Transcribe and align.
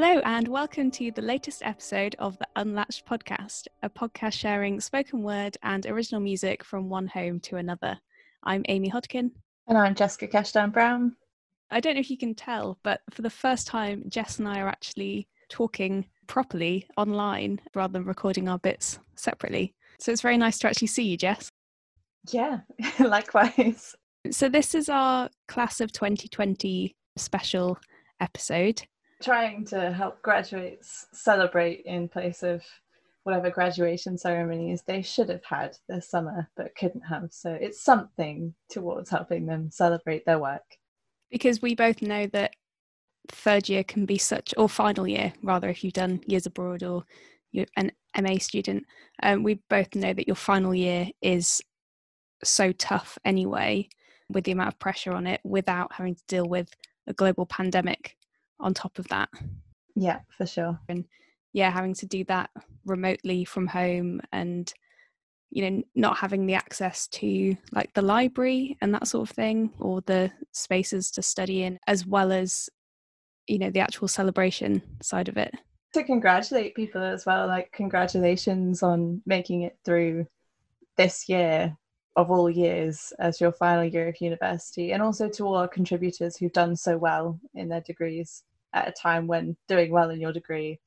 Hello, 0.00 0.20
and 0.24 0.46
welcome 0.46 0.92
to 0.92 1.10
the 1.10 1.22
latest 1.22 1.60
episode 1.64 2.14
of 2.20 2.38
the 2.38 2.46
Unlatched 2.54 3.04
podcast, 3.04 3.66
a 3.82 3.90
podcast 3.90 4.34
sharing 4.34 4.78
spoken 4.80 5.24
word 5.24 5.56
and 5.64 5.84
original 5.86 6.20
music 6.20 6.62
from 6.62 6.88
one 6.88 7.08
home 7.08 7.40
to 7.40 7.56
another. 7.56 7.98
I'm 8.44 8.62
Amy 8.68 8.88
Hodkin. 8.88 9.32
And 9.66 9.76
I'm 9.76 9.96
Jessica 9.96 10.28
Cashdown 10.28 10.72
Brown. 10.72 11.16
I 11.72 11.80
don't 11.80 11.94
know 11.94 12.00
if 12.00 12.10
you 12.10 12.16
can 12.16 12.36
tell, 12.36 12.78
but 12.84 13.00
for 13.10 13.22
the 13.22 13.28
first 13.28 13.66
time, 13.66 14.04
Jess 14.08 14.38
and 14.38 14.46
I 14.46 14.60
are 14.60 14.68
actually 14.68 15.26
talking 15.48 16.06
properly 16.28 16.86
online 16.96 17.60
rather 17.74 17.94
than 17.94 18.04
recording 18.04 18.48
our 18.48 18.60
bits 18.60 19.00
separately. 19.16 19.74
So 19.98 20.12
it's 20.12 20.22
very 20.22 20.38
nice 20.38 20.60
to 20.60 20.68
actually 20.68 20.86
see 20.86 21.08
you, 21.08 21.16
Jess. 21.16 21.50
Yeah, 22.30 22.60
likewise. 23.00 23.96
So, 24.30 24.48
this 24.48 24.76
is 24.76 24.88
our 24.88 25.28
class 25.48 25.80
of 25.80 25.90
2020 25.90 26.94
special 27.16 27.76
episode 28.20 28.86
trying 29.22 29.64
to 29.66 29.92
help 29.92 30.22
graduates 30.22 31.06
celebrate 31.12 31.82
in 31.84 32.08
place 32.08 32.42
of 32.42 32.62
whatever 33.24 33.50
graduation 33.50 34.16
ceremonies 34.16 34.82
they 34.86 35.02
should 35.02 35.28
have 35.28 35.44
had 35.44 35.76
this 35.88 36.08
summer 36.08 36.48
but 36.56 36.74
couldn't 36.76 37.02
have. 37.02 37.28
So 37.30 37.52
it's 37.52 37.82
something 37.82 38.54
towards 38.70 39.10
helping 39.10 39.46
them 39.46 39.70
celebrate 39.70 40.24
their 40.24 40.38
work. 40.38 40.62
Because 41.30 41.60
we 41.60 41.74
both 41.74 42.00
know 42.00 42.26
that 42.28 42.52
third 43.30 43.68
year 43.68 43.84
can 43.84 44.06
be 44.06 44.18
such, 44.18 44.54
or 44.56 44.68
final 44.68 45.06
year 45.06 45.32
rather, 45.42 45.68
if 45.68 45.84
you've 45.84 45.92
done 45.92 46.22
years 46.26 46.46
abroad 46.46 46.82
or 46.82 47.04
you're 47.52 47.66
an 47.76 47.92
MA 48.18 48.38
student, 48.38 48.86
um, 49.22 49.42
we 49.42 49.60
both 49.68 49.94
know 49.94 50.12
that 50.14 50.26
your 50.26 50.36
final 50.36 50.74
year 50.74 51.08
is 51.20 51.60
so 52.42 52.72
tough 52.72 53.18
anyway, 53.24 53.88
with 54.30 54.44
the 54.44 54.52
amount 54.52 54.68
of 54.68 54.78
pressure 54.78 55.12
on 55.12 55.26
it, 55.26 55.40
without 55.44 55.92
having 55.92 56.14
to 56.14 56.22
deal 56.28 56.46
with 56.46 56.70
a 57.06 57.12
global 57.12 57.46
pandemic 57.46 58.16
on 58.60 58.74
top 58.74 58.98
of 58.98 59.08
that. 59.08 59.28
Yeah, 59.94 60.20
for 60.36 60.46
sure. 60.46 60.78
And 60.88 61.04
yeah, 61.52 61.70
having 61.70 61.94
to 61.94 62.06
do 62.06 62.24
that 62.24 62.50
remotely 62.84 63.44
from 63.44 63.66
home 63.66 64.20
and 64.32 64.72
you 65.50 65.70
know 65.70 65.82
not 65.94 66.18
having 66.18 66.46
the 66.46 66.54
access 66.54 67.06
to 67.08 67.56
like 67.72 67.92
the 67.94 68.02
library 68.02 68.76
and 68.80 68.92
that 68.94 69.08
sort 69.08 69.28
of 69.28 69.34
thing 69.34 69.72
or 69.78 70.00
the 70.02 70.30
spaces 70.52 71.10
to 71.10 71.22
study 71.22 71.62
in 71.62 71.78
as 71.86 72.06
well 72.06 72.32
as 72.32 72.68
you 73.46 73.58
know 73.58 73.70
the 73.70 73.80
actual 73.80 74.08
celebration 74.08 74.82
side 75.02 75.28
of 75.28 75.36
it 75.36 75.54
to 75.94 76.04
congratulate 76.04 76.74
people 76.74 77.02
as 77.02 77.24
well 77.24 77.46
like 77.46 77.72
congratulations 77.72 78.82
on 78.82 79.22
making 79.24 79.62
it 79.62 79.76
through 79.84 80.26
this 80.96 81.28
year 81.28 81.74
of 82.16 82.30
all 82.30 82.50
years 82.50 83.12
as 83.20 83.40
your 83.40 83.52
final 83.52 83.84
year 83.84 84.08
of 84.08 84.20
university 84.20 84.92
and 84.92 85.02
also 85.02 85.28
to 85.28 85.46
all 85.46 85.54
our 85.54 85.68
contributors 85.68 86.36
who've 86.36 86.52
done 86.52 86.74
so 86.74 86.98
well 86.98 87.40
in 87.54 87.68
their 87.68 87.80
degrees 87.80 88.42
at 88.78 88.88
a 88.88 88.92
time 88.92 89.26
when 89.26 89.56
doing 89.68 89.90
well 89.90 90.10
in 90.10 90.20
your 90.20 90.32
degree 90.32 90.80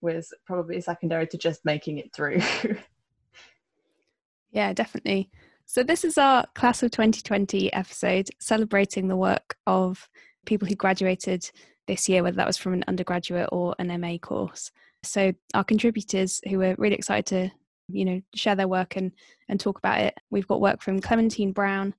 was 0.00 0.32
probably 0.46 0.80
secondary 0.80 1.26
to 1.26 1.38
just 1.38 1.64
making 1.64 1.98
it 1.98 2.14
through. 2.14 2.40
yeah, 4.50 4.72
definitely. 4.72 5.30
So, 5.64 5.82
this 5.82 6.04
is 6.04 6.16
our 6.16 6.46
Class 6.54 6.82
of 6.82 6.90
2020 6.92 7.72
episode 7.72 8.28
celebrating 8.38 9.08
the 9.08 9.16
work 9.16 9.56
of 9.66 10.08
people 10.44 10.68
who 10.68 10.76
graduated 10.76 11.50
this 11.88 12.08
year, 12.08 12.22
whether 12.22 12.36
that 12.36 12.46
was 12.46 12.56
from 12.56 12.72
an 12.72 12.84
undergraduate 12.86 13.48
or 13.50 13.74
an 13.78 14.00
MA 14.00 14.18
course. 14.18 14.70
So, 15.02 15.32
our 15.54 15.64
contributors 15.64 16.40
who 16.48 16.58
were 16.58 16.76
really 16.78 16.94
excited 16.94 17.26
to 17.26 17.50
you 17.88 18.04
know 18.04 18.20
share 18.34 18.56
their 18.56 18.68
work 18.68 18.96
and 18.96 19.12
and 19.48 19.60
talk 19.60 19.78
about 19.78 20.00
it 20.00 20.14
we've 20.30 20.48
got 20.48 20.60
work 20.60 20.82
from 20.82 21.00
clementine 21.00 21.52
brown 21.52 21.94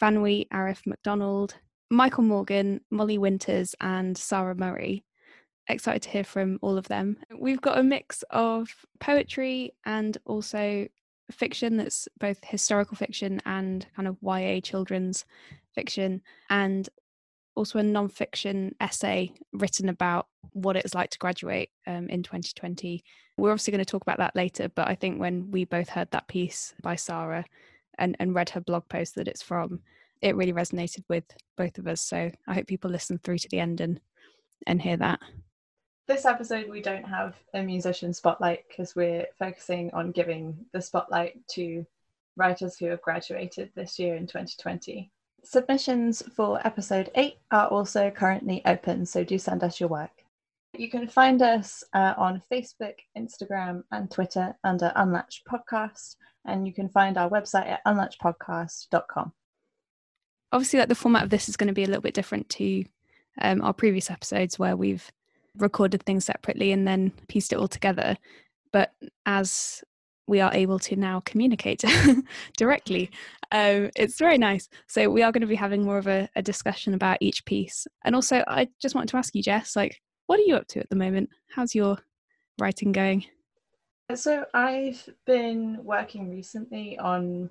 vanwy 0.00 0.46
arif 0.52 0.80
mcdonald 0.86 1.54
Michael 1.92 2.24
Morgan, 2.24 2.80
Molly 2.90 3.18
Winters, 3.18 3.74
and 3.78 4.16
Sarah 4.16 4.54
Murray. 4.54 5.04
Excited 5.68 6.00
to 6.02 6.08
hear 6.08 6.24
from 6.24 6.58
all 6.62 6.78
of 6.78 6.88
them. 6.88 7.18
We've 7.38 7.60
got 7.60 7.76
a 7.76 7.82
mix 7.82 8.24
of 8.30 8.74
poetry 8.98 9.72
and 9.84 10.16
also 10.24 10.88
fiction 11.30 11.76
that's 11.76 12.08
both 12.18 12.42
historical 12.44 12.96
fiction 12.96 13.42
and 13.44 13.86
kind 13.94 14.08
of 14.08 14.16
YA 14.22 14.60
children's 14.60 15.26
fiction, 15.74 16.22
and 16.48 16.88
also 17.56 17.78
a 17.78 17.82
non-fiction 17.82 18.74
essay 18.80 19.34
written 19.52 19.90
about 19.90 20.28
what 20.52 20.76
it's 20.76 20.94
like 20.94 21.10
to 21.10 21.18
graduate 21.18 21.68
um, 21.86 22.08
in 22.08 22.22
2020. 22.22 23.04
We're 23.36 23.50
obviously 23.50 23.70
going 23.70 23.84
to 23.84 23.90
talk 23.90 24.02
about 24.02 24.16
that 24.18 24.34
later, 24.34 24.70
but 24.74 24.88
I 24.88 24.94
think 24.94 25.20
when 25.20 25.50
we 25.50 25.66
both 25.66 25.90
heard 25.90 26.10
that 26.12 26.26
piece 26.26 26.72
by 26.82 26.96
Sarah 26.96 27.44
and, 27.98 28.16
and 28.18 28.34
read 28.34 28.48
her 28.50 28.60
blog 28.60 28.88
post 28.88 29.14
that 29.16 29.28
it's 29.28 29.42
from, 29.42 29.80
it 30.22 30.36
really 30.36 30.52
resonated 30.52 31.04
with 31.08 31.24
both 31.56 31.76
of 31.78 31.86
us. 31.86 32.00
So 32.00 32.30
I 32.46 32.54
hope 32.54 32.66
people 32.66 32.90
listen 32.90 33.18
through 33.18 33.38
to 33.38 33.48
the 33.50 33.60
end 33.60 33.80
and 33.80 34.00
and 34.66 34.80
hear 34.80 34.96
that. 34.96 35.20
This 36.06 36.24
episode 36.24 36.68
we 36.68 36.80
don't 36.80 37.04
have 37.04 37.34
a 37.54 37.62
musician 37.62 38.12
spotlight 38.12 38.64
because 38.68 38.94
we're 38.94 39.26
focusing 39.38 39.90
on 39.92 40.12
giving 40.12 40.56
the 40.72 40.80
spotlight 40.80 41.36
to 41.52 41.84
writers 42.36 42.76
who 42.76 42.86
have 42.86 43.02
graduated 43.02 43.70
this 43.74 43.98
year 43.98 44.14
in 44.14 44.26
2020. 44.26 45.10
Submissions 45.44 46.22
for 46.34 46.64
episode 46.64 47.10
8 47.14 47.34
are 47.50 47.68
also 47.68 48.10
currently 48.10 48.62
open, 48.64 49.04
so 49.04 49.24
do 49.24 49.38
send 49.38 49.64
us 49.64 49.80
your 49.80 49.88
work. 49.88 50.10
You 50.76 50.88
can 50.88 51.08
find 51.08 51.42
us 51.42 51.84
uh, 51.92 52.14
on 52.16 52.42
Facebook, 52.50 52.94
Instagram, 53.18 53.82
and 53.90 54.10
Twitter 54.10 54.56
under 54.64 54.92
Unlatched 54.96 55.44
Podcast, 55.46 56.16
and 56.46 56.66
you 56.66 56.72
can 56.72 56.88
find 56.88 57.18
our 57.18 57.28
website 57.28 57.66
at 57.66 57.84
unlatchedpodcast.com 57.86 59.32
obviously 60.52 60.78
like 60.78 60.88
the 60.88 60.94
format 60.94 61.24
of 61.24 61.30
this 61.30 61.48
is 61.48 61.56
going 61.56 61.68
to 61.68 61.74
be 61.74 61.84
a 61.84 61.86
little 61.86 62.02
bit 62.02 62.14
different 62.14 62.48
to 62.50 62.84
um, 63.40 63.62
our 63.62 63.72
previous 63.72 64.10
episodes 64.10 64.58
where 64.58 64.76
we've 64.76 65.10
recorded 65.56 66.02
things 66.04 66.24
separately 66.24 66.72
and 66.72 66.86
then 66.86 67.12
pieced 67.28 67.52
it 67.52 67.58
all 67.58 67.68
together. 67.68 68.16
But 68.72 68.92
as 69.26 69.82
we 70.26 70.40
are 70.40 70.54
able 70.54 70.78
to 70.78 70.96
now 70.96 71.20
communicate 71.20 71.84
directly 72.56 73.10
um, 73.52 73.90
it's 73.94 74.18
very 74.18 74.38
nice. 74.38 74.68
So 74.88 75.10
we 75.10 75.22
are 75.22 75.30
going 75.30 75.42
to 75.42 75.46
be 75.46 75.54
having 75.54 75.84
more 75.84 75.98
of 75.98 76.06
a, 76.06 76.28
a 76.34 76.42
discussion 76.42 76.94
about 76.94 77.18
each 77.20 77.44
piece. 77.44 77.86
And 78.04 78.14
also 78.14 78.42
i 78.48 78.66
just 78.80 78.94
wanted 78.94 79.10
to 79.10 79.18
ask 79.18 79.34
you 79.34 79.42
jess 79.42 79.76
like 79.76 80.00
what 80.26 80.40
are 80.40 80.44
you 80.44 80.56
up 80.56 80.66
to 80.68 80.80
at 80.80 80.88
the 80.88 80.96
moment? 80.96 81.28
How's 81.50 81.74
your 81.74 81.98
writing 82.58 82.92
going? 82.92 83.26
So 84.14 84.44
i've 84.54 85.06
been 85.26 85.78
working 85.84 86.30
recently 86.30 86.98
on 86.98 87.50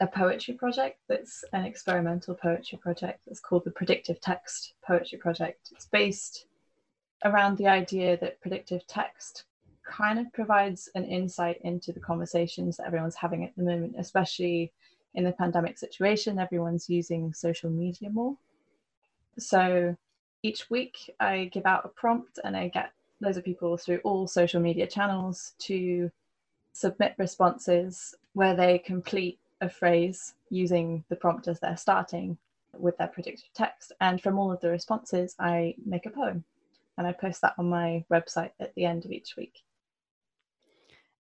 a 0.00 0.06
poetry 0.06 0.54
project 0.54 1.00
that's 1.08 1.44
an 1.52 1.64
experimental 1.64 2.34
poetry 2.34 2.78
project 2.78 3.22
that's 3.26 3.40
called 3.40 3.64
the 3.64 3.70
Predictive 3.70 4.20
Text 4.20 4.74
Poetry 4.86 5.18
Project. 5.18 5.70
It's 5.72 5.86
based 5.86 6.46
around 7.24 7.56
the 7.56 7.68
idea 7.68 8.16
that 8.18 8.40
predictive 8.40 8.86
text 8.86 9.44
kind 9.86 10.18
of 10.18 10.32
provides 10.32 10.88
an 10.94 11.04
insight 11.04 11.58
into 11.62 11.92
the 11.92 12.00
conversations 12.00 12.76
that 12.76 12.86
everyone's 12.86 13.14
having 13.14 13.44
at 13.44 13.54
the 13.56 13.62
moment, 13.62 13.94
especially 13.98 14.72
in 15.14 15.24
the 15.24 15.32
pandemic 15.32 15.78
situation. 15.78 16.38
Everyone's 16.38 16.88
using 16.88 17.32
social 17.32 17.70
media 17.70 18.10
more. 18.10 18.36
So 19.38 19.96
each 20.42 20.70
week 20.70 21.14
I 21.20 21.50
give 21.52 21.66
out 21.66 21.84
a 21.84 21.88
prompt 21.88 22.38
and 22.44 22.56
I 22.56 22.68
get 22.68 22.92
loads 23.20 23.36
of 23.36 23.44
people 23.44 23.76
through 23.76 24.00
all 24.04 24.26
social 24.26 24.60
media 24.60 24.86
channels 24.86 25.54
to 25.60 26.10
submit 26.72 27.14
responses 27.18 28.14
where 28.32 28.54
they 28.54 28.78
complete 28.78 29.38
a 29.64 29.68
phrase 29.68 30.34
using 30.50 31.04
the 31.08 31.16
prompt 31.16 31.48
as 31.48 31.58
they're 31.58 31.76
starting 31.76 32.38
with 32.78 32.96
their 32.98 33.08
predictive 33.08 33.52
text. 33.54 33.92
And 34.00 34.20
from 34.20 34.38
all 34.38 34.52
of 34.52 34.60
the 34.60 34.70
responses, 34.70 35.34
I 35.38 35.74
make 35.84 36.06
a 36.06 36.10
poem 36.10 36.44
and 36.96 37.06
I 37.06 37.12
post 37.12 37.40
that 37.42 37.54
on 37.58 37.68
my 37.68 38.04
website 38.12 38.50
at 38.60 38.74
the 38.74 38.84
end 38.84 39.04
of 39.04 39.10
each 39.10 39.36
week. 39.36 39.62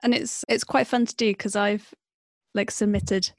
And 0.03 0.15
it's 0.15 0.45
it's 0.49 0.65
quite 0.65 0.87
fun 0.87 1.05
to 1.05 1.17
do 1.17 1.31
because 1.31 1.57
I've 1.57 1.93
like 2.55 2.71
submitted 2.71 3.31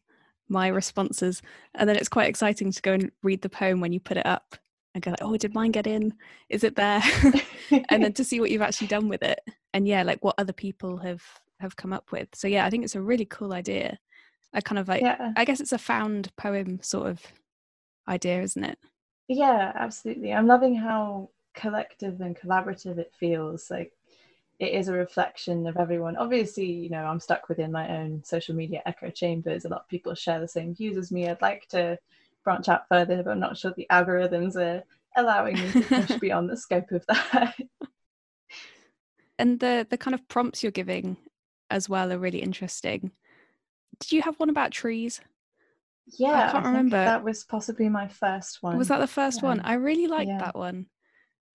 my 0.47 0.67
responses 0.67 1.41
and 1.75 1.89
then 1.89 1.95
it's 1.95 2.09
quite 2.09 2.29
exciting 2.29 2.71
to 2.71 2.81
go 2.81 2.93
and 2.93 3.11
read 3.23 3.41
the 3.41 3.49
poem 3.49 3.79
when 3.79 3.93
you 3.93 3.99
put 3.99 4.17
it 4.17 4.25
up 4.25 4.55
and 4.93 5.03
go 5.03 5.11
like, 5.11 5.21
oh, 5.21 5.37
did 5.37 5.55
mine 5.55 5.71
get 5.71 5.87
in? 5.87 6.13
Is 6.49 6.63
it 6.63 6.75
there? 6.75 7.01
and 7.89 8.03
then 8.03 8.13
to 8.13 8.23
see 8.23 8.39
what 8.39 8.51
you've 8.51 8.61
actually 8.61 8.87
done 8.87 9.07
with 9.07 9.23
it. 9.23 9.39
And 9.73 9.87
yeah, 9.87 10.03
like 10.03 10.23
what 10.23 10.35
other 10.37 10.53
people 10.53 10.97
have 10.97 11.23
have 11.59 11.75
come 11.75 11.93
up 11.93 12.11
with. 12.11 12.27
So 12.35 12.47
yeah, 12.47 12.65
I 12.65 12.69
think 12.69 12.83
it's 12.83 12.95
a 12.95 13.01
really 13.01 13.25
cool 13.25 13.53
idea 13.53 13.97
a 14.53 14.61
kind 14.61 14.79
of 14.79 14.87
like 14.87 15.01
yeah. 15.01 15.33
I 15.35 15.45
guess 15.45 15.59
it's 15.59 15.71
a 15.71 15.77
found 15.77 16.35
poem 16.35 16.79
sort 16.81 17.07
of 17.07 17.21
idea, 18.07 18.41
isn't 18.41 18.63
it? 18.63 18.77
Yeah, 19.27 19.71
absolutely. 19.75 20.33
I'm 20.33 20.47
loving 20.47 20.75
how 20.75 21.29
collective 21.53 22.21
and 22.21 22.37
collaborative 22.37 22.97
it 22.97 23.13
feels. 23.17 23.69
Like 23.69 23.93
it 24.59 24.73
is 24.73 24.87
a 24.87 24.93
reflection 24.93 25.67
of 25.67 25.77
everyone. 25.77 26.17
Obviously, 26.17 26.65
you 26.65 26.89
know, 26.89 27.03
I'm 27.03 27.19
stuck 27.19 27.49
within 27.49 27.71
my 27.71 27.97
own 27.97 28.23
social 28.23 28.55
media 28.55 28.81
echo 28.85 29.09
chambers. 29.09 29.65
A 29.65 29.69
lot 29.69 29.81
of 29.81 29.87
people 29.87 30.13
share 30.13 30.39
the 30.39 30.47
same 30.47 30.75
views 30.75 30.97
as 30.97 31.11
me. 31.11 31.27
I'd 31.27 31.41
like 31.41 31.67
to 31.69 31.97
branch 32.43 32.69
out 32.69 32.87
further, 32.89 33.23
but 33.23 33.31
I'm 33.31 33.39
not 33.39 33.57
sure 33.57 33.73
the 33.75 33.87
algorithms 33.91 34.55
are 34.55 34.83
allowing 35.15 35.55
me 35.55 35.71
to 35.71 35.81
push 35.81 36.11
beyond 36.19 36.49
the 36.49 36.57
scope 36.57 36.91
of 36.91 37.05
that. 37.07 37.55
and 39.39 39.59
the 39.59 39.87
the 39.89 39.97
kind 39.97 40.13
of 40.13 40.27
prompts 40.27 40.61
you're 40.61 40.71
giving 40.71 41.17
as 41.69 41.87
well 41.87 42.11
are 42.11 42.19
really 42.19 42.41
interesting 42.41 43.11
did 44.01 44.11
you 44.11 44.21
have 44.23 44.35
one 44.39 44.49
about 44.49 44.71
trees? 44.71 45.21
Yeah, 46.17 46.47
I 46.49 46.51
can't 46.51 46.65
I 46.65 46.69
remember. 46.69 46.97
That 46.97 47.23
was 47.23 47.43
possibly 47.45 47.87
my 47.87 48.07
first 48.07 48.61
one. 48.61 48.77
Was 48.77 48.89
that 48.89 48.99
the 48.99 49.07
first 49.07 49.41
yeah. 49.41 49.49
one? 49.49 49.59
I 49.61 49.75
really 49.75 50.07
liked 50.07 50.27
yeah. 50.27 50.39
that 50.39 50.55
one. 50.55 50.87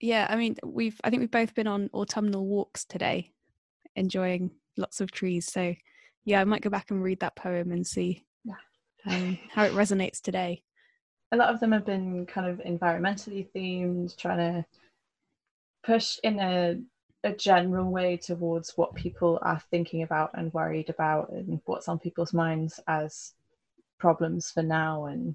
Yeah, 0.00 0.26
I 0.30 0.36
mean, 0.36 0.56
we've 0.64 0.98
I 1.04 1.10
think 1.10 1.20
we've 1.20 1.30
both 1.30 1.54
been 1.54 1.66
on 1.66 1.90
autumnal 1.92 2.46
walks 2.46 2.84
today, 2.84 3.32
enjoying 3.96 4.50
lots 4.76 5.00
of 5.00 5.10
trees. 5.10 5.50
So, 5.50 5.74
yeah, 6.24 6.40
I 6.40 6.44
might 6.44 6.62
go 6.62 6.70
back 6.70 6.90
and 6.90 7.02
read 7.02 7.20
that 7.20 7.36
poem 7.36 7.72
and 7.72 7.86
see 7.86 8.24
Yeah. 8.44 8.54
um, 9.06 9.38
how 9.50 9.64
it 9.64 9.72
resonates 9.72 10.20
today. 10.20 10.62
a 11.32 11.36
lot 11.36 11.52
of 11.52 11.58
them 11.60 11.72
have 11.72 11.84
been 11.84 12.24
kind 12.26 12.46
of 12.46 12.58
environmentally 12.64 13.48
themed, 13.52 14.16
trying 14.16 14.38
to 14.38 14.66
push 15.82 16.18
in 16.22 16.38
a 16.38 16.76
a 17.26 17.32
general 17.32 17.90
way 17.90 18.16
towards 18.16 18.76
what 18.76 18.94
people 18.94 19.40
are 19.42 19.60
thinking 19.72 20.02
about 20.02 20.30
and 20.34 20.54
worried 20.54 20.88
about 20.88 21.28
and 21.30 21.60
what's 21.64 21.88
on 21.88 21.98
people's 21.98 22.32
minds 22.32 22.78
as 22.86 23.32
problems 23.98 24.52
for 24.52 24.62
now 24.62 25.06
and 25.06 25.34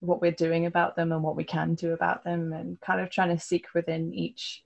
what 0.00 0.20
we're 0.20 0.32
doing 0.32 0.66
about 0.66 0.96
them 0.96 1.12
and 1.12 1.22
what 1.22 1.36
we 1.36 1.44
can 1.44 1.74
do 1.74 1.92
about 1.92 2.24
them 2.24 2.52
and 2.52 2.80
kind 2.80 3.00
of 3.00 3.08
trying 3.08 3.28
to 3.28 3.38
seek 3.38 3.66
within 3.72 4.12
each 4.12 4.64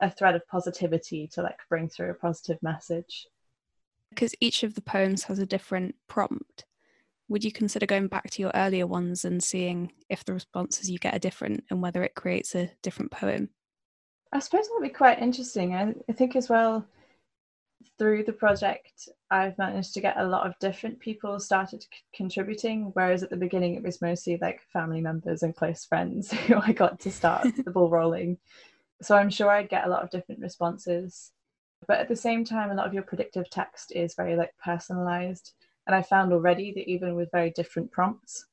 a 0.00 0.08
thread 0.08 0.36
of 0.36 0.46
positivity 0.46 1.26
to 1.26 1.42
like 1.42 1.58
bring 1.68 1.88
through 1.88 2.10
a 2.10 2.14
positive 2.14 2.62
message 2.62 3.26
Because 4.10 4.32
each 4.40 4.62
of 4.62 4.74
the 4.74 4.80
poems 4.80 5.24
has 5.24 5.40
a 5.40 5.46
different 5.46 5.96
prompt. 6.06 6.66
Would 7.28 7.42
you 7.42 7.50
consider 7.50 7.86
going 7.86 8.06
back 8.06 8.30
to 8.30 8.42
your 8.42 8.52
earlier 8.54 8.86
ones 8.86 9.24
and 9.24 9.42
seeing 9.42 9.90
if 10.08 10.24
the 10.24 10.34
responses 10.34 10.88
you 10.88 10.98
get 11.00 11.16
are 11.16 11.18
different 11.18 11.64
and 11.68 11.82
whether 11.82 12.04
it 12.04 12.14
creates 12.14 12.54
a 12.54 12.70
different 12.82 13.10
poem? 13.10 13.48
I 14.32 14.38
suppose 14.38 14.68
that'd 14.68 14.82
be 14.82 14.88
quite 14.88 15.20
interesting. 15.20 15.74
I, 15.74 15.94
I 16.08 16.12
think 16.12 16.36
as 16.36 16.48
well 16.48 16.86
through 17.98 18.24
the 18.24 18.32
project, 18.32 19.08
I've 19.30 19.56
managed 19.58 19.94
to 19.94 20.00
get 20.00 20.18
a 20.18 20.26
lot 20.26 20.46
of 20.46 20.58
different 20.58 21.00
people 21.00 21.38
started 21.40 21.82
c- 21.82 21.88
contributing. 22.14 22.90
Whereas 22.92 23.22
at 23.22 23.30
the 23.30 23.36
beginning, 23.36 23.74
it 23.74 23.82
was 23.82 24.02
mostly 24.02 24.38
like 24.40 24.60
family 24.72 25.00
members 25.00 25.42
and 25.42 25.56
close 25.56 25.84
friends 25.84 26.32
who 26.46 26.56
I 26.56 26.72
got 26.72 27.00
to 27.00 27.10
start 27.10 27.48
the 27.64 27.70
ball 27.70 27.88
rolling. 27.88 28.38
So 29.02 29.16
I'm 29.16 29.30
sure 29.30 29.50
I'd 29.50 29.68
get 29.68 29.86
a 29.86 29.90
lot 29.90 30.02
of 30.02 30.10
different 30.10 30.40
responses. 30.40 31.32
But 31.86 31.98
at 31.98 32.08
the 32.08 32.16
same 32.16 32.44
time, 32.44 32.70
a 32.70 32.74
lot 32.74 32.86
of 32.86 32.94
your 32.94 33.02
predictive 33.02 33.48
text 33.50 33.92
is 33.94 34.14
very 34.14 34.36
like 34.36 34.54
personalized. 34.62 35.52
And 35.86 35.94
I 35.94 36.02
found 36.02 36.32
already 36.32 36.72
that 36.72 36.90
even 36.90 37.14
with 37.14 37.30
very 37.30 37.50
different 37.50 37.92
prompts, 37.92 38.46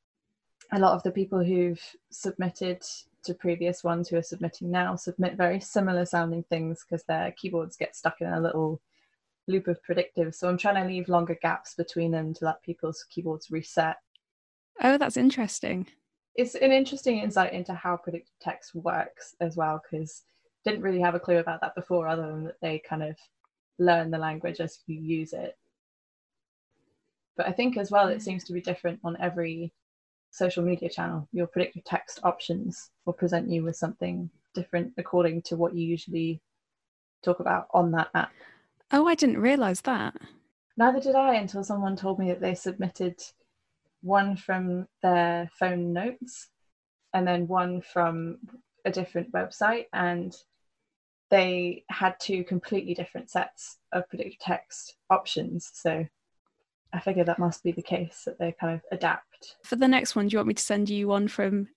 a 0.72 0.80
lot 0.80 0.94
of 0.94 1.04
the 1.04 1.12
people 1.12 1.44
who've 1.44 1.81
submitted 2.12 2.84
to 3.24 3.34
previous 3.34 3.84
ones 3.84 4.10
who 4.10 4.18
are 4.18 4.24
submitting 4.24 4.70
now 4.70 4.96
submit 4.96 5.36
very 5.36 5.60
similar 5.60 6.06
sounding 6.06 6.44
things 6.44 6.84
because 6.84 7.04
their 7.06 7.31
keyboards 7.34 7.75
get 7.75 7.96
stuck 7.96 8.22
in 8.22 8.28
a 8.28 8.42
little 8.42 8.81
loop 9.48 9.68
of 9.68 9.81
predictive. 9.84 10.34
So 10.36 10.48
I'm 10.48 10.58
trying 10.58 10.81
to 10.81 10.90
leave 10.90 11.10
longer 11.10 11.38
gaps 11.42 11.75
between 11.75 12.12
them 12.12 12.34
to 12.36 12.46
let 12.46 12.64
people's 12.64 13.06
keyboards 13.10 13.52
reset. 13.52 13.98
Oh, 14.81 14.98
that's 14.98 15.18
interesting. 15.18 15.88
It's 16.36 16.56
an 16.56 16.72
interesting 16.72 17.20
insight 17.20 17.54
into 17.54 17.74
how 17.74 17.98
predictive 17.98 18.34
text 18.42 18.74
works 18.74 19.36
as 19.40 19.56
well 19.56 19.81
because 19.84 20.24
didn't 20.66 20.81
really 20.81 21.02
have 21.02 21.16
a 21.16 21.20
clue 21.20 21.38
about 21.38 21.62
that 21.62 21.75
before 21.75 22.08
other 22.08 22.28
than 22.28 22.46
that 22.46 22.60
they 22.62 22.81
kind 22.88 23.04
of 23.04 23.18
learn 23.80 24.10
the 24.10 24.18
language 24.18 24.60
as 24.60 24.80
you 24.88 25.00
use 25.00 25.34
it. 25.34 25.58
But 27.36 27.48
I 27.48 27.52
think 27.52 27.78
as 27.78 27.92
well 27.92 28.08
it 28.08 28.18
mm. 28.18 28.22
seems 28.22 28.44
to 28.46 28.54
be 28.54 28.62
different 28.62 29.00
on 29.04 29.18
every 29.20 29.74
social 30.33 30.63
media 30.63 30.89
channel. 30.89 31.27
Your 31.31 31.47
predictive 31.47 31.83
text 31.85 32.19
options 32.24 32.89
will 33.06 33.13
present 33.13 33.50
you 33.50 33.63
with 33.63 33.75
something 33.75 34.30
different 34.53 34.94
according 34.97 35.44
to 35.44 35.56
what 35.56 35.75
you 35.75 35.85
usually 35.85 36.41
talk 37.24 37.39
about 37.39 37.68
on 37.74 37.91
that 37.91 38.09
app. 38.15 38.31
Oh, 38.91 39.07
I 39.07 39.15
didn't 39.15 39.39
realize 39.39 39.81
that. 39.81 40.15
Neither 40.75 41.00
did 41.00 41.15
I 41.15 41.35
until 41.35 41.63
someone 41.63 41.95
told 41.95 42.18
me 42.18 42.30
that 42.30 42.41
they 42.41 42.56
submitted 42.56 43.21
one 44.01 44.35
from 44.35 44.88
their 45.03 45.50
phone 45.57 45.94
notes 45.94 46.50
and 47.13 47.27
then 47.27 47.47
one 47.47 47.81
from 47.81 48.39
a 48.86 48.91
different 48.91 49.31
website, 49.31 49.86
and 49.94 50.36
they 51.29 51.86
had 51.89 52.15
two 52.19 52.44
completely 52.44 52.95
different 52.95 53.29
sets 53.29 53.77
of 53.91 54.09
predictive 54.09 54.39
text 54.39 54.95
options. 55.12 55.69
So 55.74 56.06
I 56.94 57.00
figure 57.00 57.24
that 57.24 57.40
must 57.40 57.63
be 57.63 57.72
the 57.72 57.81
case 57.81 58.24
that 58.25 58.38
they 58.40 58.54
kind 58.60 58.75
of 58.75 58.81
adapt. 58.92 59.57
For 59.63 59.75
the 59.75 59.88
next 59.88 60.16
one, 60.16 60.28
do 60.28 60.34
you 60.34 60.38
want 60.38 60.48
me 60.48 60.54
to 60.54 60.63
send 60.63 60.90
you 60.90 61.07
one 61.07 61.28
from 61.28 61.68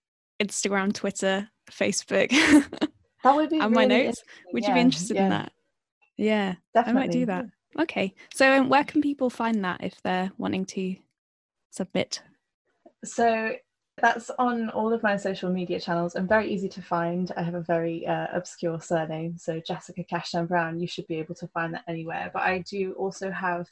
Instagram, 0.41 0.93
Twitter, 0.93 1.49
Facebook, 1.71 2.31
That 3.27 3.35
would 3.35 3.51
be 3.51 3.59
and 3.59 3.75
my 3.75 3.87
notes? 3.87 4.23
Would 4.53 4.63
you 4.63 4.73
be 4.73 4.79
yeah, 4.79 4.85
interested 4.85 5.17
in 5.17 5.31
that? 5.31 5.51
Yeah, 6.17 6.55
Definitely. 6.75 7.01
I 7.01 7.05
might 7.05 7.11
do 7.11 7.27
that. 7.27 7.47
Okay. 7.77 8.15
So, 8.33 8.53
um, 8.53 8.69
where 8.69 8.85
can 8.85 9.03
people 9.03 9.31
find 9.31 9.65
that 9.65 9.83
if 9.83 10.01
they're 10.03 10.31
wanting 10.39 10.65
to 10.67 10.95
submit? 11.71 12.23
So 13.05 13.57
that's 14.01 14.31
on 14.39 14.71
all 14.71 14.93
of 14.93 15.03
my 15.03 15.17
social 15.17 15.51
media 15.51 15.81
channels 15.81 16.15
and 16.15 16.29
very 16.29 16.49
easy 16.53 16.69
to 16.69 16.83
find. 16.83 17.33
I 17.37 17.43
have 17.43 17.55
a 17.55 17.61
very 17.63 18.07
uh, 18.07 18.29
obscure 18.33 18.81
surname, 18.81 19.37
so 19.39 19.61
Jessica 19.61 20.05
Cashdown 20.05 20.47
Brown. 20.47 20.79
You 20.79 20.87
should 20.87 21.09
be 21.09 21.17
able 21.17 21.35
to 21.35 21.49
find 21.49 21.75
that 21.75 21.85
anywhere. 21.89 22.31
But 22.33 22.43
I 22.43 22.63
do 22.71 22.93
also 22.93 23.31
have 23.33 23.67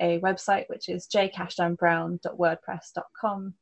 a 0.00 0.20
website 0.20 0.64
which 0.68 0.88
is 0.88 1.08
jcashdownbrown.wordpress.com, 1.14 3.54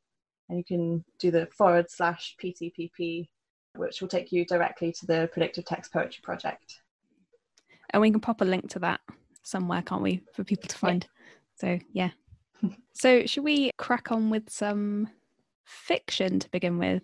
and 0.48 0.58
you 0.58 0.64
can 0.64 1.04
do 1.18 1.30
the 1.30 1.46
forward 1.56 1.86
slash 1.90 2.34
PTPP, 2.42 3.28
which 3.76 4.00
will 4.00 4.08
take 4.08 4.32
you 4.32 4.44
directly 4.44 4.92
to 4.92 5.06
the 5.06 5.28
Predictive 5.32 5.64
Text 5.64 5.92
Poetry 5.92 6.20
Project. 6.22 6.80
And 7.90 8.00
we 8.00 8.10
can 8.10 8.20
pop 8.20 8.40
a 8.40 8.44
link 8.44 8.70
to 8.70 8.78
that 8.80 9.00
somewhere, 9.42 9.82
can't 9.82 10.02
we, 10.02 10.22
for 10.34 10.44
people 10.44 10.68
to 10.68 10.74
Yeah. 10.74 10.78
find? 10.78 11.06
So, 11.56 11.78
yeah. 11.92 12.10
so, 12.92 13.26
should 13.26 13.44
we 13.44 13.70
crack 13.78 14.12
on 14.12 14.30
with 14.30 14.50
some 14.50 15.08
fiction 15.64 16.38
to 16.40 16.50
begin 16.50 16.78
with? 16.78 17.02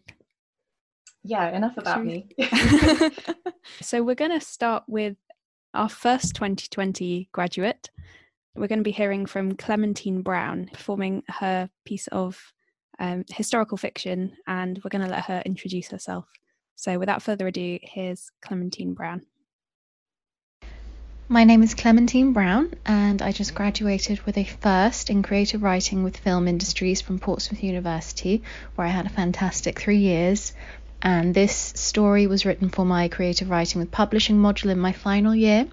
Yeah, 1.24 1.56
enough 1.56 1.76
about 1.76 2.04
me. 2.04 2.28
so 3.80 4.02
we're 4.02 4.16
going 4.16 4.32
to 4.32 4.40
start 4.44 4.82
with 4.88 5.16
our 5.72 5.88
first 5.88 6.34
2020 6.34 7.28
graduate. 7.32 7.90
We're 8.54 8.68
going 8.68 8.80
to 8.80 8.84
be 8.84 8.90
hearing 8.90 9.24
from 9.24 9.56
Clementine 9.56 10.20
Brown 10.20 10.68
performing 10.72 11.22
her 11.28 11.70
piece 11.86 12.06
of 12.08 12.52
um, 12.98 13.24
historical 13.28 13.78
fiction, 13.78 14.36
and 14.46 14.78
we're 14.84 14.90
going 14.90 15.04
to 15.04 15.10
let 15.10 15.24
her 15.24 15.42
introduce 15.46 15.88
herself. 15.88 16.26
So 16.76 16.98
without 16.98 17.22
further 17.22 17.46
ado, 17.46 17.78
here's 17.82 18.30
Clementine 18.44 18.92
Brown. 18.92 19.22
My 21.28 21.44
name 21.44 21.62
is 21.62 21.74
Clementine 21.74 22.34
Brown, 22.34 22.74
and 22.84 23.22
I 23.22 23.32
just 23.32 23.54
graduated 23.54 24.20
with 24.26 24.36
a 24.36 24.44
first 24.44 25.08
in 25.08 25.22
creative 25.22 25.62
writing 25.62 26.04
with 26.04 26.18
film 26.18 26.46
industries 26.46 27.00
from 27.00 27.18
Portsmouth 27.18 27.62
University, 27.62 28.42
where 28.74 28.86
I 28.86 28.90
had 28.90 29.06
a 29.06 29.10
fantastic 29.10 29.80
three 29.80 29.98
years. 29.98 30.52
And 31.00 31.34
this 31.34 31.54
story 31.54 32.26
was 32.26 32.44
written 32.44 32.68
for 32.68 32.84
my 32.84 33.08
creative 33.08 33.48
writing 33.48 33.80
with 33.80 33.90
publishing 33.90 34.36
module 34.36 34.70
in 34.70 34.78
my 34.78 34.92
final 34.92 35.34
year. 35.34 35.66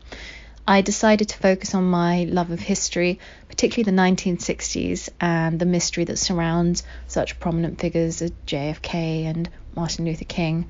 I 0.69 0.81
decided 0.81 1.29
to 1.29 1.37
focus 1.39 1.73
on 1.73 1.85
my 1.85 2.25
love 2.25 2.51
of 2.51 2.59
history, 2.59 3.17
particularly 3.47 3.89
the 3.89 4.03
1960s 4.03 5.09
and 5.19 5.57
the 5.59 5.65
mystery 5.65 6.03
that 6.03 6.19
surrounds 6.19 6.83
such 7.07 7.39
prominent 7.39 7.79
figures 7.81 8.21
as 8.21 8.31
JFK 8.45 9.25
and 9.25 9.49
Martin 9.75 10.05
Luther 10.05 10.25
King, 10.25 10.69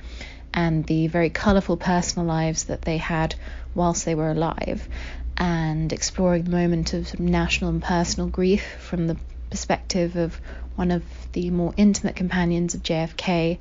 and 0.53 0.85
the 0.85 1.07
very 1.07 1.29
colourful 1.29 1.75
personal 1.75 2.25
lives 2.25 2.63
that 2.63 2.83
they 2.83 2.95
had 2.95 3.35
whilst 3.75 4.05
they 4.05 4.15
were 4.15 4.31
alive, 4.31 4.87
and 5.35 5.91
exploring 5.91 6.45
the 6.45 6.51
moment 6.51 6.93
of, 6.93 7.19
national 7.19 7.69
and 7.69 7.83
personal 7.83 8.29
grief 8.29 8.77
from 8.79 9.05
the 9.05 9.17
perspective 9.49 10.15
of 10.15 10.39
one 10.75 10.91
of 10.91 11.03
the 11.33 11.49
more 11.49 11.73
intimate 11.75 12.15
companions 12.15 12.73
of 12.73 12.83
JFK 12.83 13.57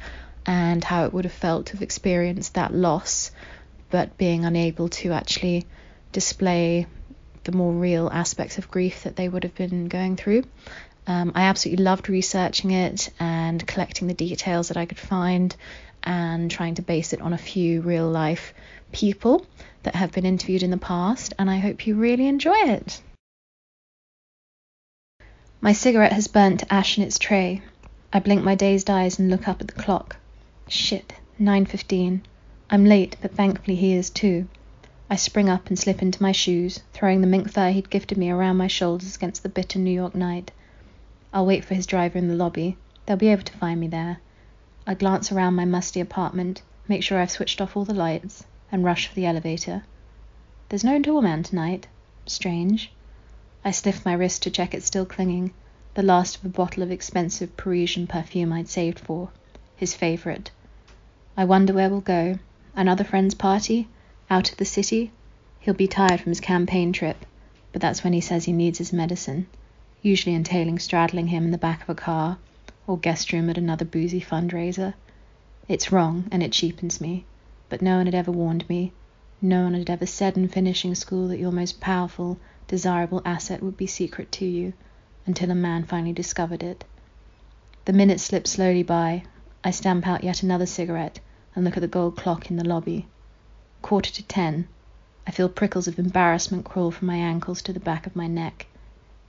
and 0.46 0.84
how 0.84 1.04
it 1.04 1.12
would 1.12 1.24
have 1.24 1.32
felt 1.32 1.66
to 1.66 1.72
have 1.72 1.82
experienced 1.82 2.54
that 2.54 2.72
loss, 2.72 3.32
but 3.90 4.16
being 4.16 4.44
unable 4.44 4.88
to 4.88 5.10
actually 5.10 5.66
display 6.12 6.86
the 7.44 7.52
more 7.52 7.72
real 7.72 8.10
aspects 8.12 8.58
of 8.58 8.70
grief 8.70 9.04
that 9.04 9.16
they 9.16 9.28
would 9.28 9.42
have 9.42 9.54
been 9.54 9.88
going 9.88 10.16
through. 10.16 10.44
Um, 11.06 11.32
I 11.34 11.42
absolutely 11.42 11.84
loved 11.84 12.08
researching 12.08 12.70
it 12.70 13.08
and 13.18 13.66
collecting 13.66 14.08
the 14.08 14.14
details 14.14 14.68
that 14.68 14.76
I 14.76 14.84
could 14.84 14.98
find 14.98 15.56
and 16.02 16.50
trying 16.50 16.74
to 16.74 16.82
base 16.82 17.12
it 17.12 17.20
on 17.20 17.32
a 17.32 17.38
few 17.38 17.80
real 17.80 18.08
life 18.08 18.52
people 18.92 19.46
that 19.82 19.94
have 19.94 20.12
been 20.12 20.26
interviewed 20.26 20.62
in 20.62 20.70
the 20.70 20.76
past, 20.76 21.34
and 21.38 21.50
I 21.50 21.58
hope 21.58 21.86
you 21.86 21.94
really 21.94 22.26
enjoy 22.26 22.56
it. 22.56 23.00
My 25.60 25.72
cigarette 25.72 26.12
has 26.12 26.28
burnt 26.28 26.60
to 26.60 26.72
ash 26.72 26.98
in 26.98 27.04
its 27.04 27.18
tray. 27.18 27.62
I 28.12 28.20
blink 28.20 28.44
my 28.44 28.54
dazed 28.54 28.90
eyes 28.90 29.18
and 29.18 29.30
look 29.30 29.48
up 29.48 29.60
at 29.60 29.66
the 29.66 29.82
clock. 29.82 30.16
Shit, 30.68 31.14
9.15. 31.40 32.20
I'm 32.70 32.84
late, 32.84 33.16
but 33.20 33.34
thankfully 33.34 33.76
he 33.76 33.94
is 33.94 34.10
too. 34.10 34.46
I 35.10 35.16
spring 35.16 35.48
up 35.48 35.68
and 35.68 35.78
slip 35.78 36.02
into 36.02 36.22
my 36.22 36.32
shoes, 36.32 36.80
throwing 36.92 37.22
the 37.22 37.26
mink 37.26 37.50
fur 37.50 37.70
he'd 37.70 37.88
gifted 37.88 38.18
me 38.18 38.30
around 38.30 38.58
my 38.58 38.66
shoulders 38.66 39.16
against 39.16 39.42
the 39.42 39.48
bitter 39.48 39.78
New 39.78 39.90
York 39.90 40.14
night. 40.14 40.50
I'll 41.32 41.46
wait 41.46 41.64
for 41.64 41.74
his 41.74 41.86
driver 41.86 42.18
in 42.18 42.28
the 42.28 42.34
lobby. 42.34 42.76
They'll 43.06 43.16
be 43.16 43.28
able 43.28 43.44
to 43.44 43.56
find 43.56 43.80
me 43.80 43.88
there. 43.88 44.18
I 44.86 44.92
glance 44.92 45.32
around 45.32 45.54
my 45.54 45.64
musty 45.64 46.00
apartment, 46.00 46.60
make 46.88 47.02
sure 47.02 47.18
I've 47.18 47.30
switched 47.30 47.62
off 47.62 47.74
all 47.74 47.86
the 47.86 47.94
lights, 47.94 48.44
and 48.70 48.84
rush 48.84 49.06
for 49.06 49.14
the 49.14 49.24
elevator. 49.24 49.84
There's 50.68 50.84
no 50.84 50.98
doorman 50.98 51.42
tonight. 51.42 51.86
Strange. 52.26 52.92
I 53.64 53.70
sniff 53.70 54.04
my 54.04 54.12
wrist 54.12 54.42
to 54.42 54.50
check 54.50 54.74
it's 54.74 54.84
still 54.84 55.06
clinging, 55.06 55.54
the 55.94 56.02
last 56.02 56.36
of 56.36 56.44
a 56.44 56.50
bottle 56.50 56.82
of 56.82 56.90
expensive 56.90 57.56
Parisian 57.56 58.06
perfume 58.06 58.52
I'd 58.52 58.68
saved 58.68 58.98
for, 58.98 59.30
his 59.74 59.94
favourite. 59.94 60.50
I 61.34 61.46
wonder 61.46 61.72
where 61.72 61.88
we'll 61.88 62.02
go, 62.02 62.38
Another 62.76 63.04
friend's 63.04 63.34
party? 63.34 63.88
Out 64.30 64.52
of 64.52 64.58
the 64.58 64.66
city? 64.66 65.10
He'll 65.60 65.72
be 65.72 65.88
tired 65.88 66.20
from 66.20 66.30
his 66.30 66.40
campaign 66.40 66.92
trip, 66.92 67.24
but 67.72 67.80
that's 67.80 68.04
when 68.04 68.12
he 68.12 68.20
says 68.20 68.44
he 68.44 68.52
needs 68.52 68.76
his 68.76 68.92
medicine, 68.92 69.46
usually 70.02 70.34
entailing 70.34 70.78
straddling 70.78 71.28
him 71.28 71.46
in 71.46 71.50
the 71.50 71.56
back 71.56 71.82
of 71.82 71.88
a 71.88 71.94
car 71.94 72.36
or 72.86 72.98
guest 72.98 73.32
room 73.32 73.48
at 73.48 73.56
another 73.56 73.86
boozy 73.86 74.20
fundraiser. 74.20 74.92
It's 75.66 75.90
wrong 75.90 76.26
and 76.30 76.42
it 76.42 76.52
cheapens 76.52 77.00
me, 77.00 77.24
but 77.70 77.80
no 77.80 77.96
one 77.96 78.04
had 78.04 78.14
ever 78.14 78.30
warned 78.30 78.68
me. 78.68 78.92
No 79.40 79.64
one 79.64 79.72
had 79.72 79.88
ever 79.88 80.04
said 80.04 80.36
in 80.36 80.48
finishing 80.48 80.94
school 80.94 81.28
that 81.28 81.38
your 81.38 81.52
most 81.52 81.80
powerful, 81.80 82.38
desirable 82.66 83.22
asset 83.24 83.62
would 83.62 83.78
be 83.78 83.86
secret 83.86 84.30
to 84.32 84.44
you 84.44 84.74
until 85.24 85.50
a 85.50 85.54
man 85.54 85.84
finally 85.84 86.12
discovered 86.12 86.62
it. 86.62 86.84
The 87.86 87.94
minutes 87.94 88.24
slip 88.24 88.46
slowly 88.46 88.82
by. 88.82 89.22
I 89.64 89.70
stamp 89.70 90.06
out 90.06 90.22
yet 90.22 90.42
another 90.42 90.66
cigarette 90.66 91.18
and 91.54 91.64
look 91.64 91.78
at 91.78 91.80
the 91.80 91.88
gold 91.88 92.16
clock 92.16 92.50
in 92.50 92.58
the 92.58 92.68
lobby. 92.68 93.06
Quarter 93.80 94.12
to 94.12 94.22
ten. 94.24 94.66
I 95.26 95.30
feel 95.30 95.48
prickles 95.48 95.86
of 95.86 95.98
embarrassment 95.98 96.64
crawl 96.64 96.90
from 96.90 97.06
my 97.06 97.16
ankles 97.16 97.62
to 97.62 97.72
the 97.72 97.78
back 97.78 98.06
of 98.06 98.16
my 98.16 98.26
neck. 98.26 98.66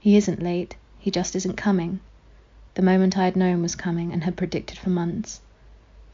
He 0.00 0.16
isn't 0.16 0.42
late, 0.42 0.76
he 0.98 1.10
just 1.10 1.36
isn't 1.36 1.56
coming. 1.56 2.00
The 2.74 2.82
moment 2.82 3.16
I 3.16 3.24
had 3.24 3.36
known 3.36 3.62
was 3.62 3.74
coming 3.74 4.12
and 4.12 4.24
had 4.24 4.36
predicted 4.36 4.78
for 4.78 4.90
months. 4.90 5.40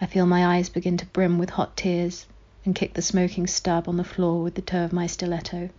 I 0.01 0.07
feel 0.07 0.27
my 0.27 0.57
eyes 0.57 0.69
begin 0.69 0.97
to 0.99 1.07
brim 1.07 1.39
with 1.39 1.51
hot 1.51 1.77
tears 1.77 2.27
and 2.65 2.75
kick 2.75 2.95
the 2.95 3.03
smoking 3.03 3.47
stub 3.47 3.89
on 3.89 3.97
the 3.97 4.05
floor 4.05 4.43
with 4.43 4.55
the 4.55 4.63
toe 4.63 4.85
of 4.85 4.93
my 4.93 5.07
stiletto. 5.07 5.71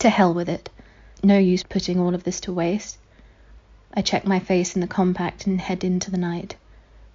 To 0.00 0.10
hell 0.10 0.34
with 0.34 0.48
it. 0.48 0.68
No 1.22 1.38
use 1.38 1.62
putting 1.62 1.98
all 1.98 2.14
of 2.14 2.24
this 2.24 2.40
to 2.40 2.52
waste. 2.52 2.98
I 3.94 4.02
check 4.02 4.26
my 4.26 4.40
face 4.40 4.74
in 4.74 4.80
the 4.80 4.86
compact 4.86 5.46
and 5.46 5.60
head 5.60 5.84
into 5.84 6.10
the 6.10 6.18
night. 6.18 6.56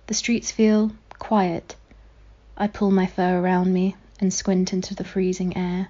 The 0.07 0.13
streets 0.13 0.51
feel 0.51 0.93
quiet. 1.19 1.75
I 2.57 2.67
pull 2.67 2.91
my 2.91 3.05
fur 3.05 3.39
around 3.39 3.73
me 3.73 3.95
and 4.19 4.33
squint 4.33 4.73
into 4.73 4.95
the 4.95 5.03
freezing 5.03 5.55
air. 5.55 5.89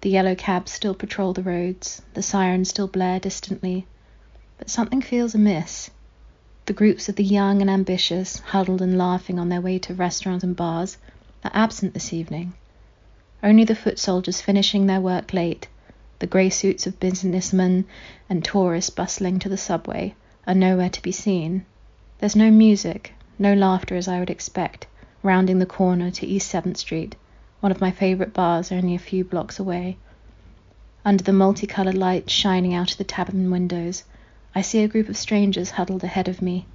The 0.00 0.10
yellow 0.10 0.34
cabs 0.34 0.72
still 0.72 0.94
patrol 0.94 1.34
the 1.34 1.42
roads, 1.42 2.00
the 2.14 2.22
sirens 2.22 2.70
still 2.70 2.88
blare 2.88 3.20
distantly, 3.20 3.86
but 4.56 4.70
something 4.70 5.02
feels 5.02 5.34
amiss. 5.34 5.90
The 6.66 6.72
groups 6.72 7.08
of 7.08 7.16
the 7.16 7.24
young 7.24 7.60
and 7.60 7.68
ambitious, 7.68 8.38
huddled 8.38 8.80
and 8.80 8.96
laughing 8.96 9.38
on 9.38 9.50
their 9.50 9.60
way 9.60 9.78
to 9.80 9.92
restaurants 9.92 10.42
and 10.42 10.56
bars, 10.56 10.96
are 11.44 11.50
absent 11.52 11.92
this 11.92 12.12
evening. 12.12 12.54
Only 13.42 13.64
the 13.64 13.74
foot 13.74 13.98
soldiers 13.98 14.40
finishing 14.40 14.86
their 14.86 15.00
work 15.00 15.34
late, 15.34 15.68
the 16.18 16.26
grey 16.26 16.48
suits 16.48 16.86
of 16.86 17.00
businessmen 17.00 17.84
and 18.28 18.44
tourists 18.44 18.90
bustling 18.90 19.38
to 19.38 19.48
the 19.48 19.56
subway, 19.56 20.14
are 20.46 20.54
nowhere 20.54 20.90
to 20.90 21.02
be 21.02 21.12
seen. 21.12 21.66
There's 22.20 22.36
no 22.36 22.50
music, 22.50 23.12
no 23.38 23.52
laughter 23.52 23.96
as 23.96 24.08
I 24.08 24.18
would 24.18 24.30
expect, 24.30 24.86
rounding 25.22 25.58
the 25.58 25.66
corner 25.66 26.10
to 26.10 26.26
East 26.26 26.48
Seventh 26.48 26.78
Street 26.78 27.16
one 27.60 27.70
of 27.70 27.80
my 27.80 27.90
favorite 27.90 28.32
bars 28.32 28.72
only 28.72 28.94
a 28.94 28.98
few 28.98 29.22
blocks 29.22 29.58
away. 29.58 29.96
Under 31.04 31.22
the 31.22 31.32
multicolored 31.32 31.96
lights 31.96 32.32
shining 32.32 32.74
out 32.74 32.92
of 32.92 32.98
the 32.98 33.04
tavern 33.04 33.50
windows, 33.50 34.04
I 34.54 34.62
see 34.62 34.82
a 34.82 34.88
group 34.88 35.08
of 35.08 35.16
strangers 35.16 35.70
huddled 35.70 36.02
ahead 36.02 36.28
of 36.28 36.42
me. 36.42 36.66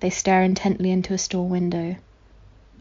They 0.00 0.10
stare 0.10 0.42
intently 0.42 0.90
into 0.90 1.14
a 1.14 1.18
store 1.18 1.48
window. 1.48 1.96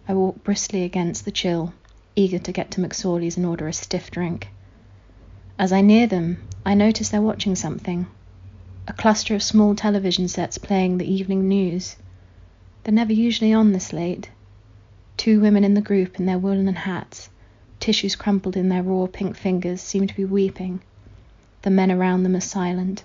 I 0.08 0.14
walk 0.14 0.44
briskly 0.44 0.84
against 0.84 1.26
the 1.26 1.32
chill, 1.32 1.74
eager 2.16 2.40
to 2.40 2.52
get 2.52 2.72
to 2.72 2.82
McSorley's 2.82 3.38
and 3.38 3.46
order 3.46 3.68
a 3.68 3.74
stiff 3.74 4.10
drink. 4.12 4.50
As 5.58 5.72
I 5.72 5.82
near 5.82 6.08
them, 6.08 6.42
I 6.66 6.74
notice 6.74 7.10
they're 7.10 7.22
watching 7.22 7.56
something. 7.56 8.08
A 8.88 8.94
cluster 8.94 9.36
of 9.36 9.44
small 9.44 9.76
television 9.76 10.28
sets 10.28 10.58
playing 10.58 10.98
the 10.98 11.12
evening 11.12 11.48
news. 11.48 11.96
They're 12.84 12.94
never 12.94 13.14
usually 13.14 13.54
on 13.54 13.72
this 13.72 13.94
late. 13.94 14.30
Two 15.20 15.42
women 15.42 15.66
in 15.66 15.74
the 15.74 15.82
group 15.82 16.18
in 16.18 16.26
their 16.28 16.38
woolen 16.40 16.74
hats, 16.74 17.30
tissues 17.82 18.16
crumpled 18.16 18.56
in 18.56 18.70
their 18.70 18.82
raw 18.82 19.06
pink 19.06 19.36
fingers, 19.36 19.82
seem 19.82 20.08
to 20.08 20.16
be 20.16 20.24
weeping. 20.24 20.80
The 21.64 21.70
men 21.70 21.92
around 21.92 22.24
them 22.24 22.38
are 22.38 22.40
silent, 22.40 23.04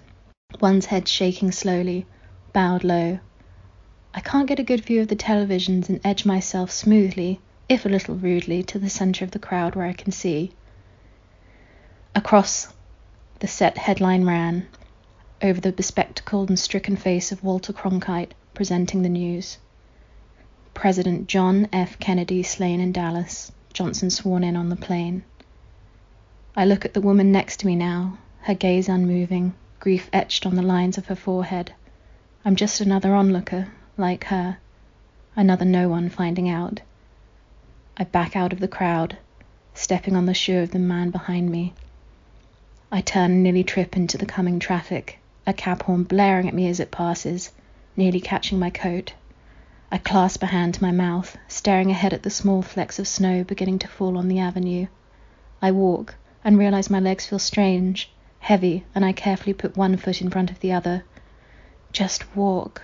one's 0.60 0.86
head 0.86 1.08
shaking 1.08 1.50
slowly, 1.50 2.06
bowed 2.52 2.84
low. 2.84 3.18
I 4.14 4.20
can't 4.20 4.46
get 4.46 4.60
a 4.60 4.62
good 4.62 4.84
view 4.84 5.00
of 5.00 5.08
the 5.08 5.16
televisions 5.16 5.88
and 5.88 6.00
edge 6.04 6.24
myself 6.24 6.70
smoothly, 6.70 7.40
if 7.68 7.84
a 7.84 7.88
little 7.88 8.14
rudely, 8.14 8.62
to 8.62 8.78
the 8.78 8.88
center 8.88 9.24
of 9.24 9.32
the 9.32 9.40
crowd 9.40 9.74
where 9.74 9.86
I 9.86 9.92
can 9.92 10.12
see. 10.12 10.52
Across 12.14 12.72
the 13.40 13.48
set 13.48 13.76
headline 13.76 14.24
ran, 14.24 14.68
over 15.42 15.60
the 15.60 15.72
bespectacled 15.72 16.48
and 16.48 16.60
stricken 16.60 16.94
face 16.94 17.32
of 17.32 17.42
Walter 17.42 17.72
Cronkite, 17.72 18.34
presenting 18.54 19.02
the 19.02 19.08
news. 19.08 19.58
President 20.74 21.28
John 21.28 21.68
F. 21.72 21.98
Kennedy 21.98 22.42
slain 22.42 22.80
in 22.80 22.92
Dallas, 22.92 23.52
Johnson 23.72 24.10
sworn 24.10 24.44
in 24.44 24.56
on 24.56 24.68
the 24.68 24.76
plane. 24.76 25.22
I 26.56 26.64
look 26.66 26.84
at 26.84 26.92
the 26.92 27.00
woman 27.00 27.32
next 27.32 27.60
to 27.60 27.66
me 27.66 27.76
now, 27.76 28.18
her 28.42 28.54
gaze 28.54 28.88
unmoving, 28.88 29.54
grief 29.80 30.10
etched 30.12 30.44
on 30.44 30.56
the 30.56 30.62
lines 30.62 30.98
of 30.98 31.06
her 31.06 31.16
forehead. 31.16 31.72
I'm 32.44 32.56
just 32.56 32.80
another 32.80 33.14
onlooker, 33.14 33.68
like 33.96 34.24
her, 34.24 34.58
another 35.36 35.64
no 35.64 35.88
one 35.88 36.10
finding 36.10 36.48
out. 36.48 36.80
I 37.96 38.04
back 38.04 38.36
out 38.36 38.52
of 38.52 38.60
the 38.60 38.68
crowd, 38.68 39.16
stepping 39.72 40.16
on 40.16 40.26
the 40.26 40.34
shoe 40.34 40.58
of 40.58 40.72
the 40.72 40.78
man 40.78 41.10
behind 41.10 41.50
me. 41.50 41.72
I 42.92 43.00
turn 43.00 43.30
and 43.30 43.42
nearly 43.42 43.64
trip 43.64 43.96
into 43.96 44.18
the 44.18 44.26
coming 44.26 44.58
traffic, 44.58 45.18
a 45.46 45.52
cab 45.52 45.82
horn 45.82 46.02
blaring 46.02 46.48
at 46.48 46.54
me 46.54 46.68
as 46.68 46.80
it 46.80 46.90
passes, 46.90 47.52
nearly 47.96 48.20
catching 48.20 48.58
my 48.58 48.70
coat. 48.70 49.14
I 49.94 49.98
clasp 49.98 50.42
a 50.42 50.46
hand 50.46 50.74
to 50.74 50.82
my 50.82 50.90
mouth, 50.90 51.38
staring 51.46 51.92
ahead 51.92 52.12
at 52.12 52.24
the 52.24 52.28
small 52.28 52.62
flecks 52.62 52.98
of 52.98 53.06
snow 53.06 53.44
beginning 53.44 53.78
to 53.78 53.86
fall 53.86 54.18
on 54.18 54.26
the 54.26 54.40
avenue. 54.40 54.88
I 55.62 55.70
walk, 55.70 56.16
and 56.42 56.58
realize 56.58 56.90
my 56.90 56.98
legs 56.98 57.26
feel 57.26 57.38
strange, 57.38 58.10
heavy, 58.40 58.84
and 58.92 59.04
I 59.04 59.12
carefully 59.12 59.54
put 59.54 59.76
one 59.76 59.96
foot 59.96 60.20
in 60.20 60.30
front 60.30 60.50
of 60.50 60.58
the 60.58 60.72
other. 60.72 61.04
Just 61.92 62.34
walk. 62.34 62.82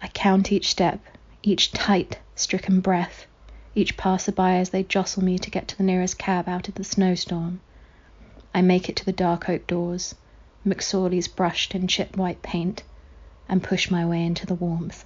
I 0.00 0.08
count 0.08 0.50
each 0.50 0.70
step, 0.70 1.00
each 1.42 1.72
tight, 1.72 2.18
stricken 2.34 2.80
breath, 2.80 3.26
each 3.74 3.98
passer-by 3.98 4.54
as 4.54 4.70
they 4.70 4.82
jostle 4.82 5.22
me 5.22 5.38
to 5.38 5.50
get 5.50 5.68
to 5.68 5.76
the 5.76 5.84
nearest 5.84 6.16
cab 6.16 6.48
out 6.48 6.68
of 6.68 6.74
the 6.76 6.84
snowstorm. 6.84 7.60
I 8.54 8.62
make 8.62 8.88
it 8.88 8.96
to 8.96 9.04
the 9.04 9.12
dark 9.12 9.50
oak 9.50 9.66
doors, 9.66 10.14
McSorley's 10.66 11.28
brushed 11.28 11.74
in 11.74 11.86
chip 11.86 12.16
white 12.16 12.40
paint, 12.40 12.82
and 13.46 13.62
push 13.62 13.90
my 13.90 14.06
way 14.06 14.24
into 14.24 14.46
the 14.46 14.54
warmth. 14.54 15.04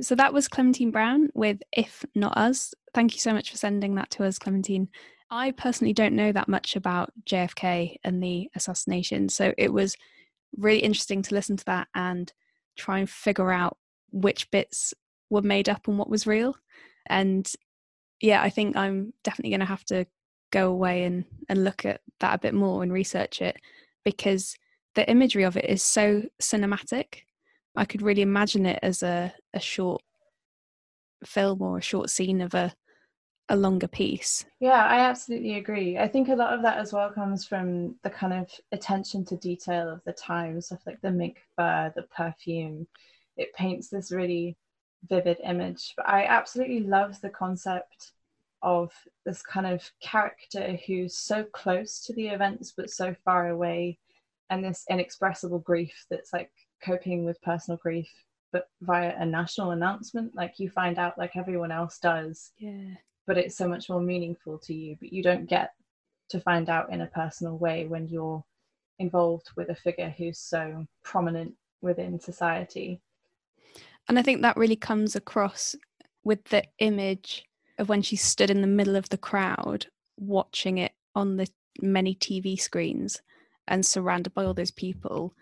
So 0.00 0.14
that 0.14 0.32
was 0.32 0.48
Clementine 0.48 0.90
Brown 0.90 1.28
with 1.34 1.62
If 1.72 2.04
Not 2.14 2.36
Us. 2.36 2.74
Thank 2.94 3.12
you 3.12 3.20
so 3.20 3.32
much 3.32 3.50
for 3.50 3.56
sending 3.56 3.96
that 3.96 4.10
to 4.12 4.24
us, 4.24 4.38
Clementine. 4.38 4.88
I 5.30 5.52
personally 5.52 5.92
don't 5.92 6.16
know 6.16 6.32
that 6.32 6.48
much 6.48 6.74
about 6.74 7.12
JFK 7.24 7.96
and 8.02 8.22
the 8.22 8.50
assassination, 8.54 9.28
so 9.28 9.52
it 9.58 9.72
was 9.72 9.96
really 10.56 10.80
interesting 10.80 11.22
to 11.22 11.34
listen 11.34 11.56
to 11.56 11.64
that 11.66 11.88
and 11.94 12.32
try 12.76 12.98
and 12.98 13.08
figure 13.08 13.52
out 13.52 13.76
which 14.10 14.50
bits 14.50 14.94
were 15.28 15.42
made 15.42 15.68
up 15.68 15.86
and 15.86 15.98
what 15.98 16.10
was 16.10 16.26
real. 16.26 16.56
And 17.06 17.50
yeah, 18.20 18.42
I 18.42 18.50
think 18.50 18.76
I'm 18.76 19.12
definitely 19.22 19.50
going 19.50 19.60
to 19.60 19.66
have 19.66 19.84
to 19.86 20.06
go 20.50 20.70
away 20.70 21.04
and, 21.04 21.24
and 21.48 21.64
look 21.64 21.84
at 21.84 22.00
that 22.18 22.34
a 22.34 22.38
bit 22.38 22.54
more 22.54 22.82
and 22.82 22.92
research 22.92 23.40
it 23.40 23.56
because 24.04 24.56
the 24.94 25.08
imagery 25.08 25.44
of 25.44 25.56
it 25.56 25.66
is 25.66 25.82
so 25.82 26.22
cinematic 26.42 27.22
I 27.76 27.84
could 27.84 28.02
really 28.02 28.22
imagine 28.22 28.66
it 28.66 28.78
as 28.82 29.02
a, 29.02 29.32
a 29.54 29.60
short 29.60 30.02
film 31.24 31.62
or 31.62 31.78
a 31.78 31.82
short 31.82 32.10
scene 32.10 32.40
of 32.40 32.54
a 32.54 32.74
a 33.50 33.56
longer 33.56 33.88
piece. 33.88 34.44
Yeah, 34.60 34.84
I 34.84 35.00
absolutely 35.00 35.56
agree. 35.56 35.98
I 35.98 36.06
think 36.06 36.28
a 36.28 36.36
lot 36.36 36.54
of 36.54 36.62
that 36.62 36.78
as 36.78 36.92
well 36.92 37.10
comes 37.10 37.44
from 37.44 37.96
the 38.04 38.10
kind 38.10 38.32
of 38.32 38.48
attention 38.70 39.24
to 39.24 39.36
detail 39.36 39.90
of 39.90 40.02
the 40.04 40.12
time, 40.12 40.60
stuff 40.60 40.86
like 40.86 41.00
the 41.00 41.10
mink 41.10 41.42
fur, 41.56 41.92
the 41.96 42.02
perfume. 42.02 42.86
It 43.36 43.52
paints 43.54 43.88
this 43.88 44.12
really 44.12 44.56
vivid 45.08 45.38
image. 45.44 45.94
But 45.96 46.08
I 46.08 46.26
absolutely 46.26 46.80
love 46.80 47.20
the 47.20 47.30
concept 47.30 48.12
of 48.62 48.92
this 49.24 49.42
kind 49.42 49.66
of 49.66 49.82
character 50.00 50.78
who's 50.86 51.16
so 51.16 51.42
close 51.42 52.00
to 52.06 52.12
the 52.14 52.28
events 52.28 52.72
but 52.76 52.90
so 52.90 53.16
far 53.24 53.48
away 53.48 53.98
and 54.50 54.62
this 54.62 54.84
inexpressible 54.90 55.60
grief 55.60 56.06
that's 56.10 56.32
like 56.32 56.52
coping 56.84 57.24
with 57.24 57.40
personal 57.42 57.78
grief 57.82 58.08
but 58.52 58.64
via 58.80 59.14
a 59.18 59.24
national 59.24 59.70
announcement 59.70 60.34
like 60.34 60.54
you 60.58 60.68
find 60.68 60.98
out 60.98 61.16
like 61.16 61.36
everyone 61.36 61.70
else 61.70 61.98
does. 62.00 62.50
Yeah. 62.58 62.94
But 63.26 63.38
it's 63.38 63.56
so 63.56 63.68
much 63.68 63.88
more 63.88 64.00
meaningful 64.00 64.58
to 64.64 64.74
you 64.74 64.96
but 65.00 65.12
you 65.12 65.22
don't 65.22 65.48
get 65.48 65.70
to 66.30 66.40
find 66.40 66.68
out 66.68 66.92
in 66.92 67.02
a 67.02 67.06
personal 67.08 67.58
way 67.58 67.86
when 67.86 68.08
you're 68.08 68.42
involved 68.98 69.48
with 69.56 69.70
a 69.70 69.74
figure 69.74 70.14
who's 70.16 70.38
so 70.38 70.86
prominent 71.04 71.54
within 71.82 72.20
society. 72.20 73.00
And 74.08 74.18
i 74.18 74.22
think 74.22 74.42
that 74.42 74.56
really 74.56 74.76
comes 74.76 75.16
across 75.16 75.76
with 76.24 76.42
the 76.44 76.64
image 76.78 77.44
of 77.78 77.88
when 77.88 78.02
she 78.02 78.16
stood 78.16 78.50
in 78.50 78.60
the 78.60 78.66
middle 78.66 78.96
of 78.96 79.08
the 79.08 79.18
crowd 79.18 79.86
watching 80.18 80.78
it 80.78 80.92
on 81.14 81.36
the 81.36 81.48
many 81.80 82.14
tv 82.14 82.60
screens 82.60 83.22
and 83.68 83.84
surrounded 83.84 84.34
by 84.34 84.44
all 84.44 84.52
those 84.52 84.70
people 84.70 85.34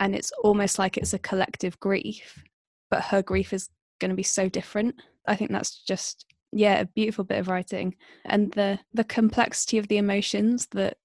and 0.00 0.14
it's 0.16 0.32
almost 0.42 0.78
like 0.78 0.96
it's 0.96 1.14
a 1.14 1.18
collective 1.18 1.78
grief 1.78 2.42
but 2.90 3.04
her 3.04 3.22
grief 3.22 3.52
is 3.52 3.68
going 4.00 4.10
to 4.10 4.16
be 4.16 4.22
so 4.22 4.48
different. 4.48 5.00
I 5.26 5.36
think 5.36 5.52
that's 5.52 5.82
just 5.84 6.26
yeah, 6.52 6.80
a 6.80 6.86
beautiful 6.86 7.22
bit 7.22 7.38
of 7.38 7.48
writing. 7.48 7.94
And 8.24 8.52
the 8.52 8.80
the 8.92 9.04
complexity 9.04 9.78
of 9.78 9.88
the 9.88 9.98
emotions 9.98 10.66
that 10.72 10.96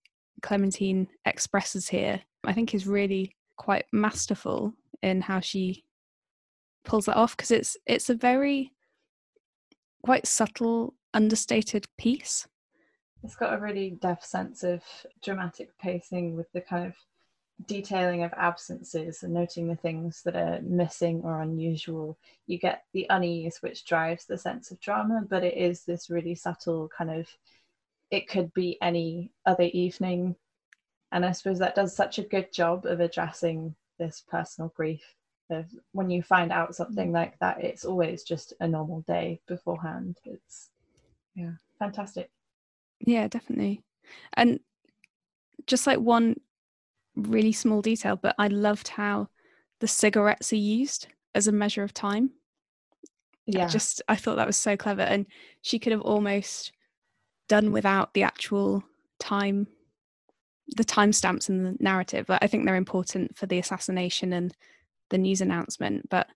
Clementine 0.41 1.07
expresses 1.25 1.87
here, 1.87 2.21
I 2.43 2.53
think 2.53 2.73
is 2.73 2.87
really 2.87 3.35
quite 3.57 3.85
masterful 3.93 4.73
in 5.01 5.21
how 5.21 5.39
she 5.39 5.85
pulls 6.83 7.05
that 7.05 7.15
off 7.15 7.37
because 7.37 7.51
it's 7.51 7.77
it's 7.85 8.09
a 8.09 8.15
very 8.15 8.71
quite 10.03 10.27
subtle, 10.27 10.95
understated 11.13 11.85
piece. 11.97 12.47
It's 13.23 13.35
got 13.35 13.53
a 13.53 13.61
really 13.61 13.97
deft 14.01 14.25
sense 14.25 14.63
of 14.63 14.83
dramatic 15.23 15.75
pacing 15.79 16.35
with 16.35 16.51
the 16.53 16.61
kind 16.61 16.85
of 16.85 16.93
detailing 17.67 18.23
of 18.23 18.33
absences 18.35 19.23
and 19.23 19.33
noting 19.33 19.67
the 19.67 19.75
things 19.75 20.21
that 20.23 20.35
are 20.35 20.61
missing 20.61 21.21
or 21.23 21.41
unusual. 21.41 22.17
You 22.47 22.59
get 22.59 22.83
the 22.93 23.07
unease, 23.09 23.57
which 23.61 23.85
drives 23.85 24.25
the 24.25 24.37
sense 24.37 24.71
of 24.71 24.79
drama, 24.79 25.23
but 25.27 25.43
it 25.43 25.55
is 25.55 25.83
this 25.83 26.09
really 26.09 26.35
subtle 26.35 26.89
kind 26.95 27.09
of, 27.09 27.27
it 28.11 28.27
could 28.27 28.53
be 28.53 28.77
any 28.81 29.31
other 29.45 29.69
evening. 29.73 30.35
And 31.11 31.25
I 31.25 31.31
suppose 31.31 31.59
that 31.59 31.75
does 31.75 31.95
such 31.95 32.19
a 32.19 32.23
good 32.23 32.51
job 32.51 32.85
of 32.85 32.99
addressing 32.99 33.75
this 33.97 34.23
personal 34.27 34.73
grief. 34.75 35.03
Of 35.51 35.67
when 35.91 36.09
you 36.09 36.23
find 36.23 36.51
out 36.51 36.75
something 36.75 37.11
like 37.11 37.37
that, 37.39 37.63
it's 37.63 37.85
always 37.85 38.23
just 38.23 38.53
a 38.59 38.67
normal 38.67 39.01
day 39.01 39.39
beforehand. 39.47 40.17
It's, 40.25 40.71
yeah, 41.35 41.51
fantastic. 41.77 42.31
Yeah, 42.99 43.27
definitely. 43.27 43.83
And 44.33 44.59
just 45.67 45.85
like 45.85 45.99
one 45.99 46.41
really 47.15 47.51
small 47.51 47.81
detail, 47.81 48.15
but 48.15 48.35
I 48.37 48.47
loved 48.47 48.89
how 48.89 49.29
the 49.79 49.87
cigarettes 49.87 50.51
are 50.53 50.57
used 50.57 51.07
as 51.33 51.47
a 51.47 51.51
measure 51.51 51.83
of 51.83 51.93
time. 51.93 52.31
Yeah. 53.45 53.65
I 53.65 53.67
just 53.67 54.01
I 54.07 54.15
thought 54.15 54.37
that 54.37 54.47
was 54.47 54.57
so 54.57 54.75
clever. 54.75 55.01
And 55.01 55.25
she 55.61 55.79
could 55.79 55.91
have 55.91 56.01
almost 56.01 56.71
done 57.47 57.71
without 57.71 58.13
the 58.13 58.23
actual 58.23 58.83
time 59.19 59.67
the 60.69 60.83
timestamps 60.83 61.47
in 61.49 61.63
the 61.63 61.75
narrative. 61.79 62.25
But 62.27 62.43
I 62.43 62.47
think 62.47 62.65
they're 62.65 62.75
important 62.75 63.37
for 63.37 63.45
the 63.45 63.59
assassination 63.59 64.33
and 64.33 64.55
the 65.09 65.17
news 65.17 65.41
announcement. 65.41 66.09
But 66.09 66.27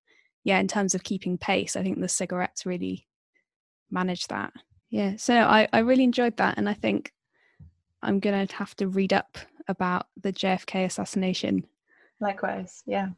yeah, 0.44 0.60
in 0.60 0.68
terms 0.68 0.94
of 0.94 1.04
keeping 1.04 1.38
pace, 1.38 1.76
I 1.76 1.82
think 1.82 2.00
the 2.00 2.08
cigarettes 2.08 2.66
really 2.66 3.08
manage 3.90 4.28
that. 4.28 4.54
Yeah. 4.90 5.16
So 5.18 5.36
I, 5.36 5.68
I 5.74 5.80
really 5.80 6.04
enjoyed 6.04 6.38
that 6.38 6.58
and 6.58 6.70
I 6.70 6.74
think 6.74 7.12
I'm 8.02 8.20
gonna 8.20 8.48
have 8.54 8.76
to 8.78 8.88
read 8.88 9.14
up 9.14 9.38
about 9.70 10.08
the 10.22 10.34
JFK 10.34 10.86
assassination. 10.86 11.66
Likewise, 12.20 12.84
yeah. 12.86 13.10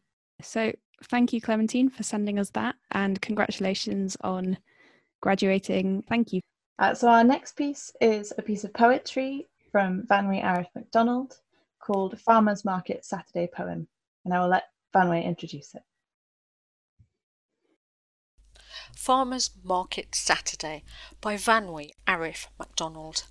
So 0.42 0.72
thank 1.06 1.34
you, 1.34 1.42
Clementine, 1.42 1.90
for 1.90 2.04
sending 2.04 2.38
us 2.38 2.52
that, 2.52 2.76
and 2.92 3.20
congratulations 3.22 4.16
on 4.22 4.58
graduating. 5.22 6.04
Thank 6.08 6.34
you. 6.34 6.42
Uh, 6.78 6.94
so 6.94 7.08
our 7.08 7.24
next 7.24 7.56
piece 7.56 7.92
is 8.02 8.34
a 8.38 8.42
piece 8.42 8.64
of 8.64 8.74
poetry 8.74 9.48
from 9.72 10.04
Vanwy 10.04 10.44
Arif 10.44 10.68
MacDonald 10.76 11.40
called 11.80 12.20
Farmers 12.20 12.66
Market 12.66 13.06
Saturday 13.06 13.48
Poem, 13.52 13.88
and 14.26 14.34
I 14.34 14.40
will 14.42 14.50
let 14.50 14.66
Vanwy 14.94 15.24
introduce 15.24 15.74
it. 15.74 15.84
Farmers 18.96 19.52
Market 19.64 20.14
Saturday 20.14 20.84
by 21.22 21.36
Vanwy 21.36 21.92
Arif 22.08 22.48
MacDonald. 22.60 23.24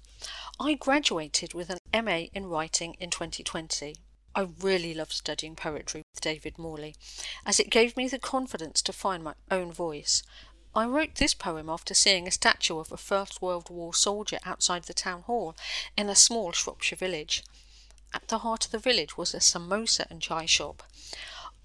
I 0.62 0.74
graduated 0.74 1.54
with 1.54 1.70
an 1.70 2.04
MA 2.04 2.26
in 2.34 2.44
writing 2.44 2.94
in 3.00 3.08
2020. 3.08 3.96
I 4.34 4.48
really 4.60 4.92
loved 4.92 5.12
studying 5.12 5.56
poetry 5.56 6.02
with 6.12 6.20
David 6.20 6.58
Morley, 6.58 6.96
as 7.46 7.58
it 7.58 7.70
gave 7.70 7.96
me 7.96 8.08
the 8.08 8.18
confidence 8.18 8.82
to 8.82 8.92
find 8.92 9.24
my 9.24 9.32
own 9.50 9.72
voice. 9.72 10.22
I 10.74 10.84
wrote 10.84 11.14
this 11.14 11.32
poem 11.32 11.70
after 11.70 11.94
seeing 11.94 12.28
a 12.28 12.30
statue 12.30 12.78
of 12.78 12.92
a 12.92 12.98
First 12.98 13.40
World 13.40 13.70
War 13.70 13.94
soldier 13.94 14.38
outside 14.44 14.82
the 14.82 14.92
town 14.92 15.22
hall 15.22 15.56
in 15.96 16.10
a 16.10 16.14
small 16.14 16.52
Shropshire 16.52 16.98
village. 16.98 17.42
At 18.12 18.28
the 18.28 18.40
heart 18.40 18.66
of 18.66 18.70
the 18.70 18.78
village 18.78 19.16
was 19.16 19.32
a 19.32 19.40
samosa 19.40 20.04
and 20.10 20.20
chai 20.20 20.44
shop. 20.44 20.82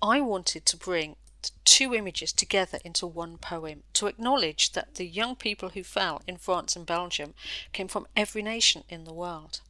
I 0.02 0.22
wanted 0.22 0.66
to 0.68 0.78
bring 0.78 1.18
two 1.64 1.94
images 1.94 2.32
together 2.32 2.80
into 2.84 3.08
one 3.08 3.38
poem 3.38 3.84
to 3.94 4.08
acknowledge 4.08 4.72
that 4.74 4.96
the 4.96 5.06
young 5.06 5.36
people 5.36 5.70
who 5.70 5.84
fell 5.84 6.22
in 6.28 6.38
France 6.38 6.76
and 6.76 6.86
Belgium 6.86 7.34
came 7.74 7.88
from 7.88 8.08
every 8.16 8.42
nation 8.42 8.84
in 8.90 9.04
the 9.04 9.14
world. 9.14 9.62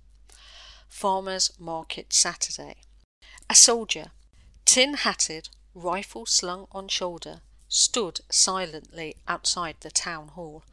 Farmers 0.90 1.52
Market 1.60 2.14
Saturday. 2.14 2.78
A 3.50 3.56
soldier, 3.56 4.12
tin 4.66 4.94
hatted, 4.96 5.50
rifle 5.74 6.26
slung 6.26 6.68
on 6.72 6.88
shoulder, 6.88 7.42
stood 7.68 8.22
silently 8.30 9.16
outside 9.28 9.76
the 9.82 9.92
town 9.92 10.30
hall, 10.30 10.64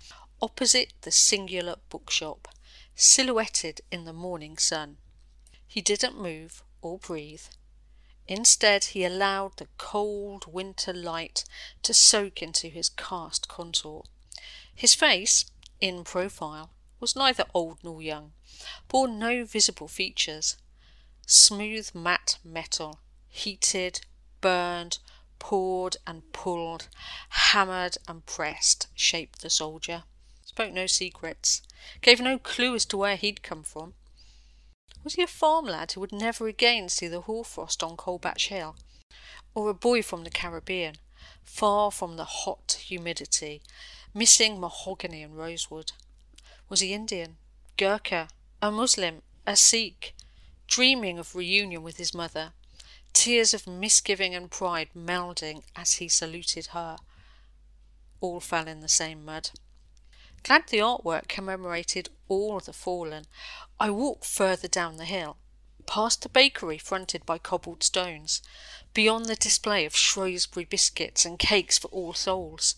opposite 0.40 0.92
the 1.02 1.10
singular 1.10 1.76
bookshop, 1.88 2.48
silhouetted 2.94 3.80
in 3.90 4.04
the 4.04 4.12
morning 4.12 4.58
sun. 4.58 4.98
He 5.66 5.80
didn't 5.80 6.20
move 6.20 6.62
or 6.80 6.98
breathe. 6.98 7.44
Instead, 8.28 8.85
he 8.85 9.04
allowed 9.04 9.56
the 9.56 9.68
cold 9.78 10.52
winter 10.52 10.92
light 10.92 11.44
to 11.82 11.92
soak 11.92 12.40
into 12.40 12.68
his 12.68 12.88
cast 12.88 13.48
contour. 13.48 14.04
His 14.74 14.94
face, 14.94 15.46
in 15.80 16.04
profile, 16.04 16.70
was 17.00 17.16
neither 17.16 17.44
old 17.52 17.82
nor 17.82 18.00
young, 18.00 18.32
bore 18.88 19.08
no 19.08 19.44
visible 19.44 19.88
features. 19.88 20.56
Smooth 21.26 21.94
matte 21.94 22.38
metal, 22.44 23.00
heated, 23.28 24.00
burned, 24.40 24.98
poured 25.38 25.96
and 26.06 26.32
pulled, 26.32 26.88
hammered 27.28 27.98
and 28.06 28.24
pressed, 28.26 28.87
shaped 28.94 29.40
the 29.40 29.50
soldier. 29.50 30.04
Spoke 30.44 30.72
no 30.72 30.87
secrets, 30.87 31.62
gave 32.00 32.20
no 32.20 32.38
clue 32.38 32.74
as 32.74 32.85
to 32.87 32.96
where 32.96 33.16
he'd 33.16 33.42
come 33.42 33.62
from. 33.62 33.94
Was 35.04 35.14
he 35.14 35.22
a 35.22 35.26
farm 35.26 35.66
lad 35.66 35.92
who 35.92 36.00
would 36.00 36.12
never 36.12 36.46
again 36.46 36.88
see 36.88 37.08
the 37.08 37.22
hoarfrost 37.22 37.82
on 37.82 37.96
Coldbatch 37.96 38.48
Hill? 38.48 38.76
Or 39.54 39.68
a 39.68 39.74
boy 39.74 40.02
from 40.02 40.24
the 40.24 40.30
Caribbean, 40.30 40.96
far 41.42 41.90
from 41.90 42.16
the 42.16 42.24
hot 42.24 42.80
humidity, 42.86 43.62
missing 44.14 44.60
mahogany 44.60 45.22
and 45.22 45.36
rosewood? 45.36 45.92
Was 46.68 46.80
he 46.80 46.94
Indian, 46.94 47.36
Gurkha, 47.76 48.28
a 48.60 48.70
Muslim, 48.70 49.22
a 49.46 49.56
Sikh, 49.56 50.14
dreaming 50.68 51.18
of 51.18 51.34
reunion 51.34 51.82
with 51.82 51.96
his 51.96 52.14
mother, 52.14 52.52
tears 53.12 53.52
of 53.52 53.66
misgiving 53.66 54.34
and 54.34 54.50
pride 54.50 54.88
melding 54.96 55.64
as 55.74 55.94
he 55.94 56.08
saluted 56.08 56.66
her? 56.66 56.96
All 58.20 58.40
fell 58.40 58.68
in 58.68 58.80
the 58.80 58.88
same 58.88 59.24
mud. 59.24 59.50
Glad 60.44 60.66
the 60.68 60.78
artwork 60.78 61.28
commemorated 61.28 62.09
all 62.26 62.59
the 62.59 62.72
fallen, 62.72 63.26
I 63.78 63.90
walked 63.90 64.24
further 64.24 64.66
down 64.66 64.96
the 64.96 65.05
hill, 65.05 65.38
past 65.87 66.24
a 66.24 66.28
bakery 66.28 66.78
fronted 66.78 67.24
by 67.24 67.38
cobbled 67.38 67.85
stones, 67.85 68.42
beyond 68.92 69.26
the 69.26 69.37
display 69.37 69.85
of 69.85 69.94
Shrewsbury 69.94 70.64
biscuits 70.64 71.24
and 71.24 71.38
cakes 71.38 71.78
for 71.78 71.87
all 71.88 72.12
souls, 72.12 72.74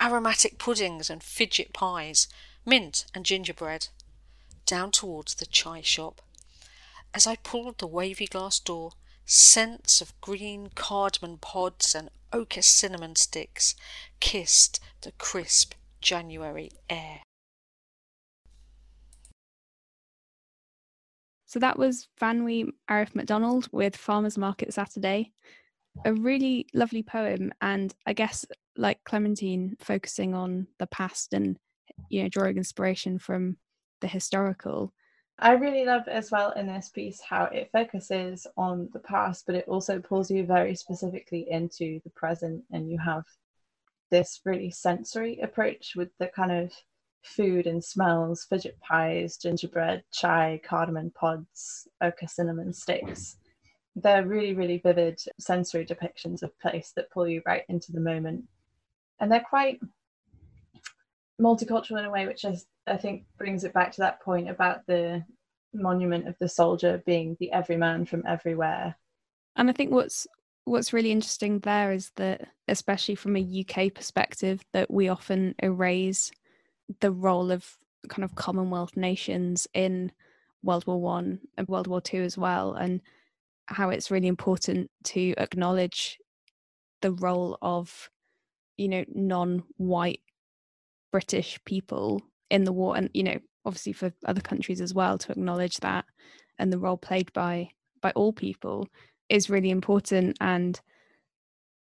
aromatic 0.00 0.58
puddings 0.58 1.10
and 1.10 1.22
fidget 1.22 1.74
pies, 1.74 2.26
mint 2.64 3.04
and 3.14 3.26
gingerbread, 3.26 3.88
down 4.64 4.90
towards 4.90 5.34
the 5.34 5.46
chai 5.46 5.82
shop. 5.82 6.22
As 7.12 7.26
I 7.26 7.36
pulled 7.36 7.78
the 7.78 7.86
wavy 7.86 8.26
glass 8.26 8.58
door, 8.58 8.92
scents 9.26 10.00
of 10.00 10.18
green 10.22 10.70
cardamom 10.74 11.36
pods 11.36 11.94
and 11.94 12.08
ochre 12.32 12.62
cinnamon 12.62 13.14
sticks 13.14 13.74
kissed 14.20 14.80
the 15.02 15.12
crisp 15.12 15.74
January 16.04 16.70
air. 16.90 17.22
So 21.46 21.58
that 21.60 21.78
was 21.78 22.08
Vanwy 22.20 22.68
Arif 22.90 23.14
MacDonald 23.14 23.68
with 23.72 23.96
Farmers 23.96 24.36
Market 24.36 24.74
Saturday. 24.74 25.32
A 26.04 26.12
really 26.12 26.66
lovely 26.74 27.02
poem, 27.02 27.52
and 27.60 27.94
I 28.04 28.12
guess 28.12 28.44
like 28.76 29.02
Clementine, 29.04 29.76
focusing 29.80 30.34
on 30.34 30.66
the 30.78 30.88
past 30.88 31.32
and 31.32 31.56
you 32.10 32.22
know 32.22 32.28
drawing 32.28 32.58
inspiration 32.58 33.18
from 33.18 33.56
the 34.00 34.08
historical. 34.08 34.92
I 35.38 35.52
really 35.52 35.86
love 35.86 36.06
as 36.08 36.30
well 36.30 36.50
in 36.52 36.66
this 36.66 36.90
piece 36.90 37.20
how 37.20 37.44
it 37.44 37.70
focuses 37.72 38.46
on 38.56 38.90
the 38.92 38.98
past, 38.98 39.46
but 39.46 39.54
it 39.54 39.68
also 39.68 40.00
pulls 40.00 40.30
you 40.30 40.44
very 40.44 40.74
specifically 40.74 41.46
into 41.48 42.00
the 42.04 42.10
present, 42.10 42.62
and 42.72 42.90
you 42.90 42.98
have 42.98 43.24
this 44.14 44.40
really 44.44 44.70
sensory 44.70 45.40
approach 45.42 45.94
with 45.96 46.08
the 46.20 46.28
kind 46.28 46.52
of 46.52 46.72
food 47.24 47.66
and 47.66 47.82
smells, 47.82 48.46
fidget 48.48 48.78
pies, 48.80 49.36
gingerbread, 49.36 50.04
chai, 50.12 50.60
cardamom 50.64 51.10
pods, 51.18 51.88
ochre 52.00 52.28
cinnamon 52.28 52.72
sticks. 52.72 53.38
They're 53.96 54.24
really, 54.24 54.54
really 54.54 54.78
vivid 54.78 55.18
sensory 55.40 55.84
depictions 55.84 56.44
of 56.44 56.56
place 56.60 56.92
that 56.94 57.10
pull 57.10 57.26
you 57.26 57.42
right 57.44 57.62
into 57.68 57.90
the 57.90 58.00
moment. 58.00 58.44
And 59.18 59.32
they're 59.32 59.40
quite 59.40 59.80
multicultural 61.42 61.98
in 61.98 62.04
a 62.04 62.10
way, 62.10 62.28
which 62.28 62.44
I, 62.44 62.56
I 62.86 62.96
think 62.96 63.24
brings 63.36 63.64
it 63.64 63.74
back 63.74 63.90
to 63.92 64.02
that 64.02 64.22
point 64.22 64.48
about 64.48 64.86
the 64.86 65.24
monument 65.72 66.28
of 66.28 66.36
the 66.38 66.48
soldier 66.48 67.02
being 67.04 67.36
the 67.40 67.50
everyman 67.50 68.06
from 68.06 68.22
everywhere. 68.28 68.94
And 69.56 69.68
I 69.68 69.72
think 69.72 69.90
what's 69.90 70.28
what's 70.64 70.92
really 70.92 71.12
interesting 71.12 71.58
there 71.60 71.92
is 71.92 72.10
that, 72.16 72.48
especially 72.68 73.14
from 73.14 73.36
a 73.36 73.64
UK 73.66 73.92
perspective, 73.92 74.64
that 74.72 74.90
we 74.90 75.08
often 75.08 75.54
erase 75.62 76.30
the 77.00 77.10
role 77.10 77.50
of 77.50 77.76
kind 78.08 78.24
of 78.24 78.34
Commonwealth 78.34 78.96
nations 78.96 79.66
in 79.74 80.12
World 80.62 80.86
War 80.86 81.00
One 81.00 81.40
and 81.56 81.68
World 81.68 81.86
War 81.86 82.00
Two 82.00 82.22
as 82.22 82.38
well, 82.38 82.74
and 82.74 83.00
how 83.66 83.90
it's 83.90 84.10
really 84.10 84.28
important 84.28 84.90
to 85.04 85.34
acknowledge 85.38 86.18
the 87.00 87.12
role 87.12 87.58
of, 87.60 88.10
you 88.76 88.88
know, 88.88 89.04
non-white 89.14 90.20
British 91.12 91.58
people 91.64 92.22
in 92.50 92.64
the 92.64 92.72
war, 92.72 92.96
and 92.96 93.10
you 93.12 93.22
know, 93.22 93.38
obviously 93.64 93.92
for 93.92 94.12
other 94.26 94.40
countries 94.40 94.80
as 94.80 94.94
well 94.94 95.18
to 95.18 95.32
acknowledge 95.32 95.78
that 95.78 96.04
and 96.58 96.72
the 96.72 96.78
role 96.78 96.96
played 96.96 97.32
by 97.32 97.68
by 98.00 98.10
all 98.12 98.32
people 98.32 98.86
is 99.28 99.50
really 99.50 99.70
important 99.70 100.36
and 100.40 100.80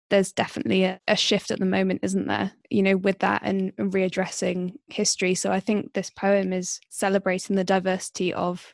there's 0.09 0.31
definitely 0.31 0.85
a, 0.85 0.99
a, 1.07 1.17
shift 1.17 1.51
at 1.51 1.59
the 1.59 1.65
moment 1.65 1.99
isn't 2.01 2.27
there 2.27 2.51
you 2.69 2.81
know 2.81 2.95
with 2.95 3.19
that 3.19 3.41
and, 3.43 3.73
and 3.77 3.91
readdressing 3.91 4.73
history. 4.87 5.35
So 5.35 5.51
i 5.51 5.59
think 5.59 5.93
this 5.93 6.09
poem 6.09 6.53
is 6.53 6.79
celebrating 6.89 7.55
the 7.55 7.63
diversity 7.63 8.33
of 8.33 8.73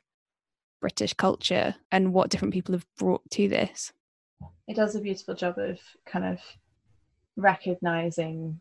british 0.83 1.13
culture 1.13 1.73
and 1.91 2.13
what 2.13 2.29
different 2.29 2.53
people 2.53 2.73
have 2.73 2.85
brought 2.97 3.21
to 3.31 3.47
this. 3.47 3.93
It 4.67 4.75
does 4.75 4.95
a 4.95 4.99
beautiful 4.99 5.33
job 5.33 5.57
of 5.57 5.79
kind 6.05 6.25
of 6.25 6.39
recognizing 7.37 8.59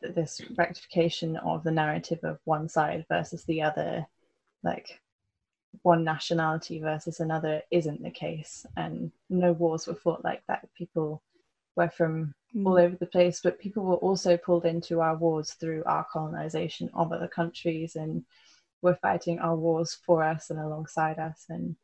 this 0.00 0.40
rectification 0.56 1.36
of 1.38 1.64
the 1.64 1.72
narrative 1.72 2.20
of 2.22 2.38
one 2.44 2.68
side 2.68 3.04
versus 3.08 3.44
the 3.44 3.60
other 3.62 4.06
like 4.62 5.00
one 5.82 6.04
nationality 6.04 6.80
versus 6.80 7.20
another 7.20 7.62
isn't 7.70 8.02
the 8.02 8.10
case. 8.10 8.66
And 8.76 9.12
no 9.30 9.52
wars 9.52 9.86
were 9.86 9.94
fought 9.94 10.24
like 10.24 10.42
that. 10.48 10.68
People 10.74 11.22
were 11.78 11.88
from 11.88 12.34
mm. 12.54 12.66
all 12.66 12.78
over 12.78 12.96
the 12.96 13.06
place 13.06 13.40
but 13.40 13.58
people 13.58 13.84
were 13.84 13.96
also 13.96 14.36
pulled 14.36 14.64
into 14.64 15.00
our 15.00 15.16
wars 15.16 15.52
through 15.52 15.82
our 15.86 16.04
colonization 16.12 16.90
of 16.92 17.12
other 17.12 17.28
countries 17.28 17.96
and 17.96 18.24
were 18.82 18.98
fighting 19.00 19.38
our 19.38 19.56
wars 19.56 19.96
for 20.04 20.22
us 20.22 20.50
and 20.50 20.58
alongside 20.58 21.18
us. 21.18 21.46
And 21.48 21.76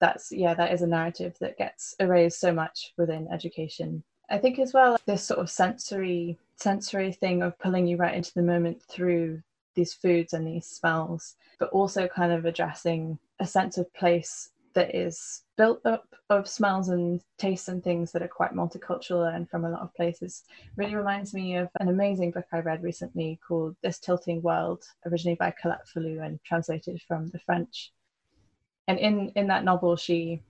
that's 0.00 0.32
yeah 0.32 0.54
that 0.54 0.72
is 0.72 0.82
a 0.82 0.86
narrative 0.86 1.36
that 1.40 1.56
gets 1.58 1.94
erased 2.00 2.40
so 2.40 2.52
much 2.52 2.92
within 2.96 3.28
education. 3.32 4.02
I 4.30 4.38
think 4.38 4.58
as 4.58 4.72
well 4.72 4.96
this 5.06 5.24
sort 5.24 5.40
of 5.40 5.50
sensory 5.50 6.38
sensory 6.56 7.12
thing 7.12 7.42
of 7.42 7.58
pulling 7.58 7.86
you 7.86 7.96
right 7.96 8.14
into 8.14 8.32
the 8.34 8.42
moment 8.42 8.82
through 8.82 9.42
these 9.74 9.94
foods 9.94 10.32
and 10.32 10.46
these 10.46 10.66
smells, 10.66 11.36
but 11.58 11.70
also 11.70 12.08
kind 12.08 12.32
of 12.32 12.44
addressing 12.44 13.18
a 13.40 13.46
sense 13.46 13.78
of 13.78 13.92
place 13.94 14.50
that 14.74 14.94
is 14.94 15.42
built 15.56 15.84
up 15.84 16.06
of 16.30 16.48
smells 16.48 16.88
and 16.88 17.20
tastes 17.38 17.68
and 17.68 17.84
things 17.84 18.10
that 18.12 18.22
are 18.22 18.28
quite 18.28 18.54
multicultural 18.54 19.34
and 19.34 19.48
from 19.50 19.64
a 19.64 19.70
lot 19.70 19.82
of 19.82 19.94
places 19.94 20.44
really 20.76 20.94
reminds 20.94 21.34
me 21.34 21.56
of 21.56 21.68
an 21.80 21.88
amazing 21.88 22.30
book 22.30 22.46
I 22.52 22.60
read 22.60 22.82
recently 22.82 23.38
called 23.46 23.76
This 23.82 23.98
Tilting 23.98 24.40
World, 24.40 24.84
originally 25.06 25.36
by 25.36 25.50
Colette 25.50 25.86
Fellous 25.94 26.24
and 26.24 26.42
translated 26.42 27.02
from 27.06 27.28
the 27.30 27.38
French. 27.40 27.92
And 28.88 28.98
in, 28.98 29.30
in 29.36 29.46
that 29.48 29.64
novel, 29.64 29.96
she 29.96 30.42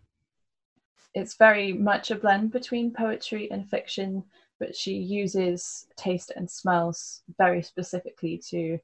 it's 1.15 1.35
very 1.35 1.73
much 1.75 2.11
a 2.11 2.17
blend 2.17 2.53
between 2.53 2.91
poetry 2.91 3.51
and 3.51 3.69
fiction, 3.69 4.25
but 4.59 4.75
she 4.75 4.95
uses 4.95 5.87
taste 5.97 6.33
and 6.37 6.51
smells 6.51 7.23
very 7.37 7.63
specifically 7.63 8.41
to 8.49 8.79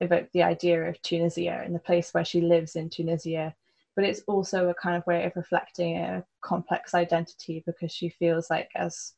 evoke 0.00 0.28
the 0.32 0.42
idea 0.42 0.82
of 0.88 1.00
Tunisia 1.02 1.62
and 1.64 1.74
the 1.74 1.80
place 1.80 2.12
where 2.12 2.24
she 2.24 2.40
lives 2.40 2.76
in 2.76 2.88
Tunisia. 2.90 3.54
But 3.96 4.04
it's 4.04 4.22
also 4.28 4.68
a 4.68 4.74
kind 4.74 4.96
of 4.96 5.06
way 5.06 5.24
of 5.24 5.32
reflecting 5.34 5.96
a 5.96 6.24
complex 6.40 6.94
identity 6.94 7.62
because 7.66 7.90
she 7.90 8.08
feels 8.10 8.48
like, 8.48 8.70
as 8.76 9.14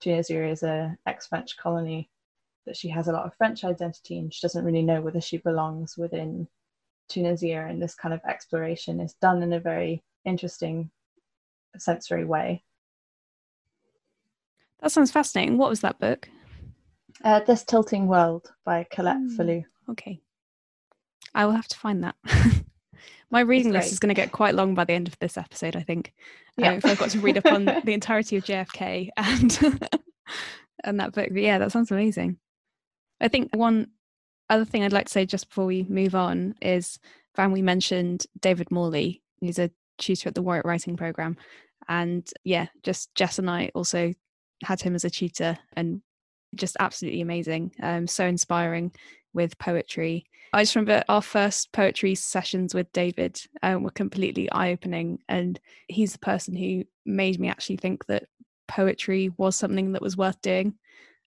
Tunisia 0.00 0.46
is 0.46 0.62
a 0.62 0.96
ex-French 1.06 1.56
colony, 1.56 2.10
that 2.66 2.76
she 2.76 2.90
has 2.90 3.08
a 3.08 3.12
lot 3.12 3.24
of 3.24 3.34
French 3.36 3.64
identity 3.64 4.18
and 4.18 4.32
she 4.32 4.42
doesn't 4.42 4.64
really 4.64 4.82
know 4.82 5.00
whether 5.00 5.20
she 5.20 5.38
belongs 5.38 5.96
within 5.96 6.46
Tunisia. 7.08 7.66
And 7.66 7.80
this 7.80 7.94
kind 7.94 8.12
of 8.12 8.20
exploration 8.28 9.00
is 9.00 9.14
done 9.14 9.42
in 9.42 9.54
a 9.54 9.60
very 9.60 10.02
interesting 10.26 10.90
sensory 11.78 12.26
way. 12.26 12.62
That 14.80 14.92
sounds 14.92 15.10
fascinating. 15.10 15.56
What 15.56 15.70
was 15.70 15.80
that 15.80 15.98
book? 15.98 16.28
Uh, 17.24 17.40
this 17.40 17.64
Tilting 17.64 18.06
World 18.06 18.52
by 18.64 18.86
Colette 18.90 19.16
mm. 19.16 19.36
Fellous. 19.36 19.64
Okay. 19.90 20.20
I 21.34 21.44
will 21.44 21.52
have 21.52 21.68
to 21.68 21.76
find 21.76 22.04
that. 22.04 22.16
My 23.30 23.40
reading 23.40 23.72
list 23.72 23.92
is 23.92 23.98
going 23.98 24.08
to 24.08 24.14
get 24.14 24.32
quite 24.32 24.54
long 24.54 24.74
by 24.74 24.84
the 24.84 24.94
end 24.94 25.06
of 25.06 25.18
this 25.18 25.36
episode, 25.36 25.76
I 25.76 25.82
think. 25.82 26.14
Uh, 26.58 26.62
yeah. 26.62 26.70
Um, 26.70 26.78
if 26.78 26.84
I've 26.86 26.98
got 26.98 27.10
to 27.10 27.20
read 27.20 27.36
up 27.36 27.46
on 27.46 27.64
the 27.84 27.92
entirety 27.92 28.36
of 28.36 28.44
JFK 28.44 29.10
and 29.16 29.58
and 30.84 31.00
that 31.00 31.12
book. 31.12 31.28
But 31.30 31.42
yeah, 31.42 31.58
that 31.58 31.72
sounds 31.72 31.90
amazing. 31.90 32.38
I 33.20 33.28
think 33.28 33.54
one 33.54 33.88
other 34.48 34.64
thing 34.64 34.82
I'd 34.82 34.92
like 34.92 35.06
to 35.06 35.12
say 35.12 35.26
just 35.26 35.48
before 35.48 35.66
we 35.66 35.84
move 35.88 36.14
on 36.14 36.54
is 36.62 36.98
Vanwy 37.36 37.62
mentioned 37.62 38.26
David 38.40 38.70
Morley. 38.70 39.22
He's 39.40 39.58
a 39.58 39.70
tutor 39.98 40.28
at 40.28 40.34
the 40.34 40.42
Warwick 40.42 40.64
Writing 40.64 40.96
Programme. 40.96 41.36
And 41.88 42.28
yeah, 42.44 42.66
just 42.82 43.14
Jess 43.14 43.38
and 43.38 43.50
I 43.50 43.70
also 43.74 44.14
had 44.64 44.80
him 44.80 44.94
as 44.94 45.04
a 45.04 45.10
tutor 45.10 45.58
and 45.74 46.02
just 46.54 46.76
absolutely 46.80 47.20
amazing. 47.20 47.72
Um, 47.82 48.06
so 48.06 48.26
inspiring 48.26 48.92
with 49.32 49.58
poetry. 49.58 50.26
I 50.52 50.62
just 50.62 50.74
remember 50.74 51.04
our 51.08 51.22
first 51.22 51.72
poetry 51.72 52.14
sessions 52.14 52.74
with 52.74 52.90
David 52.92 53.40
um, 53.62 53.82
were 53.82 53.90
completely 53.90 54.50
eye 54.50 54.72
opening. 54.72 55.18
And 55.28 55.60
he's 55.88 56.12
the 56.12 56.18
person 56.18 56.56
who 56.56 56.84
made 57.04 57.38
me 57.38 57.48
actually 57.48 57.76
think 57.76 58.06
that 58.06 58.24
poetry 58.66 59.30
was 59.36 59.56
something 59.56 59.92
that 59.92 60.02
was 60.02 60.16
worth 60.16 60.40
doing. 60.40 60.74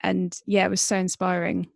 And 0.00 0.38
yeah, 0.46 0.64
it 0.66 0.70
was 0.70 0.80
so 0.80 0.96
inspiring. 0.96 1.68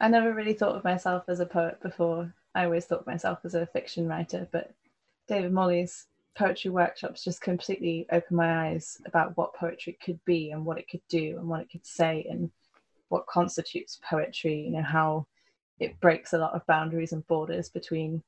I 0.00 0.08
never 0.08 0.32
really 0.32 0.54
thought 0.54 0.76
of 0.76 0.84
myself 0.84 1.24
as 1.28 1.40
a 1.40 1.46
poet 1.46 1.80
before. 1.82 2.32
I 2.54 2.64
always 2.64 2.86
thought 2.86 3.00
of 3.00 3.06
myself 3.06 3.40
as 3.44 3.54
a 3.54 3.66
fiction 3.66 4.08
writer, 4.08 4.48
but 4.50 4.72
David 5.26 5.52
Morley's 5.52 6.06
poetry 6.36 6.70
workshops 6.70 7.24
just 7.24 7.40
completely 7.40 8.06
opened 8.12 8.36
my 8.36 8.68
eyes 8.68 8.98
about 9.06 9.36
what 9.36 9.54
poetry 9.54 9.98
could 10.02 10.24
be 10.24 10.52
and 10.52 10.64
what 10.64 10.78
it 10.78 10.88
could 10.88 11.02
do 11.08 11.36
and 11.36 11.48
what 11.48 11.60
it 11.60 11.70
could 11.70 11.84
say 11.84 12.26
and 12.30 12.50
what 13.08 13.26
constitutes 13.26 14.00
poetry, 14.08 14.60
you 14.60 14.70
know, 14.70 14.82
how 14.82 15.26
it 15.80 15.98
breaks 16.00 16.32
a 16.32 16.38
lot 16.38 16.54
of 16.54 16.66
boundaries 16.66 17.12
and 17.12 17.26
borders 17.26 17.68
between 17.68 18.22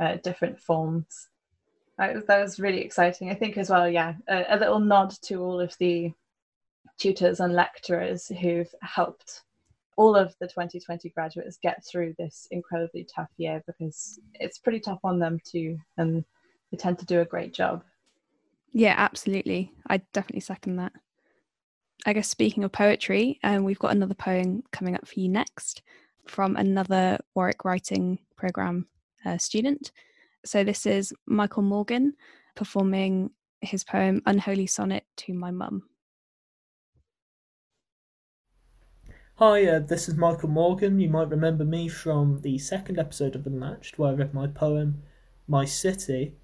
uh, 0.00 0.16
different 0.22 0.58
forms. 0.58 1.28
that 1.98 2.26
was 2.28 2.60
really 2.60 2.80
exciting. 2.80 3.30
I 3.30 3.34
think 3.34 3.56
as 3.56 3.70
well, 3.70 3.88
yeah, 3.88 4.14
a, 4.28 4.44
a 4.50 4.58
little 4.58 4.80
nod 4.80 5.14
to 5.22 5.42
all 5.42 5.60
of 5.60 5.74
the 5.78 6.12
tutors 6.98 7.40
and 7.40 7.54
lecturers 7.54 8.28
who've 8.28 8.72
helped 8.82 9.42
all 9.96 10.14
of 10.14 10.34
the 10.40 10.46
2020 10.46 11.08
graduates 11.10 11.58
get 11.62 11.82
through 11.84 12.14
this 12.18 12.48
incredibly 12.50 13.04
tough 13.04 13.30
year 13.38 13.62
because 13.66 14.20
it's 14.34 14.58
pretty 14.58 14.80
tough 14.80 15.00
on 15.04 15.18
them 15.18 15.40
too, 15.44 15.78
and 15.96 16.24
they 16.70 16.76
tend 16.76 16.98
to 16.98 17.06
do 17.06 17.20
a 17.20 17.24
great 17.24 17.54
job. 17.54 17.82
Yeah, 18.72 18.94
absolutely. 18.96 19.72
I 19.88 19.98
definitely 20.12 20.40
second 20.40 20.76
that. 20.76 20.92
I 22.04 22.12
guess 22.12 22.28
speaking 22.28 22.64
of 22.64 22.72
poetry, 22.72 23.38
um, 23.42 23.64
we've 23.64 23.78
got 23.78 23.92
another 23.92 24.14
poem 24.14 24.62
coming 24.70 24.94
up 24.94 25.06
for 25.06 25.18
you 25.18 25.28
next 25.28 25.82
from 26.26 26.56
another 26.56 27.18
Warwick 27.34 27.64
Writing 27.64 28.18
Programme 28.36 28.86
uh, 29.24 29.38
student. 29.38 29.92
So 30.44 30.62
this 30.62 30.86
is 30.86 31.12
Michael 31.26 31.62
Morgan 31.62 32.14
performing 32.54 33.30
his 33.60 33.82
poem 33.82 34.22
Unholy 34.26 34.66
Sonnet 34.66 35.04
to 35.16 35.34
My 35.34 35.50
Mum. 35.50 35.82
Hi, 39.36 39.66
uh, 39.66 39.80
this 39.80 40.08
is 40.08 40.14
Michael 40.14 40.48
Morgan. 40.48 40.98
You 40.98 41.10
might 41.10 41.28
remember 41.28 41.64
me 41.64 41.88
from 41.88 42.40
the 42.40 42.58
second 42.58 42.98
episode 42.98 43.34
of 43.34 43.46
Unlatched, 43.46 43.98
where 43.98 44.10
I 44.12 44.14
read 44.14 44.32
my 44.32 44.46
poem 44.46 45.02
My 45.46 45.64
City. 45.64 46.36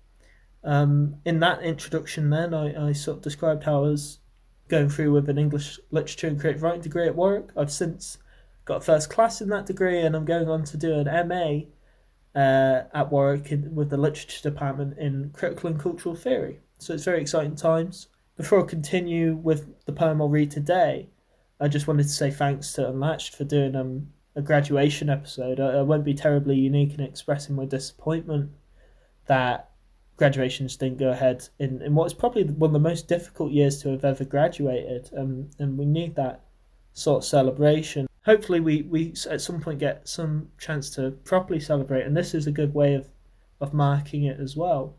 Um, 0.64 1.16
in 1.24 1.40
that 1.40 1.62
introduction, 1.62 2.28
then, 2.28 2.52
I, 2.52 2.88
I 2.88 2.92
sort 2.92 3.18
of 3.18 3.22
described 3.22 3.64
how 3.64 3.78
I 3.78 3.88
was 3.88 4.18
going 4.72 4.88
through 4.88 5.12
with 5.12 5.28
an 5.28 5.36
English 5.36 5.78
literature 5.90 6.26
and 6.28 6.40
creative 6.40 6.62
writing 6.62 6.80
degree 6.80 7.06
at 7.06 7.14
Warwick. 7.14 7.50
I've 7.58 7.70
since 7.70 8.16
got 8.64 8.82
first 8.82 9.10
class 9.10 9.42
in 9.42 9.50
that 9.50 9.66
degree, 9.66 10.00
and 10.00 10.16
I'm 10.16 10.24
going 10.24 10.48
on 10.48 10.64
to 10.64 10.78
do 10.78 10.94
an 10.94 11.28
MA 11.28 12.40
uh, 12.40 12.84
at 12.94 13.12
Warwick 13.12 13.52
in, 13.52 13.74
with 13.74 13.90
the 13.90 13.98
literature 13.98 14.48
department 14.48 14.96
in 14.96 15.30
critical 15.34 15.68
and 15.68 15.78
cultural 15.78 16.14
theory. 16.14 16.60
So 16.78 16.94
it's 16.94 17.04
very 17.04 17.20
exciting 17.20 17.54
times. 17.54 18.08
Before 18.38 18.64
I 18.64 18.66
continue 18.66 19.34
with 19.34 19.84
the 19.84 19.92
poem 19.92 20.22
I'll 20.22 20.30
read 20.30 20.50
today, 20.50 21.10
I 21.60 21.68
just 21.68 21.86
wanted 21.86 22.04
to 22.04 22.08
say 22.08 22.30
thanks 22.30 22.72
to 22.72 22.88
Unlatched 22.88 23.36
for 23.36 23.44
doing 23.44 23.76
um, 23.76 24.08
a 24.36 24.40
graduation 24.40 25.10
episode. 25.10 25.60
I, 25.60 25.80
I 25.80 25.82
won't 25.82 26.02
be 26.02 26.14
terribly 26.14 26.56
unique 26.56 26.94
in 26.94 27.00
expressing 27.00 27.54
my 27.54 27.66
disappointment 27.66 28.52
that 29.26 29.71
graduations 30.16 30.76
didn't 30.76 30.98
go 30.98 31.10
ahead 31.10 31.48
in, 31.58 31.82
in 31.82 31.94
what 31.94 32.06
is 32.06 32.14
probably 32.14 32.44
one 32.44 32.68
of 32.68 32.74
the 32.74 32.78
most 32.78 33.08
difficult 33.08 33.52
years 33.52 33.82
to 33.82 33.90
have 33.90 34.04
ever 34.04 34.24
graduated. 34.24 35.10
Um, 35.16 35.50
and 35.58 35.78
we 35.78 35.84
need 35.84 36.14
that 36.16 36.44
sort 36.94 37.24
of 37.24 37.24
celebration 37.24 38.06
hopefully 38.26 38.60
we, 38.60 38.82
we 38.82 39.14
at 39.30 39.40
some 39.40 39.58
point 39.58 39.78
get 39.78 40.06
some 40.06 40.46
chance 40.58 40.90
to 40.90 41.10
properly 41.24 41.58
celebrate 41.58 42.02
and 42.02 42.14
this 42.14 42.34
is 42.34 42.46
a 42.46 42.52
good 42.52 42.74
way 42.74 42.92
of, 42.92 43.08
of 43.62 43.72
marking 43.72 44.24
it 44.24 44.38
as 44.38 44.54
well 44.54 44.94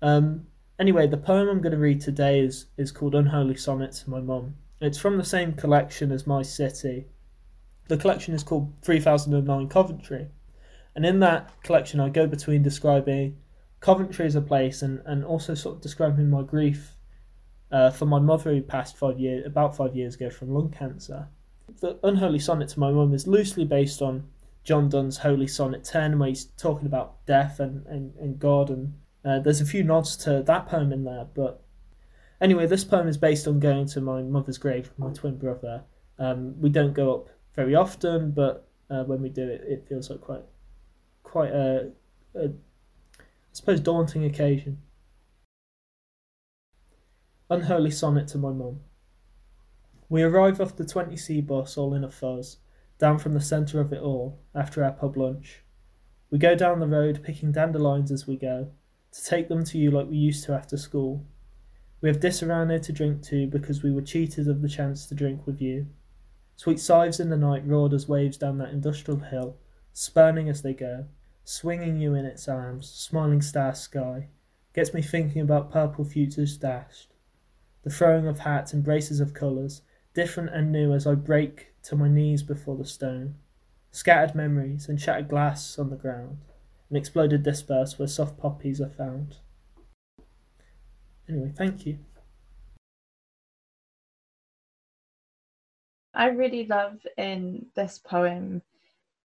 um, 0.00 0.46
Anyway, 0.78 1.08
the 1.08 1.16
poem 1.16 1.48
I'm 1.48 1.60
going 1.60 1.72
to 1.72 1.78
read 1.78 2.00
today 2.00 2.38
is, 2.38 2.66
is 2.76 2.92
called 2.92 3.16
Unholy 3.16 3.56
Sonnet 3.56 3.92
to 3.92 4.10
My 4.10 4.20
Mum. 4.20 4.54
It's 4.80 4.98
from 4.98 5.18
the 5.18 5.24
same 5.24 5.54
collection 5.54 6.12
as 6.12 6.24
My 6.24 6.42
City. 6.42 7.06
The 7.88 7.96
collection 7.96 8.32
is 8.32 8.44
called 8.44 8.72
3009 8.82 9.68
Coventry. 9.68 10.28
And 10.94 11.04
in 11.04 11.18
that 11.18 11.50
collection, 11.64 11.98
I 11.98 12.10
go 12.10 12.28
between 12.28 12.62
describing 12.62 13.38
Coventry 13.80 14.26
as 14.26 14.34
a 14.34 14.40
place 14.40 14.82
and, 14.82 15.00
and 15.06 15.24
also 15.24 15.54
sort 15.54 15.76
of 15.76 15.82
describing 15.82 16.28
my 16.28 16.42
grief 16.42 16.96
uh, 17.70 17.90
for 17.90 18.06
my 18.06 18.18
mother 18.18 18.52
who 18.54 18.62
passed 18.62 18.96
five 18.96 19.18
years, 19.18 19.46
about 19.46 19.76
five 19.76 19.94
years 19.94 20.14
ago 20.14 20.30
from 20.30 20.52
lung 20.52 20.70
cancer. 20.70 21.28
The 21.80 21.98
Unholy 22.02 22.38
Sonnet 22.38 22.70
to 22.70 22.80
My 22.80 22.90
Mum 22.90 23.12
is 23.12 23.26
loosely 23.26 23.64
based 23.64 24.00
on 24.00 24.28
John 24.64 24.88
Donne's 24.88 25.18
Holy 25.18 25.46
Sonnet 25.46 25.84
10, 25.84 26.18
where 26.18 26.28
he's 26.28 26.46
talking 26.56 26.86
about 26.86 27.24
death 27.26 27.60
and, 27.60 27.86
and, 27.86 28.14
and 28.16 28.38
God. 28.38 28.70
And 28.70 28.94
uh, 29.24 29.38
there's 29.40 29.60
a 29.60 29.66
few 29.66 29.84
nods 29.84 30.16
to 30.18 30.42
that 30.42 30.66
poem 30.66 30.92
in 30.92 31.04
there. 31.04 31.26
But 31.34 31.62
anyway, 32.40 32.66
this 32.66 32.84
poem 32.84 33.08
is 33.08 33.16
based 33.16 33.46
on 33.46 33.60
going 33.60 33.86
to 33.88 34.00
my 34.00 34.22
mother's 34.22 34.58
grave 34.58 34.88
with 34.88 34.98
my 34.98 35.12
twin 35.12 35.38
brother. 35.38 35.84
Um, 36.18 36.58
we 36.60 36.70
don't 36.70 36.94
go 36.94 37.14
up 37.14 37.28
very 37.54 37.74
often, 37.74 38.32
but 38.32 38.66
uh, 38.90 39.04
when 39.04 39.20
we 39.20 39.28
do 39.28 39.46
it, 39.46 39.62
it 39.66 39.86
feels 39.88 40.10
like 40.10 40.20
quite, 40.20 40.44
quite 41.22 41.50
a, 41.50 41.90
a 42.34 42.48
suppose, 43.58 43.80
daunting 43.80 44.24
occasion. 44.24 44.78
Unholy 47.50 47.90
Sonnet 47.90 48.28
to 48.28 48.38
My 48.38 48.52
Mum. 48.52 48.80
We 50.08 50.22
arrive 50.22 50.60
off 50.60 50.76
the 50.76 50.84
20C 50.84 51.44
bus 51.44 51.76
all 51.76 51.92
in 51.92 52.04
a 52.04 52.10
fuzz, 52.10 52.58
down 53.00 53.18
from 53.18 53.34
the 53.34 53.40
centre 53.40 53.80
of 53.80 53.92
it 53.92 54.00
all, 54.00 54.38
after 54.54 54.84
our 54.84 54.92
pub 54.92 55.16
lunch. 55.16 55.64
We 56.30 56.38
go 56.38 56.54
down 56.54 56.78
the 56.78 56.86
road 56.86 57.24
picking 57.24 57.50
dandelions 57.50 58.12
as 58.12 58.28
we 58.28 58.36
go, 58.36 58.70
to 59.10 59.24
take 59.24 59.48
them 59.48 59.64
to 59.64 59.76
you 59.76 59.90
like 59.90 60.08
we 60.08 60.18
used 60.18 60.44
to 60.44 60.54
after 60.54 60.76
school. 60.76 61.26
We 62.00 62.08
have 62.08 62.20
Disaronno 62.20 62.80
to 62.80 62.92
drink 62.92 63.22
to 63.24 63.48
because 63.48 63.82
we 63.82 63.90
were 63.90 64.02
cheated 64.02 64.46
of 64.46 64.62
the 64.62 64.68
chance 64.68 65.06
to 65.06 65.16
drink 65.16 65.46
with 65.48 65.60
you. 65.60 65.88
Sweet 66.54 66.78
sighs 66.78 67.18
in 67.18 67.28
the 67.28 67.36
night 67.36 67.66
roared 67.66 67.92
as 67.92 68.08
waves 68.08 68.36
down 68.36 68.58
that 68.58 68.70
industrial 68.70 69.18
hill, 69.18 69.56
spurning 69.92 70.48
as 70.48 70.62
they 70.62 70.74
go, 70.74 71.06
swinging 71.48 71.96
you 71.96 72.14
in 72.14 72.26
its 72.26 72.46
arms, 72.46 72.86
smiling 72.86 73.40
star 73.40 73.74
sky, 73.74 74.28
gets 74.74 74.92
me 74.92 75.00
thinking 75.00 75.40
about 75.40 75.70
purple 75.70 76.04
futures 76.04 76.58
dashed 76.58 77.14
the 77.84 77.90
throwing 77.90 78.26
of 78.26 78.40
hats 78.40 78.74
and 78.74 78.84
braces 78.84 79.18
of 79.18 79.32
colours, 79.32 79.80
different 80.12 80.50
and 80.50 80.70
new 80.70 80.92
as 80.92 81.06
I 81.06 81.14
break 81.14 81.72
to 81.84 81.96
my 81.96 82.06
knees 82.06 82.42
before 82.42 82.76
the 82.76 82.84
stone. 82.84 83.36
Scattered 83.90 84.34
memories 84.34 84.90
and 84.90 85.00
shattered 85.00 85.28
glass 85.28 85.78
on 85.78 85.88
the 85.88 85.96
ground, 85.96 86.38
and 86.90 86.98
exploded 86.98 87.44
disperse 87.44 87.98
where 87.98 88.08
soft 88.08 88.36
poppies 88.36 88.78
are 88.78 88.90
found. 88.90 89.36
Anyway, 91.26 91.52
thank 91.56 91.86
you. 91.86 91.98
I 96.12 96.26
really 96.26 96.66
love 96.66 97.06
in 97.16 97.68
this 97.74 97.98
poem 97.98 98.60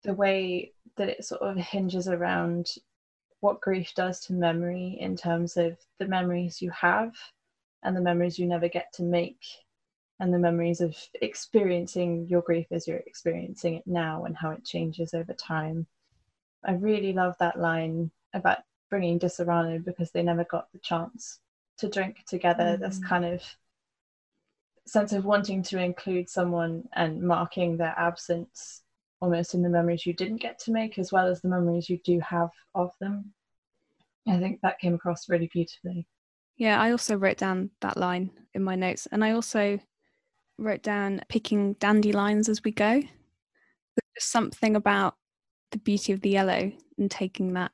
the 0.04 0.14
way 0.14 0.72
that 0.96 1.08
it 1.08 1.24
sort 1.24 1.42
of 1.42 1.56
hinges 1.56 2.08
around 2.08 2.66
what 3.40 3.60
grief 3.60 3.92
does 3.94 4.20
to 4.20 4.32
memory 4.32 4.96
in 5.00 5.16
terms 5.16 5.56
of 5.56 5.76
the 5.98 6.06
memories 6.06 6.62
you 6.62 6.70
have 6.70 7.12
and 7.82 7.96
the 7.96 8.00
memories 8.00 8.38
you 8.38 8.46
never 8.46 8.68
get 8.68 8.92
to 8.92 9.02
make 9.02 9.42
and 10.20 10.32
the 10.32 10.38
memories 10.38 10.80
of 10.80 10.96
experiencing 11.20 12.26
your 12.28 12.42
grief 12.42 12.66
as 12.70 12.86
you're 12.86 12.98
experiencing 12.98 13.74
it 13.74 13.86
now 13.86 14.24
and 14.24 14.36
how 14.36 14.50
it 14.50 14.64
changes 14.64 15.14
over 15.14 15.32
time. 15.32 15.86
I 16.64 16.74
really 16.74 17.12
love 17.12 17.34
that 17.40 17.58
line 17.58 18.12
about 18.32 18.58
bringing 18.88 19.18
Disaronno 19.18 19.84
because 19.84 20.12
they 20.12 20.22
never 20.22 20.44
got 20.44 20.70
the 20.72 20.78
chance 20.78 21.40
to 21.78 21.88
drink 21.88 22.18
together. 22.28 22.76
Mm. 22.76 22.80
This 22.80 23.00
kind 23.00 23.24
of 23.24 23.42
sense 24.86 25.12
of 25.12 25.24
wanting 25.24 25.62
to 25.64 25.78
include 25.78 26.28
someone 26.28 26.88
and 26.92 27.22
marking 27.22 27.76
their 27.76 27.94
absence 27.98 28.82
almost 29.22 29.54
in 29.54 29.62
the 29.62 29.68
memories 29.68 30.04
you 30.04 30.12
didn't 30.12 30.42
get 30.42 30.58
to 30.58 30.72
make 30.72 30.98
as 30.98 31.12
well 31.12 31.28
as 31.28 31.40
the 31.40 31.48
memories 31.48 31.88
you 31.88 31.98
do 32.04 32.18
have 32.20 32.50
of 32.74 32.90
them. 33.00 33.32
I 34.28 34.38
think 34.38 34.60
that 34.62 34.80
came 34.80 34.94
across 34.94 35.28
really 35.28 35.48
beautifully. 35.52 36.06
Yeah, 36.56 36.80
I 36.80 36.90
also 36.90 37.16
wrote 37.16 37.38
down 37.38 37.70
that 37.80 37.96
line 37.96 38.30
in 38.52 38.64
my 38.64 38.74
notes. 38.74 39.06
And 39.10 39.24
I 39.24 39.30
also 39.30 39.78
wrote 40.58 40.82
down 40.82 41.22
picking 41.28 41.74
dandelions 41.74 42.48
as 42.48 42.62
we 42.64 42.72
go. 42.72 43.00
There's 43.00 44.24
something 44.24 44.74
about 44.74 45.16
the 45.70 45.78
beauty 45.78 46.12
of 46.12 46.20
the 46.20 46.30
yellow 46.30 46.72
and 46.98 47.10
taking 47.10 47.54
that. 47.54 47.72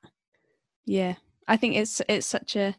Yeah. 0.84 1.14
I 1.48 1.56
think 1.56 1.76
it's 1.76 2.02
it's 2.08 2.26
such 2.26 2.56
a 2.56 2.76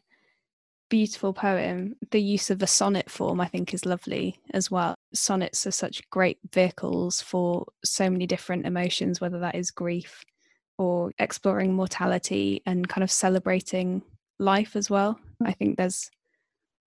beautiful 0.90 1.32
poem. 1.32 1.96
The 2.10 2.20
use 2.20 2.50
of 2.50 2.58
the 2.58 2.66
sonnet 2.66 3.10
form 3.10 3.40
I 3.40 3.46
think 3.46 3.72
is 3.72 3.86
lovely 3.86 4.38
as 4.52 4.70
well. 4.70 4.94
Sonnets 5.14 5.66
are 5.66 5.70
such 5.70 6.08
great 6.10 6.38
vehicles 6.52 7.22
for 7.22 7.64
so 7.82 8.10
many 8.10 8.26
different 8.26 8.66
emotions, 8.66 9.20
whether 9.20 9.38
that 9.38 9.54
is 9.54 9.70
grief 9.70 10.22
or 10.76 11.12
exploring 11.18 11.72
mortality 11.72 12.62
and 12.66 12.88
kind 12.88 13.02
of 13.02 13.10
celebrating 13.10 14.02
life 14.38 14.76
as 14.76 14.90
well. 14.90 15.18
Hmm. 15.40 15.46
I 15.46 15.52
think 15.52 15.78
there's 15.78 16.10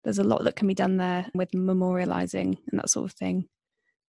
there's 0.04 0.20
a 0.20 0.24
lot 0.24 0.44
that 0.44 0.58
can 0.58 0.68
be 0.68 0.74
done 0.74 0.98
there 0.98 1.26
with 1.34 1.52
memorializing 1.52 2.58
and 2.72 2.80
that 2.80 2.90
sort 2.90 3.10
of 3.10 3.16
thing. 3.16 3.48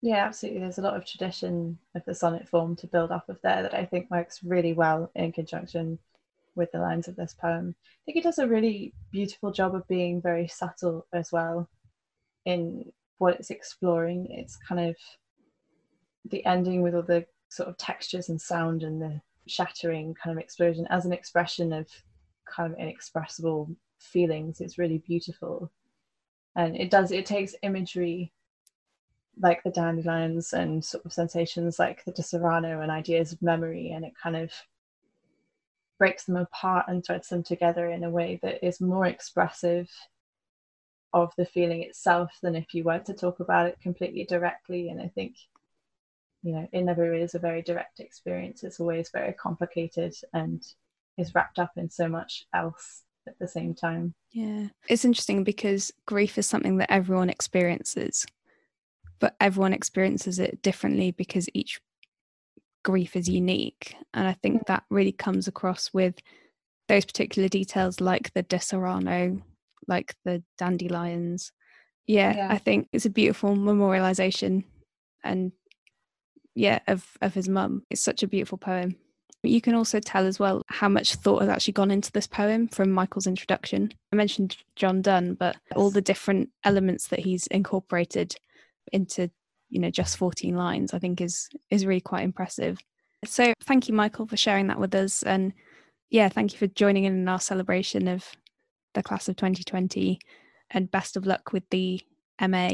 Yeah, 0.02 0.26
absolutely. 0.26 0.62
There's 0.62 0.78
a 0.78 0.82
lot 0.82 0.96
of 0.96 1.06
tradition 1.06 1.78
of 1.96 2.04
the 2.06 2.16
sonnet 2.16 2.48
form 2.48 2.76
to 2.78 2.88
build 2.88 3.12
off 3.12 3.28
of 3.30 3.40
there 3.42 3.64
that 3.64 3.74
I 3.74 3.86
think 3.86 4.10
works 4.10 4.44
really 4.44 4.74
well 4.74 5.12
in 5.16 5.32
conjunction 5.32 6.00
with 6.56 6.72
the 6.72 6.80
lines 6.80 7.08
of 7.08 7.16
this 7.16 7.36
poem. 7.40 7.76
I 7.78 8.02
think 8.06 8.16
he 8.16 8.22
does 8.22 8.40
a 8.40 8.48
really 8.48 8.94
beautiful 9.12 9.52
job 9.52 9.76
of 9.76 9.88
being 9.88 10.22
very 10.22 10.48
subtle 10.48 11.08
as 11.14 11.32
well 11.32 11.70
in 12.46 12.92
what 13.18 13.36
it's 13.36 13.50
exploring. 13.50 14.28
It's 14.30 14.58
kind 14.58 14.90
of 14.90 14.96
the 16.26 16.46
ending 16.46 16.82
with 16.82 16.96
all 16.96 17.04
the 17.04 17.26
sort 17.50 17.70
of 17.70 17.78
textures 17.78 18.30
and 18.30 18.40
sound 18.40 18.84
and 18.84 19.02
the 19.02 19.22
shattering 19.48 20.16
kind 20.22 20.38
of 20.38 20.42
explosion 20.42 20.88
as 20.90 21.06
an 21.06 21.14
expression 21.14 21.74
of 21.74 21.88
kind 22.48 22.74
of 22.74 22.80
inexpressible 22.80 23.70
feelings. 24.00 24.62
It's 24.62 24.78
really 24.78 25.00
beautiful. 25.00 25.72
And 26.56 26.76
it 26.76 26.92
does, 26.92 27.12
it 27.12 27.26
takes 27.26 27.56
imagery 27.64 28.32
like 29.42 29.64
the 29.64 29.72
dandelions 29.72 30.54
and 30.54 30.84
sort 30.84 31.06
of 31.06 31.14
sensations 31.14 31.80
like 31.80 32.06
the 32.06 32.12
Disaronno 32.12 32.82
and 32.82 32.92
ideas 32.92 33.32
of 33.32 33.42
memory, 33.42 33.92
and 33.92 34.06
it 34.06 34.14
kind 34.22 34.36
of 34.36 34.52
breaks 36.00 36.26
them 36.26 36.36
apart 36.36 36.86
and 36.88 37.06
threads 37.06 37.30
them 37.30 37.44
together 37.44 37.90
in 37.90 38.04
a 38.04 38.10
way 38.10 38.40
that 38.42 38.66
is 38.66 38.82
more 38.82 39.06
expressive 39.06 39.90
of 41.14 41.32
the 41.38 41.46
feeling 41.46 41.84
itself 41.84 42.32
than 42.42 42.56
if 42.56 42.74
you 42.74 42.84
were 42.84 43.00
to 43.00 43.14
talk 43.14 43.40
about 43.40 43.68
it 43.68 43.80
completely 43.82 44.26
directly. 44.26 44.90
And 44.90 45.00
I 45.00 45.10
think, 45.14 45.36
you 46.42 46.54
know, 46.54 46.68
it 46.72 46.82
never 46.82 47.14
is 47.14 47.36
a 47.36 47.40
very 47.40 47.62
direct 47.62 48.00
experience. 48.00 48.64
It's 48.64 48.80
always 48.80 49.10
very 49.12 49.34
complicated 49.34 50.16
and 50.34 50.64
is 51.18 51.36
wrapped 51.36 51.60
up 51.60 51.72
in 51.78 51.90
so 51.90 52.08
much 52.08 52.46
else 52.54 53.04
at 53.28 53.38
the 53.40 53.48
same 53.48 53.76
time. 53.76 54.16
Yeah. 54.32 54.70
It's 54.90 55.06
interesting 55.06 55.44
because 55.44 55.92
grief 56.08 56.38
is 56.38 56.48
something 56.48 56.78
that 56.78 56.92
everyone 56.92 57.30
experiences, 57.30 58.26
but 59.20 59.36
everyone 59.40 59.74
experiences 59.74 60.40
it 60.40 60.64
differently 60.64 61.12
because 61.12 61.48
each 61.54 61.80
grief 62.84 63.16
is 63.16 63.28
unique. 63.28 63.96
And 64.14 64.28
I 64.28 64.34
think 64.34 64.68
that 64.68 64.84
really 64.90 65.12
comes 65.12 65.48
across 65.48 65.92
with 65.94 66.16
those 66.88 67.06
particular 67.06 67.48
details 67.48 68.02
like 68.02 68.34
the 68.34 68.44
Disaronno, 68.44 69.42
like 69.88 70.16
the 70.26 70.44
dandelions. 70.58 71.52
Yeah, 72.06 72.36
yeah, 72.36 72.48
I 72.52 72.58
think 72.58 72.90
it's 72.92 73.06
a 73.06 73.10
beautiful 73.10 73.56
memorialization 73.56 74.66
and 75.24 75.54
yeah, 76.56 76.80
of 76.88 77.06
of 77.22 77.34
his 77.34 77.50
mum. 77.50 77.84
It's 77.90 78.04
such 78.04 78.24
a 78.24 78.28
beautiful 78.28 78.58
poem. 78.58 78.96
You 79.46 79.60
can 79.60 79.76
also 79.76 80.00
tell 80.00 80.26
as 80.26 80.40
well 80.40 80.62
how 80.68 80.88
much 80.88 81.16
thought 81.16 81.42
has 81.42 81.50
actually 81.50 81.74
gone 81.74 81.92
into 81.92 82.12
this 82.12 82.28
poem 82.28 82.70
from 82.70 82.92
Michael's 82.92 83.28
introduction. 83.28 83.92
I 84.14 84.16
mentioned 84.16 84.56
John 84.78 85.02
Donne, 85.02 85.34
but 85.34 85.58
all 85.76 85.92
the 85.92 86.02
different 86.02 86.50
elements 86.64 87.08
that 87.08 87.20
he's 87.20 87.48
incorporated 87.48 88.36
into, 88.94 89.30
you 89.74 89.80
know, 89.80 89.90
just 89.90 90.18
14 90.18 90.56
lines, 90.56 90.94
I 90.94 91.00
think 91.00 91.20
is 91.20 91.50
is 91.72 91.86
really 91.86 92.00
quite 92.00 92.24
impressive. 92.24 92.78
So 93.26 93.54
thank 93.64 93.88
you, 93.88 93.96
Michael, 93.96 94.28
for 94.28 94.38
sharing 94.38 94.68
that 94.68 94.80
with 94.80 94.94
us. 94.94 95.24
And 95.24 95.52
yeah, 96.12 96.30
thank 96.30 96.54
you 96.54 96.60
for 96.60 96.68
joining 96.68 97.06
in, 97.06 97.18
in 97.18 97.28
our 97.28 97.40
celebration 97.40 98.08
of 98.08 98.24
the 98.94 99.02
class 99.02 99.28
of 99.28 99.36
2020 99.36 100.20
and 100.70 100.92
best 100.92 101.18
of 101.18 101.26
luck 101.26 101.54
with 101.54 101.64
the 101.72 102.00
MA 102.40 102.70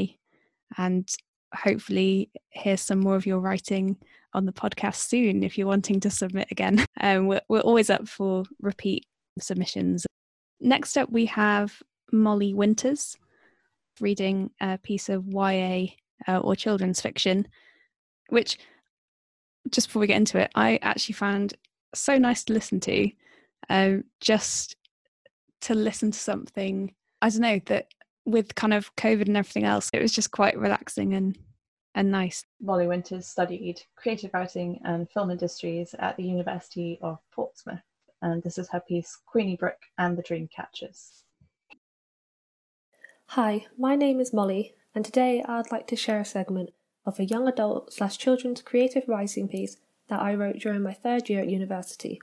and 0.76 1.08
hopefully 1.54 2.30
hear 2.50 2.76
some 2.76 3.00
more 3.00 3.16
of 3.16 3.24
your 3.24 3.40
writing 3.40 3.96
on 4.34 4.44
the 4.44 4.52
podcast 4.52 4.96
soon 4.96 5.42
if 5.42 5.56
you're 5.56 5.66
wanting 5.66 6.00
to 6.00 6.10
submit 6.10 6.48
again. 6.50 6.84
Um, 7.02 7.28
we're, 7.28 7.40
we're 7.48 7.60
always 7.60 7.88
up 7.88 8.06
for 8.06 8.44
repeat 8.60 9.06
submissions. 9.40 10.06
Next 10.60 10.98
up, 10.98 11.10
we 11.10 11.24
have 11.26 11.82
Molly 12.12 12.52
Winters 12.52 13.16
reading 14.00 14.50
a 14.60 14.76
piece 14.76 15.08
of 15.08 15.24
YA 15.26 15.86
uh, 16.28 16.38
or 16.38 16.56
children's 16.56 17.00
fiction, 17.00 17.46
which, 18.28 18.58
just 19.70 19.88
before 19.88 20.00
we 20.00 20.06
get 20.06 20.16
into 20.16 20.38
it, 20.38 20.50
I 20.54 20.78
actually 20.82 21.14
found 21.14 21.54
so 21.94 22.18
nice 22.18 22.44
to 22.44 22.52
listen 22.52 22.80
to. 22.80 23.10
Um, 23.68 24.04
just 24.20 24.76
to 25.62 25.74
listen 25.74 26.10
to 26.10 26.18
something 26.18 26.94
I 27.22 27.28
don't 27.28 27.40
know 27.40 27.60
that 27.66 27.88
with 28.24 28.54
kind 28.54 28.72
of 28.72 28.94
COVID 28.96 29.26
and 29.26 29.36
everything 29.36 29.64
else, 29.64 29.90
it 29.92 30.00
was 30.00 30.12
just 30.12 30.30
quite 30.30 30.58
relaxing 30.58 31.14
and 31.14 31.38
and 31.96 32.10
nice. 32.10 32.44
Molly 32.60 32.86
Winters 32.86 33.26
studied 33.26 33.82
creative 33.96 34.32
writing 34.32 34.80
and 34.84 35.10
film 35.10 35.30
industries 35.30 35.92
at 35.98 36.16
the 36.16 36.22
University 36.22 36.98
of 37.02 37.18
Portsmouth, 37.32 37.82
and 38.22 38.42
this 38.42 38.58
is 38.58 38.68
her 38.70 38.80
piece 38.80 39.18
Queenie 39.26 39.56
Brook 39.56 39.78
and 39.98 40.16
the 40.16 40.22
Dreamcatchers. 40.22 41.22
Hi, 43.26 43.66
my 43.76 43.96
name 43.96 44.20
is 44.20 44.32
Molly, 44.32 44.74
and 44.94 45.04
today 45.04 45.42
I'd 45.46 45.70
like 45.70 45.86
to 45.88 45.96
share 45.96 46.20
a 46.20 46.24
segment 46.24 46.70
of 47.06 47.18
a 47.18 47.24
young 47.24 47.48
adult 47.48 47.92
slash 47.92 48.18
children's 48.18 48.62
creative 48.62 49.04
writing 49.06 49.48
piece 49.48 49.76
that 50.08 50.20
I 50.20 50.34
wrote 50.34 50.58
during 50.58 50.82
my 50.82 50.92
third 50.92 51.28
year 51.28 51.40
at 51.40 51.48
university. 51.48 52.20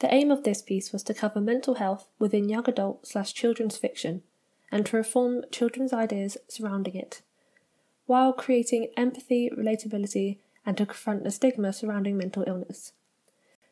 The 0.00 0.12
aim 0.12 0.30
of 0.30 0.44
this 0.44 0.62
piece 0.62 0.92
was 0.92 1.02
to 1.04 1.14
cover 1.14 1.40
mental 1.40 1.74
health 1.74 2.08
within 2.18 2.48
young 2.48 2.68
adult 2.68 3.06
slash 3.06 3.34
children's 3.34 3.76
fiction 3.76 4.22
and 4.72 4.86
to 4.86 4.96
reform 4.96 5.42
children's 5.52 5.92
ideas 5.92 6.38
surrounding 6.48 6.94
it, 6.94 7.20
while 8.06 8.32
creating 8.32 8.88
empathy, 8.96 9.50
relatability, 9.50 10.38
and 10.64 10.76
to 10.78 10.86
confront 10.86 11.24
the 11.24 11.30
stigma 11.30 11.72
surrounding 11.72 12.16
mental 12.16 12.44
illness. 12.46 12.92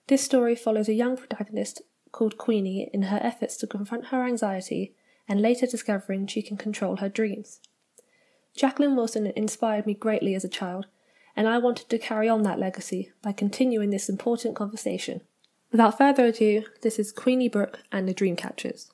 This 0.09 0.23
story 0.23 0.55
follows 0.55 0.89
a 0.89 0.95
young 0.95 1.17
protagonist 1.17 1.83
called 2.13 2.39
Queenie 2.39 2.91
in 2.93 3.03
her 3.03 3.21
efforts 3.23 3.57
to 3.59 3.67
confront 3.67 4.07
her 4.07 4.23
anxiety 4.25 4.95
and 5.29 5.41
later 5.41 5.67
discovering 5.67 6.27
she 6.27 6.43
can 6.43 6.57
control 6.57 6.97
her 6.97 7.09
dreams. 7.09 7.61
Jacqueline 8.59 8.97
Wilson 8.97 9.33
inspired 9.37 9.87
me 9.87 9.95
greatly 9.95 10.35
as 10.35 10.43
a 10.43 10.49
child, 10.49 10.87
and 11.37 11.47
I 11.47 11.59
wanted 11.59 11.89
to 11.91 11.97
carry 11.99 12.29
on 12.29 12.43
that 12.43 12.59
legacy 12.59 13.13
by 13.23 13.31
continuing 13.31 13.91
this 13.91 14.09
important 14.09 14.57
conversation. 14.57 15.21
Without 15.71 15.97
further 15.97 16.25
ado, 16.25 16.65
this 16.83 16.99
is 16.99 17.13
Queenie 17.13 17.49
Brook 17.49 17.79
and 17.93 18.09
the 18.09 18.15
Dreamcatchers. 18.15 18.91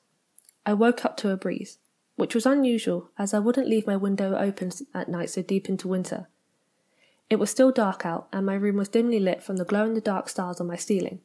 I 0.67 0.73
woke 0.73 1.03
up 1.03 1.17
to 1.17 1.31
a 1.31 1.37
breeze 1.37 1.79
which 2.15 2.35
was 2.35 2.45
unusual 2.45 3.09
as 3.17 3.33
I 3.33 3.39
wouldn't 3.39 3.67
leave 3.67 3.87
my 3.87 3.97
window 3.97 4.37
open 4.37 4.71
at 4.93 5.09
night 5.09 5.31
so 5.31 5.41
deep 5.41 5.67
into 5.67 5.87
winter. 5.87 6.27
It 7.31 7.37
was 7.37 7.49
still 7.49 7.71
dark 7.71 8.05
out, 8.05 8.27
and 8.31 8.45
my 8.45 8.53
room 8.53 8.75
was 8.75 8.87
dimly 8.87 9.19
lit 9.19 9.41
from 9.41 9.57
the 9.57 9.65
glow 9.65 9.85
in 9.85 9.95
the 9.95 9.99
dark 9.99 10.29
stars 10.29 10.61
on 10.61 10.67
my 10.67 10.75
ceiling. 10.75 11.21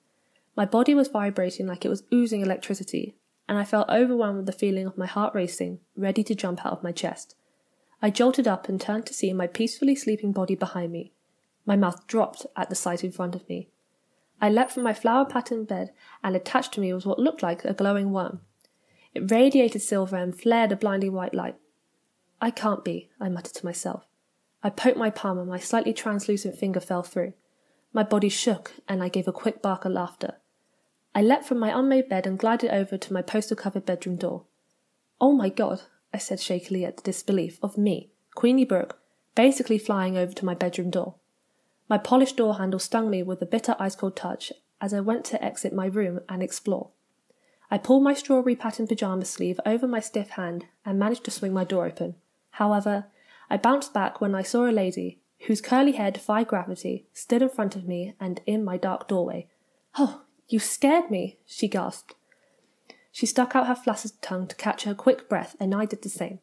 My 0.57 0.65
body 0.65 0.95
was 0.95 1.09
vibrating 1.09 1.67
like 1.67 1.85
it 1.85 1.91
was 1.91 2.05
oozing 2.11 2.41
electricity, 2.41 3.17
and 3.47 3.59
I 3.59 3.65
felt 3.65 3.91
overwhelmed 3.91 4.39
with 4.39 4.47
the 4.47 4.53
feeling 4.53 4.87
of 4.87 4.97
my 4.97 5.07
heart 5.07 5.35
racing, 5.35 5.81
ready 5.95 6.25
to 6.25 6.35
jump 6.35 6.65
out 6.65 6.73
of 6.73 6.83
my 6.83 6.91
chest. 6.91 7.37
I 8.03 8.11
jolted 8.11 8.49
up 8.49 8.69
and 8.69 8.81
turned 8.81 9.07
to 9.07 9.15
see 9.15 9.33
my 9.33 9.47
peacefully 9.47 9.95
sleeping 9.95 10.33
body 10.33 10.55
behind 10.55 10.93
me. 10.93 11.13
My 11.67 11.77
mouth 11.77 12.07
dropped 12.07 12.47
at 12.57 12.71
the 12.71 12.75
sight 12.75 13.05
in 13.05 13.13
front 13.13 13.35
of 13.35 13.49
me. 13.49 13.69
I 14.41 14.49
leapt 14.49 14.73
from 14.73 14.83
my 14.83 14.95
flower 14.95 15.27
patterned 15.27 15.69
bed, 15.69 15.93
and 16.25 16.35
attached 16.35 16.73
to 16.75 16.81
me 16.81 16.93
was 16.95 17.05
what 17.05 17.19
looked 17.19 17.43
like 17.43 17.65
a 17.65 17.75
glowing 17.75 18.11
worm. 18.11 18.41
It 19.15 19.31
radiated 19.31 19.83
silver 19.83 20.17
and 20.17 20.39
flared 20.39 20.73
a 20.73 20.77
blinding 20.77 21.13
white 21.13 21.35
light. 21.35 21.57
I 22.41 22.51
can't 22.51 22.85
be, 22.85 23.11
I 23.21 23.29
muttered 23.29 23.55
to 23.55 23.67
myself. 23.67 24.07
I 24.63 24.71
poked 24.71 24.97
my 24.97 25.11
palm 25.11 25.39
and 25.39 25.49
my 25.49 25.59
slightly 25.59 25.93
translucent 25.93 26.57
finger 26.57 26.81
fell 26.81 27.03
through. 27.03 27.35
My 27.93 28.03
body 28.03 28.29
shook 28.29 28.73
and 28.89 29.03
I 29.03 29.09
gave 29.09 29.29
a 29.29 29.33
quick 29.33 29.61
bark 29.61 29.85
of 29.85 29.93
laughter. 29.93 30.37
I 31.15 31.23
leapt 31.23 31.45
from 31.45 31.59
my 31.59 31.77
unmade 31.77 32.09
bed 32.09 32.27
and 32.27 32.39
glided 32.39 32.71
over 32.71 32.97
to 32.97 33.13
my 33.13 33.21
poster 33.21 33.55
covered 33.55 33.85
bedroom 33.85 34.17
door. 34.17 34.45
Oh 35.21 35.33
my 35.33 35.49
god, 35.49 35.83
I 36.13 36.19
said 36.19 36.41
shakily 36.41 36.85
at 36.85 36.97
the 36.97 37.03
disbelief 37.03 37.59
of 37.63 37.79
me, 37.79 38.11
Queenie 38.35 38.65
Brooke, 38.65 38.99
basically 39.35 39.79
flying 39.79 40.17
over 40.17 40.33
to 40.33 40.45
my 40.45 40.55
bedroom 40.55 40.91
door. 40.91 41.15
My 41.89 41.99
polished 41.99 42.37
door 42.37 42.59
handle 42.59 42.79
stung 42.79 43.11
me 43.11 43.23
with 43.23 43.43
a 43.43 43.47
bitter 43.47 43.77
ice 43.79 43.97
cold 43.97 44.17
touch 44.17 44.53
as 44.81 44.95
I 44.95 45.01
went 45.01 45.25
to 45.27 45.45
exit 45.45 45.73
my 45.73 45.87
room 45.87 46.21
and 46.29 46.43
explore. 46.43 46.91
I 47.71 47.79
pulled 47.79 48.03
my 48.03 48.15
strawberry 48.15 48.57
patterned 48.57 48.89
pyjama 48.89 49.25
sleeve 49.25 49.61
over 49.65 49.87
my 49.87 50.01
stiff 50.01 50.31
hand 50.31 50.67
and 50.85 50.99
managed 50.99 51.25
to 51.25 51.31
swing 51.31 51.53
my 51.53 51.65
door 51.65 51.87
open. 51.87 52.17
However, 52.53 53.07
I 53.49 53.57
bounced 53.57 53.95
back 53.95 54.21
when 54.21 54.35
I 54.35 54.43
saw 54.43 54.69
a 54.69 54.73
lady, 54.73 55.21
whose 55.47 55.61
curly 55.61 55.93
hair 55.93 56.11
defied 56.11 56.49
gravity, 56.49 57.07
stood 57.13 57.43
in 57.43 57.49
front 57.49 57.77
of 57.77 57.87
me 57.87 58.15
and 58.19 58.41
in 58.47 58.65
my 58.65 58.77
dark 58.77 59.07
doorway. 59.07 59.49
Oh, 59.99 60.23
you 60.49 60.59
scared 60.59 61.11
me, 61.11 61.39
she 61.47 61.69
gasped. 61.69 62.15
She 63.13 63.27
stuck 63.27 63.57
out 63.57 63.67
her 63.67 63.75
flaccid 63.75 64.13
tongue 64.23 64.47
to 64.47 64.57
catch 64.57 64.85
her 64.85 64.95
quick 64.95 65.29
breath, 65.29 65.57
and 65.59 65.75
I 65.75 65.85
did 65.85 66.03
the 66.03 66.09
same. 66.09 66.39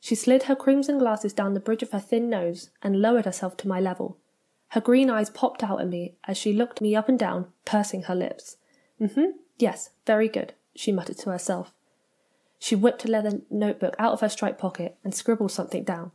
She 0.00 0.14
slid 0.14 0.44
her 0.44 0.56
crimson 0.56 0.98
glasses 0.98 1.32
down 1.32 1.54
the 1.54 1.60
bridge 1.60 1.82
of 1.82 1.92
her 1.92 2.00
thin 2.00 2.30
nose 2.30 2.70
and 2.82 3.02
lowered 3.02 3.26
herself 3.26 3.56
to 3.58 3.68
my 3.68 3.80
level. 3.80 4.18
Her 4.68 4.80
green 4.80 5.10
eyes 5.10 5.30
popped 5.30 5.62
out 5.62 5.80
at 5.80 5.88
me 5.88 6.14
as 6.24 6.38
she 6.38 6.52
looked 6.52 6.80
me 6.80 6.94
up 6.94 7.08
and 7.08 7.18
down, 7.18 7.48
pursing 7.64 8.02
her 8.04 8.14
lips. 8.14 8.56
Mm 9.00 9.12
hmm, 9.14 9.30
yes, 9.58 9.90
very 10.06 10.28
good 10.28 10.54
she 10.74 10.92
muttered 10.92 11.18
to 11.18 11.30
herself. 11.30 11.74
She 12.58 12.76
whipped 12.76 13.04
a 13.04 13.08
leather 13.10 13.40
notebook 13.50 13.96
out 13.98 14.12
of 14.12 14.20
her 14.20 14.28
striped 14.28 14.60
pocket 14.60 14.96
and 15.02 15.14
scribbled 15.14 15.52
something 15.52 15.84
down. 15.84 16.12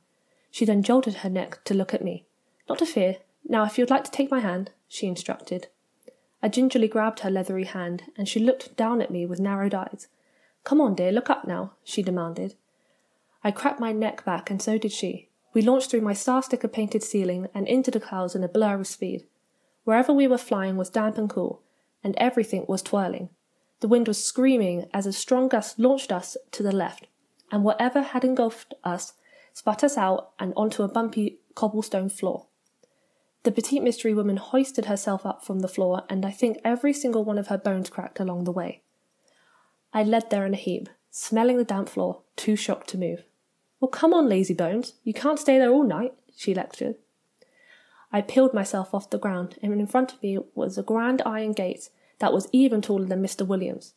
She 0.51 0.65
then 0.65 0.83
jolted 0.83 1.15
her 1.15 1.29
neck 1.29 1.63
to 1.65 1.73
look 1.73 1.93
at 1.93 2.03
me. 2.03 2.25
Not 2.69 2.79
to 2.79 2.85
fear. 2.85 3.17
Now, 3.47 3.65
if 3.65 3.77
you'd 3.77 3.89
like 3.89 4.03
to 4.05 4.11
take 4.11 4.31
my 4.31 4.39
hand, 4.39 4.71
she 4.87 5.07
instructed. 5.07 5.67
I 6.45 6.47
gingerly 6.47 6.87
grabbed 6.87 7.21
her 7.21 7.31
leathery 7.31 7.63
hand, 7.63 8.03
and 8.15 8.29
she 8.29 8.39
looked 8.39 8.75
down 8.77 9.01
at 9.01 9.09
me 9.09 9.25
with 9.25 9.39
narrowed 9.39 9.73
eyes. 9.73 10.09
Come 10.63 10.79
on, 10.79 10.93
dear, 10.93 11.11
look 11.11 11.27
up 11.27 11.47
now, 11.47 11.73
she 11.83 12.03
demanded. 12.03 12.53
I 13.43 13.49
cracked 13.49 13.79
my 13.79 13.91
neck 13.91 14.23
back, 14.23 14.51
and 14.51 14.61
so 14.61 14.77
did 14.77 14.91
she. 14.91 15.29
We 15.55 15.63
launched 15.63 15.89
through 15.89 16.01
my 16.01 16.13
star 16.13 16.43
sticker 16.43 16.67
painted 16.67 17.01
ceiling 17.01 17.47
and 17.55 17.67
into 17.67 17.89
the 17.89 17.99
clouds 17.99 18.35
in 18.35 18.43
a 18.43 18.47
blur 18.47 18.75
of 18.75 18.85
speed. 18.85 19.25
Wherever 19.85 20.13
we 20.13 20.27
were 20.27 20.37
flying 20.37 20.77
was 20.77 20.91
damp 20.91 21.17
and 21.17 21.27
cool, 21.27 21.63
and 22.03 22.13
everything 22.17 22.65
was 22.67 22.83
twirling. 22.83 23.29
The 23.79 23.87
wind 23.87 24.07
was 24.07 24.23
screaming 24.23 24.87
as 24.93 25.07
a 25.07 25.13
strong 25.13 25.47
gust 25.47 25.79
launched 25.79 26.11
us 26.11 26.37
to 26.51 26.61
the 26.61 26.71
left, 26.71 27.07
and 27.51 27.63
whatever 27.63 28.03
had 28.03 28.23
engulfed 28.23 28.75
us 28.83 29.13
spat 29.51 29.83
us 29.83 29.97
out 29.97 30.29
and 30.37 30.53
onto 30.55 30.83
a 30.83 30.87
bumpy 30.87 31.39
cobblestone 31.55 32.09
floor. 32.09 32.45
The 33.45 33.51
petite 33.51 33.83
mystery 33.83 34.15
woman 34.15 34.37
hoisted 34.37 34.85
herself 34.85 35.23
up 35.23 35.45
from 35.45 35.59
the 35.59 35.67
floor, 35.67 36.01
and 36.09 36.25
I 36.25 36.31
think 36.31 36.57
every 36.65 36.91
single 36.91 37.23
one 37.23 37.37
of 37.37 37.49
her 37.49 37.59
bones 37.59 37.91
cracked 37.91 38.19
along 38.19 38.43
the 38.43 38.51
way. 38.51 38.81
I 39.93 40.01
led 40.01 40.31
there 40.31 40.47
in 40.47 40.55
a 40.55 40.57
heap, 40.57 40.89
smelling 41.11 41.57
the 41.57 41.63
damp 41.63 41.87
floor, 41.87 42.23
too 42.35 42.55
shocked 42.55 42.89
to 42.89 42.97
move. 42.97 43.23
Well, 43.79 43.89
come 43.89 44.15
on, 44.15 44.27
lazy 44.27 44.55
bones, 44.55 44.93
you 45.03 45.13
can't 45.13 45.37
stay 45.37 45.59
there 45.59 45.69
all 45.69 45.83
night, 45.83 46.15
she 46.35 46.55
lectured. 46.55 46.95
I 48.11 48.21
peeled 48.21 48.55
myself 48.55 48.95
off 48.95 49.11
the 49.11 49.19
ground, 49.19 49.59
and 49.61 49.71
in 49.73 49.85
front 49.85 50.13
of 50.13 50.23
me 50.23 50.39
was 50.55 50.79
a 50.79 50.83
grand 50.83 51.21
iron 51.23 51.51
gate 51.51 51.91
that 52.17 52.33
was 52.33 52.49
even 52.51 52.81
taller 52.81 53.05
than 53.05 53.21
Mr. 53.21 53.45
Williams. 53.45 53.93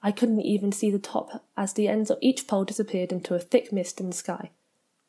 I 0.00 0.12
couldn't 0.12 0.42
even 0.42 0.70
see 0.70 0.92
the 0.92 1.00
top 1.00 1.44
as 1.56 1.72
the 1.72 1.88
ends 1.88 2.08
of 2.08 2.18
each 2.20 2.46
pole 2.46 2.64
disappeared 2.64 3.10
into 3.10 3.34
a 3.34 3.40
thick 3.40 3.72
mist 3.72 3.98
in 3.98 4.10
the 4.10 4.16
sky. 4.16 4.52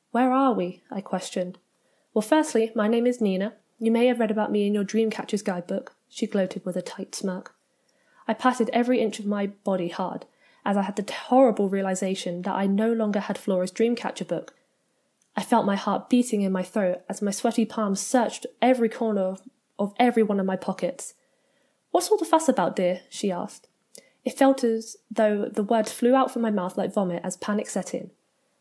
Where 0.09 0.31
are 0.31 0.55
we? 0.55 0.81
I 0.89 1.01
questioned. 1.01 1.59
Well, 2.15 2.23
firstly, 2.23 2.71
my 2.73 2.87
name 2.87 3.05
is 3.05 3.21
Nina. 3.21 3.53
You 3.79 3.91
may 3.91 4.07
have 4.07 4.19
read 4.19 4.31
about 4.31 4.51
me 4.51 4.67
in 4.67 4.73
your 4.73 4.83
Dreamcatcher's 4.83 5.41
guidebook, 5.41 5.95
she 6.07 6.27
gloated 6.27 6.65
with 6.65 6.75
a 6.75 6.81
tight 6.81 7.15
smirk. 7.15 7.55
I 8.27 8.33
patted 8.33 8.69
every 8.71 9.01
inch 9.01 9.19
of 9.19 9.25
my 9.25 9.47
body 9.47 9.89
hard, 9.89 10.25
as 10.65 10.77
I 10.77 10.83
had 10.83 10.95
the 10.95 11.11
horrible 11.11 11.69
realization 11.69 12.43
that 12.43 12.55
I 12.55 12.67
no 12.67 12.93
longer 12.93 13.19
had 13.19 13.37
Flora's 13.37 13.71
Dreamcatcher 13.71 14.27
book. 14.27 14.53
I 15.35 15.43
felt 15.43 15.65
my 15.65 15.75
heart 15.75 16.09
beating 16.09 16.41
in 16.41 16.51
my 16.51 16.63
throat 16.63 17.01
as 17.09 17.21
my 17.21 17.31
sweaty 17.31 17.65
palms 17.65 17.99
searched 17.99 18.45
every 18.61 18.89
corner 18.89 19.35
of, 19.79 19.93
every 19.99 20.23
one 20.23 20.39
of 20.39 20.45
my 20.45 20.55
pockets. 20.55 21.15
What's 21.91 22.09
all 22.09 22.17
the 22.17 22.25
fuss 22.25 22.47
about, 22.47 22.75
dear? 22.75 23.01
she 23.09 23.31
asked. 23.31 23.67
It 24.23 24.37
felt 24.37 24.63
as 24.63 24.95
though 25.11 25.49
the 25.51 25.63
words 25.63 25.91
flew 25.91 26.15
out 26.15 26.31
from 26.31 26.43
my 26.43 26.51
mouth 26.51 26.77
like 26.77 26.93
vomit 26.93 27.21
as 27.23 27.35
panic 27.35 27.67
set 27.67 27.93
in. 27.93 28.11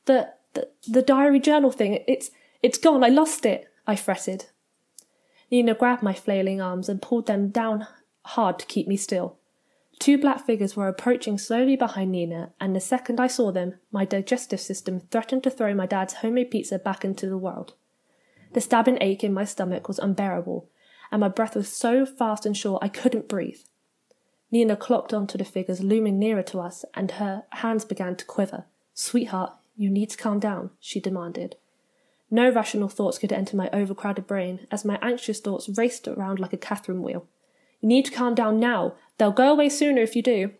The, 0.06 0.32
the, 0.54 0.68
the 0.88 1.02
diary 1.02 1.38
journal 1.38 1.70
thing, 1.70 2.02
it's, 2.08 2.30
it's 2.62 2.78
gone, 2.78 3.04
I 3.04 3.08
lost 3.08 3.46
it, 3.46 3.68
I 3.86 3.94
fretted. 3.94 4.46
Nina 5.52 5.74
grabbed 5.74 6.02
my 6.02 6.14
flailing 6.14 6.62
arms 6.62 6.88
and 6.88 7.02
pulled 7.02 7.26
them 7.26 7.50
down 7.50 7.86
hard 8.24 8.58
to 8.58 8.66
keep 8.66 8.88
me 8.88 8.96
still. 8.96 9.36
Two 9.98 10.16
black 10.16 10.46
figures 10.46 10.74
were 10.74 10.88
approaching 10.88 11.36
slowly 11.36 11.76
behind 11.76 12.10
Nina, 12.10 12.52
and 12.58 12.74
the 12.74 12.80
second 12.80 13.20
I 13.20 13.26
saw 13.26 13.52
them, 13.52 13.74
my 13.92 14.06
digestive 14.06 14.60
system 14.60 15.00
threatened 15.10 15.44
to 15.44 15.50
throw 15.50 15.74
my 15.74 15.84
dad's 15.84 16.14
homemade 16.14 16.50
pizza 16.50 16.78
back 16.78 17.04
into 17.04 17.28
the 17.28 17.36
world. 17.36 17.74
The 18.54 18.62
stabbing 18.62 18.96
ache 19.02 19.22
in 19.22 19.34
my 19.34 19.44
stomach 19.44 19.88
was 19.88 19.98
unbearable, 19.98 20.70
and 21.12 21.20
my 21.20 21.28
breath 21.28 21.54
was 21.54 21.68
so 21.68 22.06
fast 22.06 22.46
and 22.46 22.56
short 22.56 22.82
I 22.82 22.88
couldn't 22.88 23.28
breathe. 23.28 23.60
Nina 24.50 24.74
clocked 24.74 25.12
onto 25.12 25.36
the 25.36 25.44
figures 25.44 25.82
looming 25.82 26.18
nearer 26.18 26.42
to 26.44 26.60
us, 26.60 26.86
and 26.94 27.12
her 27.12 27.44
hands 27.50 27.84
began 27.84 28.16
to 28.16 28.24
quiver. 28.24 28.64
Sweetheart, 28.94 29.52
you 29.76 29.90
need 29.90 30.08
to 30.10 30.16
calm 30.16 30.40
down, 30.40 30.70
she 30.80 30.98
demanded. 30.98 31.56
No 32.32 32.50
rational 32.50 32.88
thoughts 32.88 33.18
could 33.18 33.30
enter 33.30 33.58
my 33.58 33.68
overcrowded 33.74 34.26
brain, 34.26 34.66
as 34.70 34.86
my 34.86 34.98
anxious 35.02 35.38
thoughts 35.38 35.68
raced 35.68 36.08
around 36.08 36.40
like 36.40 36.54
a 36.54 36.56
Catherine 36.56 37.02
wheel. 37.02 37.26
You 37.82 37.88
need 37.88 38.06
to 38.06 38.10
calm 38.10 38.34
down 38.34 38.58
now. 38.58 38.94
They'll 39.18 39.32
go 39.32 39.52
away 39.52 39.68
sooner 39.68 40.00
if 40.00 40.16
you 40.16 40.22
do, 40.22 40.52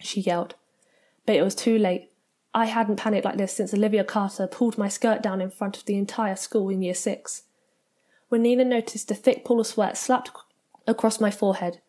she 0.00 0.20
yelled. 0.20 0.56
But 1.24 1.36
it 1.36 1.42
was 1.42 1.54
too 1.54 1.78
late. 1.78 2.10
I 2.52 2.64
hadn't 2.64 2.96
panicked 2.96 3.24
like 3.24 3.36
this 3.36 3.52
since 3.52 3.72
Olivia 3.72 4.02
Carter 4.02 4.48
pulled 4.48 4.78
my 4.78 4.88
skirt 4.88 5.22
down 5.22 5.40
in 5.40 5.48
front 5.48 5.76
of 5.76 5.84
the 5.84 5.96
entire 5.96 6.34
school 6.34 6.70
in 6.70 6.82
year 6.82 6.94
six 6.94 7.44
when 8.28 8.42
Nina 8.42 8.64
noticed 8.64 9.08
a 9.12 9.14
thick 9.14 9.44
pool 9.44 9.60
of 9.60 9.66
sweat 9.68 9.96
slapped 9.96 10.32
across 10.88 11.20
my 11.20 11.30
forehead. 11.30 11.80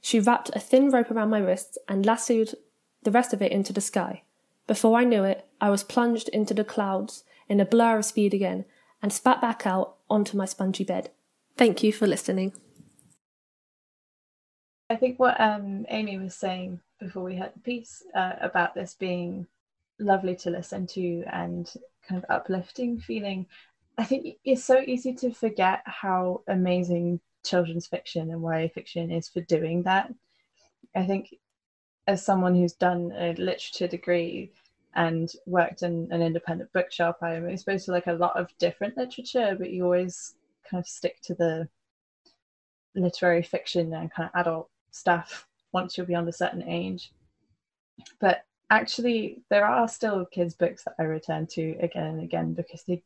She 0.00 0.18
wrapped 0.18 0.50
a 0.54 0.60
thin 0.60 0.88
rope 0.90 1.10
around 1.10 1.28
my 1.28 1.38
wrists 1.38 1.76
and 1.86 2.06
lassoed 2.06 2.54
the 3.02 3.10
rest 3.10 3.34
of 3.34 3.42
it 3.42 3.52
into 3.52 3.74
the 3.74 3.82
sky. 3.82 4.22
Before 4.66 4.98
I 4.98 5.04
knew 5.04 5.24
it, 5.24 5.46
I 5.60 5.68
was 5.68 5.84
plunged 5.84 6.28
into 6.30 6.54
the 6.54 6.64
clouds 6.64 7.24
in 7.48 7.60
a 7.60 7.64
blur 7.64 7.98
of 7.98 8.04
speed 8.04 8.34
again 8.34 8.64
and 9.02 9.12
spat 9.12 9.40
back 9.40 9.66
out 9.66 9.96
onto 10.08 10.36
my 10.36 10.44
spongy 10.44 10.84
bed. 10.84 11.10
Thank 11.56 11.82
you 11.82 11.92
for 11.92 12.06
listening. 12.06 12.52
I 14.88 14.96
think 14.96 15.18
what 15.18 15.40
um, 15.40 15.86
Amy 15.88 16.18
was 16.18 16.34
saying 16.34 16.80
before 17.00 17.22
we 17.22 17.36
heard 17.36 17.52
the 17.54 17.60
piece 17.60 18.02
uh, 18.14 18.34
about 18.40 18.74
this 18.74 18.94
being 18.94 19.46
lovely 19.98 20.36
to 20.36 20.50
listen 20.50 20.86
to 20.88 21.24
and 21.32 21.72
kind 22.06 22.22
of 22.22 22.30
uplifting 22.30 23.00
feeling, 23.00 23.46
I 23.98 24.04
think 24.04 24.36
it's 24.44 24.64
so 24.64 24.80
easy 24.80 25.14
to 25.14 25.32
forget 25.32 25.82
how 25.84 26.42
amazing 26.46 27.20
children's 27.44 27.86
fiction 27.86 28.30
and 28.30 28.42
YA 28.42 28.68
fiction 28.68 29.10
is 29.10 29.28
for 29.28 29.40
doing 29.42 29.82
that. 29.84 30.12
I 30.94 31.04
think 31.04 31.34
as 32.06 32.24
someone 32.24 32.54
who's 32.54 32.74
done 32.74 33.12
a 33.16 33.34
literature 33.34 33.88
degree 33.88 34.52
and 34.94 35.32
worked 35.46 35.82
in 35.82 36.08
an 36.10 36.22
independent 36.22 36.72
bookshop, 36.72 37.18
I'm 37.22 37.48
exposed 37.48 37.86
to 37.86 37.92
like 37.92 38.06
a 38.06 38.12
lot 38.12 38.36
of 38.36 38.56
different 38.58 38.96
literature, 38.96 39.56
but 39.58 39.70
you 39.70 39.84
always 39.84 40.34
kind 40.68 40.80
of 40.80 40.86
stick 40.86 41.20
to 41.22 41.34
the 41.34 41.68
literary 42.94 43.42
fiction 43.42 43.92
and 43.94 44.12
kind 44.12 44.30
of 44.32 44.40
adult 44.40 44.70
stuff 44.90 45.46
once 45.72 45.96
you're 45.96 46.06
beyond 46.06 46.28
a 46.28 46.32
certain 46.32 46.62
age. 46.68 47.12
But 48.20 48.44
actually, 48.70 49.42
there 49.48 49.66
are 49.66 49.88
still 49.88 50.26
kids' 50.26 50.54
books 50.54 50.84
that 50.84 50.94
I 50.98 51.04
return 51.04 51.46
to 51.48 51.76
again 51.80 52.06
and 52.06 52.22
again 52.22 52.52
because 52.52 52.82
they 52.84 53.02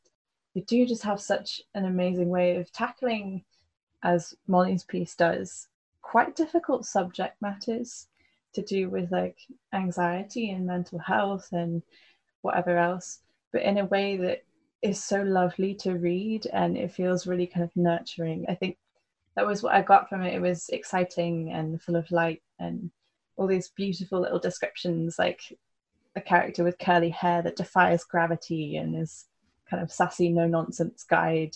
they 0.55 0.63
do 0.63 0.87
just 0.87 1.03
have 1.03 1.21
such 1.21 1.61
an 1.75 1.85
amazing 1.85 2.31
way 2.31 2.57
of 2.57 2.73
tackling, 2.73 3.45
as 4.03 4.35
Molly's 4.47 4.85
piece 4.85 5.15
does, 5.15 5.69
quite 6.01 6.35
difficult 6.35 6.87
subject 6.87 7.41
matters 7.43 8.07
to 8.57 8.63
do 8.63 8.91
with 8.91 9.13
like 9.13 9.39
anxiety 9.73 10.51
and 10.51 10.67
mental 10.67 10.99
health 10.99 11.49
and 11.53 11.83
whatever 12.43 12.77
else, 12.77 13.21
but 13.53 13.63
in 13.63 13.79
a 13.79 13.85
way 13.87 14.17
that 14.17 14.43
is 14.83 15.03
so 15.03 15.23
lovely 15.23 15.75
to 15.75 15.95
read 15.95 16.47
and 16.53 16.77
it 16.77 16.93
feels 16.93 17.27
really 17.27 17.47
kind 17.47 17.65
of 17.65 17.71
nurturing. 17.77 18.45
I 18.49 18.55
think 18.55 18.77
that 19.35 19.47
was 19.47 19.63
what 19.63 19.75
I 19.75 19.83
got 19.83 20.09
from 20.09 20.23
it. 20.23 20.35
It 20.35 20.41
was 20.41 20.69
exciting 20.71 21.53
and 21.53 21.81
full 21.81 21.97
of 21.97 22.11
light 22.11 22.43
and 22.59 22.91
all 23.37 23.47
these 23.47 23.69
beautiful 23.69 24.21
little 24.21 24.39
descriptions, 24.39 25.19
like 25.19 25.41
a 26.17 26.21
character 26.21 26.65
with 26.65 26.79
curly 26.79 27.11
hair 27.11 27.43
that 27.43 27.57
defies 27.57 28.05
gravity 28.05 28.77
and 28.77 28.97
is 28.97 29.27
kind 29.69 29.83
of 29.83 29.93
sassy, 29.93 30.31
no 30.31 30.47
nonsense 30.47 31.05
guide, 31.05 31.55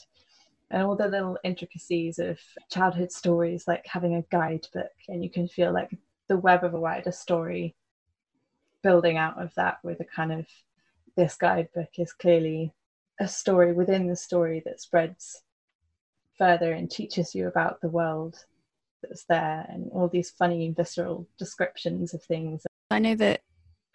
and 0.70 0.82
all 0.82 0.96
the 0.96 1.08
little 1.08 1.38
intricacies 1.42 2.18
of 2.18 2.38
childhood 2.70 3.10
stories, 3.10 3.64
like 3.66 3.84
having 3.86 4.14
a 4.14 4.24
guidebook, 4.30 4.92
and 5.08 5.24
you 5.24 5.30
can 5.30 5.48
feel 5.48 5.72
like 5.72 5.90
the 6.30 6.36
web 6.36 6.62
of 6.62 6.74
a 6.74 6.80
wider 6.80 7.10
story 7.10 7.74
building 8.84 9.18
out 9.18 9.42
of 9.42 9.52
that 9.56 9.78
with 9.82 9.98
a 10.00 10.04
kind 10.04 10.30
of 10.32 10.46
this 11.16 11.34
guidebook 11.34 11.88
is 11.98 12.12
clearly 12.12 12.72
a 13.20 13.26
story 13.26 13.72
within 13.72 14.06
the 14.06 14.14
story 14.14 14.62
that 14.64 14.80
spreads 14.80 15.42
further 16.38 16.72
and 16.72 16.88
teaches 16.88 17.34
you 17.34 17.48
about 17.48 17.80
the 17.80 17.88
world 17.88 18.44
that's 19.02 19.24
there 19.24 19.66
and 19.68 19.90
all 19.92 20.06
these 20.06 20.30
funny 20.30 20.70
visceral 20.70 21.26
descriptions 21.36 22.14
of 22.14 22.22
things. 22.22 22.62
I 22.92 23.00
know 23.00 23.16
that 23.16 23.42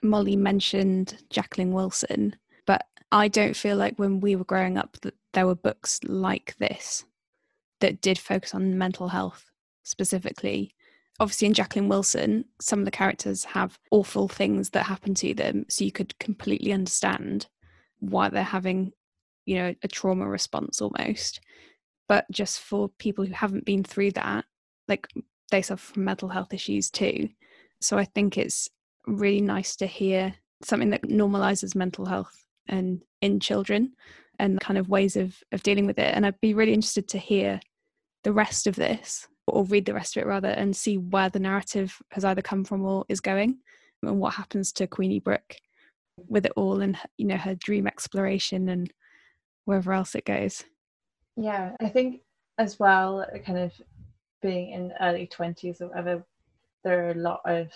Molly 0.03 0.35
mentioned 0.35 1.23
Jacqueline 1.29 1.71
Wilson, 1.71 2.35
but 2.65 2.85
I 3.13 3.29
don't 3.29 3.55
feel 3.55 3.77
like 3.77 3.97
when 3.97 4.19
we 4.19 4.35
were 4.35 4.43
growing 4.43 4.77
up 4.77 4.97
that 5.03 5.15
there 5.31 5.47
were 5.47 5.55
books 5.55 6.01
like 6.03 6.57
this 6.57 7.05
that 7.79 8.01
did 8.01 8.19
focus 8.19 8.53
on 8.53 8.77
mental 8.77 9.07
health 9.07 9.51
specifically. 9.83 10.74
Obviously, 11.19 11.47
in 11.47 11.53
Jacqueline 11.53 11.87
Wilson, 11.87 12.45
some 12.59 12.79
of 12.79 12.85
the 12.85 12.91
characters 12.91 13.45
have 13.45 13.79
awful 13.91 14.27
things 14.27 14.71
that 14.71 14.85
happen 14.85 15.13
to 15.15 15.33
them, 15.33 15.65
so 15.69 15.85
you 15.85 15.91
could 15.91 16.17
completely 16.19 16.73
understand 16.73 17.47
why 17.99 18.29
they're 18.29 18.43
having, 18.43 18.91
you 19.45 19.55
know, 19.55 19.73
a 19.81 19.87
trauma 19.87 20.27
response 20.27 20.81
almost. 20.81 21.39
But 22.07 22.25
just 22.31 22.59
for 22.59 22.89
people 22.99 23.25
who 23.25 23.33
haven't 23.33 23.65
been 23.65 23.83
through 23.83 24.11
that 24.11 24.45
like 24.87 25.07
they 25.51 25.61
suffer 25.61 25.93
from 25.93 26.05
mental 26.05 26.29
health 26.29 26.53
issues 26.53 26.89
too. 26.89 27.29
So 27.81 27.97
i 27.97 28.05
think 28.05 28.37
it's 28.37 28.69
really 29.07 29.41
nice 29.41 29.75
to 29.77 29.85
hear 29.85 30.33
something 30.63 30.89
that 30.89 31.03
normalizes 31.03 31.75
mental 31.75 32.05
health 32.05 32.45
and 32.67 33.01
in 33.21 33.39
children 33.39 33.93
and 34.39 34.59
kind 34.59 34.77
of 34.77 34.89
ways 34.89 35.15
of 35.15 35.35
of 35.51 35.63
dealing 35.63 35.85
with 35.85 35.99
it. 35.99 36.13
And 36.15 36.25
i'd 36.25 36.41
be 36.41 36.53
really 36.53 36.73
interested 36.73 37.07
to 37.09 37.17
hear 37.17 37.59
the 38.23 38.33
rest 38.33 38.67
of 38.67 38.75
this 38.75 39.27
or 39.47 39.63
read 39.65 39.85
the 39.85 39.93
rest 39.93 40.15
of 40.15 40.23
it 40.23 40.27
rather 40.27 40.49
and 40.49 40.75
see 40.75 40.97
where 40.97 41.29
the 41.29 41.39
narrative 41.39 42.01
has 42.11 42.25
either 42.25 42.41
come 42.41 42.63
from 42.63 42.83
or 42.83 43.05
is 43.09 43.19
going 43.19 43.57
and 44.01 44.19
what 44.19 44.33
happens 44.33 44.71
to 44.71 44.87
queenie 44.87 45.19
brooke 45.19 45.55
with 46.27 46.45
it 46.45 46.53
all 46.55 46.81
and 46.81 46.97
you 47.17 47.25
know 47.25 47.37
her 47.37 47.55
dream 47.55 47.87
exploration 47.87 48.69
and 48.69 48.91
wherever 49.65 49.93
else 49.93 50.15
it 50.15 50.25
goes. 50.25 50.63
Yeah, 51.35 51.75
I 51.81 51.89
think 51.89 52.21
as 52.57 52.79
well, 52.79 53.25
kind 53.45 53.59
of 53.59 53.73
being 54.41 54.71
in 54.71 54.93
early 55.01 55.27
20s 55.27 55.81
or 55.81 55.87
whatever, 55.87 56.23
there 56.83 57.07
are 57.07 57.11
a 57.11 57.15
lot 57.15 57.41
of 57.45 57.67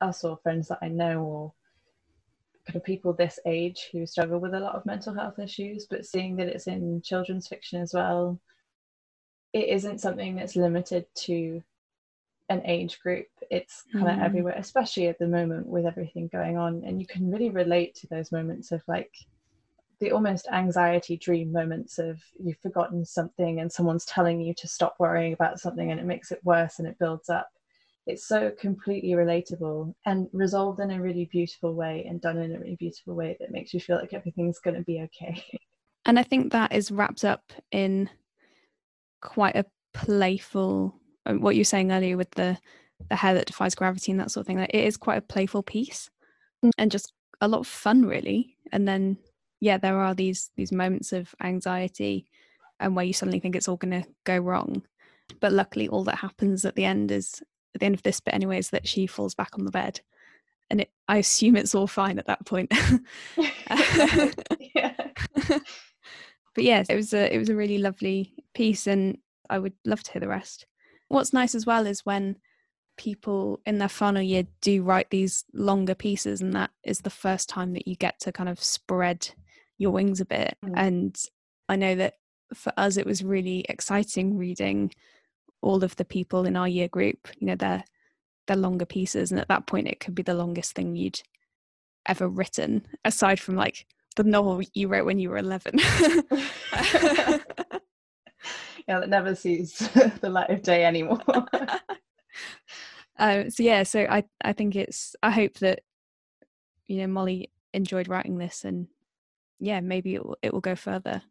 us 0.00 0.22
or 0.22 0.36
friends 0.42 0.68
that 0.68 0.78
I 0.82 0.88
know 0.88 1.22
or 1.22 1.52
kind 2.66 2.76
of 2.76 2.84
people 2.84 3.12
this 3.12 3.40
age 3.46 3.88
who 3.90 4.06
struggle 4.06 4.38
with 4.38 4.54
a 4.54 4.60
lot 4.60 4.76
of 4.76 4.86
mental 4.86 5.14
health 5.14 5.38
issues, 5.38 5.86
but 5.90 6.06
seeing 6.06 6.36
that 6.36 6.46
it's 6.46 6.68
in 6.68 7.00
children's 7.02 7.48
fiction 7.48 7.80
as 7.80 7.92
well, 7.92 8.38
it 9.52 9.68
isn't 9.68 10.00
something 10.00 10.36
that's 10.36 10.56
limited 10.56 11.06
to 11.14 11.62
an 12.48 12.62
age 12.64 13.00
group. 13.00 13.26
It's 13.50 13.84
kind 13.92 14.08
of 14.08 14.16
mm. 14.16 14.24
everywhere, 14.24 14.54
especially 14.56 15.08
at 15.08 15.18
the 15.18 15.26
moment 15.26 15.66
with 15.66 15.86
everything 15.86 16.28
going 16.28 16.56
on. 16.56 16.82
And 16.84 17.00
you 17.00 17.06
can 17.06 17.30
really 17.30 17.50
relate 17.50 17.94
to 17.96 18.06
those 18.08 18.32
moments 18.32 18.72
of 18.72 18.82
like 18.86 19.14
the 20.00 20.10
almost 20.10 20.48
anxiety 20.50 21.16
dream 21.16 21.52
moments 21.52 21.98
of 21.98 22.20
you've 22.42 22.58
forgotten 22.58 23.04
something 23.04 23.60
and 23.60 23.70
someone's 23.70 24.04
telling 24.04 24.40
you 24.40 24.54
to 24.54 24.66
stop 24.66 24.96
worrying 24.98 25.32
about 25.32 25.60
something 25.60 25.90
and 25.90 26.00
it 26.00 26.06
makes 26.06 26.32
it 26.32 26.44
worse 26.44 26.78
and 26.78 26.88
it 26.88 26.98
builds 26.98 27.28
up. 27.28 27.48
It's 28.06 28.26
so 28.26 28.50
completely 28.58 29.10
relatable 29.10 29.94
and 30.06 30.28
resolved 30.32 30.80
in 30.80 30.90
a 30.90 31.00
really 31.00 31.26
beautiful 31.26 31.74
way 31.74 32.04
and 32.08 32.20
done 32.20 32.38
in 32.38 32.56
a 32.56 32.58
really 32.58 32.74
beautiful 32.74 33.14
way 33.14 33.36
that 33.38 33.52
makes 33.52 33.72
you 33.72 33.78
feel 33.78 33.96
like 33.96 34.12
everything's 34.12 34.58
going 34.58 34.76
to 34.76 34.82
be 34.82 35.00
okay. 35.02 35.44
And 36.04 36.18
I 36.18 36.24
think 36.24 36.50
that 36.50 36.72
is 36.72 36.90
wrapped 36.90 37.24
up 37.24 37.52
in 37.70 38.10
quite 39.22 39.56
a 39.56 39.64
playful 39.94 40.94
um, 41.26 41.40
what 41.40 41.54
you 41.54 41.60
were 41.60 41.64
saying 41.64 41.92
earlier 41.92 42.16
with 42.16 42.30
the 42.32 42.58
the 43.08 43.16
hair 43.16 43.34
that 43.34 43.46
defies 43.46 43.74
gravity 43.74 44.12
and 44.12 44.20
that 44.20 44.30
sort 44.30 44.42
of 44.42 44.46
thing. 44.46 44.58
Like 44.58 44.74
it 44.74 44.84
is 44.84 44.96
quite 44.96 45.18
a 45.18 45.22
playful 45.22 45.62
piece 45.62 46.10
mm. 46.64 46.70
and 46.78 46.90
just 46.90 47.12
a 47.40 47.48
lot 47.48 47.60
of 47.60 47.66
fun 47.66 48.04
really. 48.04 48.56
And 48.70 48.86
then 48.86 49.16
yeah, 49.60 49.78
there 49.78 49.98
are 49.98 50.14
these 50.14 50.50
these 50.56 50.72
moments 50.72 51.12
of 51.12 51.34
anxiety 51.42 52.26
and 52.80 52.96
where 52.96 53.04
you 53.04 53.12
suddenly 53.12 53.40
think 53.40 53.56
it's 53.56 53.68
all 53.68 53.76
going 53.76 54.02
to 54.02 54.08
go 54.24 54.38
wrong. 54.38 54.82
But 55.40 55.52
luckily, 55.52 55.88
all 55.88 56.04
that 56.04 56.16
happens 56.16 56.64
at 56.64 56.74
the 56.74 56.84
end 56.84 57.10
is 57.10 57.42
at 57.74 57.80
the 57.80 57.86
end 57.86 57.94
of 57.94 58.02
this 58.02 58.20
bit, 58.20 58.34
anyway, 58.34 58.58
is 58.58 58.70
that 58.70 58.86
she 58.86 59.06
falls 59.06 59.34
back 59.34 59.50
on 59.54 59.64
the 59.64 59.70
bed, 59.70 60.00
and 60.68 60.82
it, 60.82 60.90
I 61.08 61.18
assume 61.18 61.56
it's 61.56 61.74
all 61.74 61.86
fine 61.86 62.18
at 62.18 62.26
that 62.26 62.44
point. 62.44 62.72
yeah. 64.74 64.94
but 66.54 66.64
yes, 66.64 66.86
it 66.88 66.96
was 66.96 67.12
a 67.14 67.34
it 67.34 67.38
was 67.38 67.48
a 67.48 67.56
really 67.56 67.78
lovely 67.78 68.34
piece, 68.54 68.86
and 68.86 69.18
I 69.48 69.58
would 69.58 69.74
love 69.84 70.02
to 70.04 70.12
hear 70.12 70.20
the 70.20 70.28
rest. 70.28 70.66
What's 71.08 71.32
nice 71.32 71.54
as 71.54 71.66
well 71.66 71.86
is 71.86 72.06
when 72.06 72.36
people 72.96 73.60
in 73.66 73.78
their 73.78 73.88
final 73.88 74.22
year 74.22 74.44
do 74.60 74.82
write 74.82 75.10
these 75.10 75.44
longer 75.52 75.94
pieces, 75.94 76.40
and 76.40 76.52
that 76.54 76.70
is 76.84 77.00
the 77.00 77.10
first 77.10 77.48
time 77.48 77.72
that 77.74 77.88
you 77.88 77.96
get 77.96 78.20
to 78.20 78.32
kind 78.32 78.48
of 78.48 78.62
spread 78.62 79.30
your 79.78 79.90
wings 79.90 80.20
a 80.20 80.24
bit. 80.24 80.56
Mm. 80.64 80.72
And 80.76 81.24
I 81.68 81.76
know 81.76 81.94
that 81.96 82.14
for 82.54 82.72
us, 82.76 82.96
it 82.96 83.06
was 83.06 83.24
really 83.24 83.64
exciting 83.68 84.36
reading 84.36 84.92
all 85.62 85.82
of 85.84 85.96
the 85.96 86.04
people 86.04 86.44
in 86.44 86.56
our 86.56 86.68
year 86.68 86.88
group, 86.88 87.28
you 87.38 87.46
know, 87.46 87.56
their 87.56 87.84
their 88.46 88.56
longer 88.56 88.86
pieces. 88.86 89.30
And 89.30 89.40
at 89.40 89.48
that 89.48 89.66
point, 89.66 89.88
it 89.88 90.00
could 90.00 90.14
be 90.14 90.22
the 90.22 90.34
longest 90.34 90.74
thing 90.74 90.96
you'd 90.96 91.20
ever 92.06 92.28
written, 92.28 92.86
aside 93.04 93.40
from 93.40 93.56
like 93.56 93.86
the 94.14 94.24
novel 94.24 94.62
you 94.74 94.88
wrote 94.88 95.06
when 95.06 95.18
you 95.18 95.30
were 95.30 95.38
11. 95.38 95.78
yeah, 98.88 99.00
that 99.00 99.08
never 99.08 99.34
sees 99.34 99.78
the 100.20 100.30
light 100.30 100.50
of 100.50 100.62
day 100.62 100.84
anymore. 100.84 101.20
um, 103.18 103.50
so 103.50 103.62
yeah, 103.62 103.82
so 103.82 104.06
I 104.08 104.24
I 104.44 104.52
think 104.52 104.76
it's 104.76 105.14
I 105.22 105.30
hope 105.30 105.54
that 105.58 105.80
you 106.86 106.98
know 106.98 107.06
Molly 107.06 107.50
enjoyed 107.72 108.08
writing 108.08 108.38
this 108.38 108.64
and 108.64 108.88
yeah, 109.58 109.80
maybe 109.80 110.14
it 110.16 110.24
will, 110.24 110.36
it 110.42 110.52
will 110.52 110.60
go 110.60 110.74
further. 110.74 111.22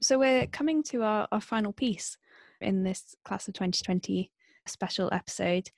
So 0.00 0.18
we're 0.18 0.46
coming 0.46 0.82
to 0.84 1.02
our, 1.02 1.26
our 1.32 1.40
final 1.40 1.72
piece 1.72 2.16
in 2.60 2.84
this 2.84 3.16
class 3.24 3.48
of 3.48 3.54
2020 3.54 4.30
special 4.66 5.08
episode. 5.12 5.70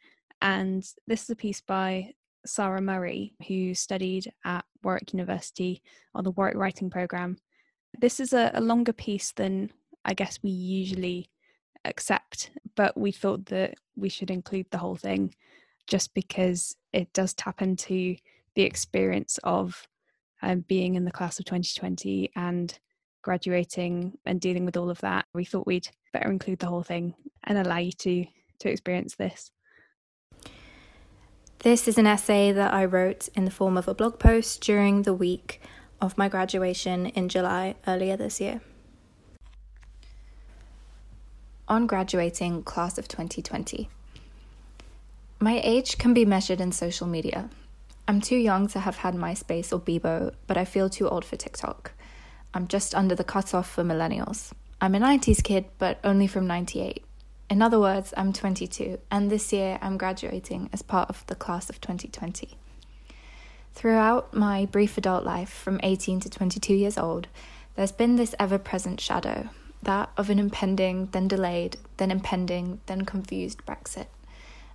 And 0.42 0.84
this 1.06 1.22
is 1.22 1.30
a 1.30 1.36
piece 1.36 1.60
by 1.60 2.14
Sarah 2.46 2.80
Murray, 2.80 3.34
who 3.46 3.74
studied 3.74 4.32
at 4.44 4.64
Warwick 4.82 5.12
University 5.12 5.82
on 6.14 6.24
the 6.24 6.30
Warwick 6.30 6.56
Writing 6.56 6.90
Programme. 6.90 7.38
This 7.98 8.20
is 8.20 8.32
a, 8.32 8.50
a 8.54 8.60
longer 8.60 8.92
piece 8.92 9.32
than 9.32 9.70
I 10.04 10.14
guess 10.14 10.38
we 10.42 10.50
usually 10.50 11.30
accept, 11.84 12.50
but 12.76 12.96
we 12.96 13.12
thought 13.12 13.46
that 13.46 13.74
we 13.96 14.08
should 14.08 14.30
include 14.30 14.66
the 14.70 14.78
whole 14.78 14.96
thing 14.96 15.34
just 15.86 16.14
because 16.14 16.76
it 16.92 17.12
does 17.12 17.34
tap 17.34 17.62
into 17.62 18.16
the 18.54 18.62
experience 18.62 19.38
of 19.44 19.86
um, 20.42 20.60
being 20.68 20.94
in 20.94 21.04
the 21.04 21.10
class 21.10 21.38
of 21.38 21.44
2020 21.46 22.30
and 22.36 22.78
graduating 23.22 24.16
and 24.24 24.40
dealing 24.40 24.64
with 24.64 24.76
all 24.76 24.90
of 24.90 25.00
that, 25.00 25.26
we 25.34 25.44
thought 25.44 25.66
we'd 25.66 25.88
better 26.12 26.30
include 26.30 26.58
the 26.58 26.66
whole 26.66 26.82
thing 26.82 27.14
and 27.44 27.58
allow 27.58 27.78
you 27.78 27.92
to 27.92 28.24
to 28.60 28.68
experience 28.68 29.14
this. 29.14 29.50
This 31.60 31.88
is 31.88 31.98
an 31.98 32.06
essay 32.06 32.52
that 32.52 32.72
I 32.72 32.84
wrote 32.84 33.28
in 33.34 33.44
the 33.44 33.50
form 33.50 33.76
of 33.76 33.88
a 33.88 33.94
blog 33.94 34.20
post 34.20 34.60
during 34.60 35.02
the 35.02 35.12
week 35.12 35.60
of 36.00 36.16
my 36.16 36.28
graduation 36.28 37.06
in 37.06 37.28
July 37.28 37.74
earlier 37.84 38.16
this 38.16 38.40
year. 38.40 38.60
On 41.66 41.88
graduating 41.88 42.62
class 42.62 42.96
of 42.96 43.08
2020. 43.08 43.88
My 45.40 45.60
age 45.64 45.98
can 45.98 46.14
be 46.14 46.24
measured 46.24 46.60
in 46.60 46.70
social 46.70 47.08
media. 47.08 47.50
I'm 48.06 48.20
too 48.20 48.36
young 48.36 48.68
to 48.68 48.78
have 48.78 48.98
had 48.98 49.14
MySpace 49.14 49.72
or 49.72 49.80
Bebo, 49.80 50.32
but 50.46 50.56
I 50.56 50.64
feel 50.64 50.88
too 50.88 51.08
old 51.08 51.24
for 51.24 51.34
TikTok. 51.34 51.90
I'm 52.54 52.68
just 52.68 52.94
under 52.94 53.16
the 53.16 53.24
cutoff 53.24 53.68
for 53.68 53.82
millennials. 53.82 54.52
I'm 54.80 54.94
a 54.94 55.00
90s 55.00 55.42
kid, 55.42 55.64
but 55.78 55.98
only 56.04 56.28
from 56.28 56.46
98. 56.46 57.04
In 57.50 57.62
other 57.62 57.80
words, 57.80 58.12
I'm 58.16 58.32
22, 58.32 58.98
and 59.10 59.30
this 59.30 59.52
year 59.52 59.78
I'm 59.80 59.96
graduating 59.96 60.68
as 60.72 60.82
part 60.82 61.08
of 61.08 61.24
the 61.26 61.34
class 61.34 61.70
of 61.70 61.80
2020. 61.80 62.50
Throughout 63.74 64.34
my 64.34 64.66
brief 64.66 64.98
adult 64.98 65.24
life, 65.24 65.50
from 65.50 65.80
18 65.82 66.20
to 66.20 66.30
22 66.30 66.74
years 66.74 66.98
old, 66.98 67.28
there's 67.74 67.92
been 67.92 68.16
this 68.16 68.34
ever 68.38 68.58
present 68.58 69.00
shadow 69.00 69.48
that 69.82 70.10
of 70.16 70.28
an 70.28 70.38
impending, 70.38 71.06
then 71.12 71.28
delayed, 71.28 71.76
then 71.96 72.10
impending, 72.10 72.80
then 72.86 73.04
confused 73.04 73.64
Brexit. 73.64 74.06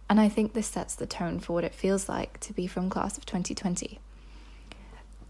And 0.09 0.19
I 0.19 0.29
think 0.29 0.53
this 0.53 0.67
sets 0.67 0.95
the 0.95 1.05
tone 1.05 1.39
for 1.39 1.53
what 1.53 1.63
it 1.63 1.75
feels 1.75 2.07
like 2.07 2.39
to 2.39 2.53
be 2.53 2.67
from 2.67 2.89
class 2.89 3.17
of 3.17 3.25
2020 3.25 3.99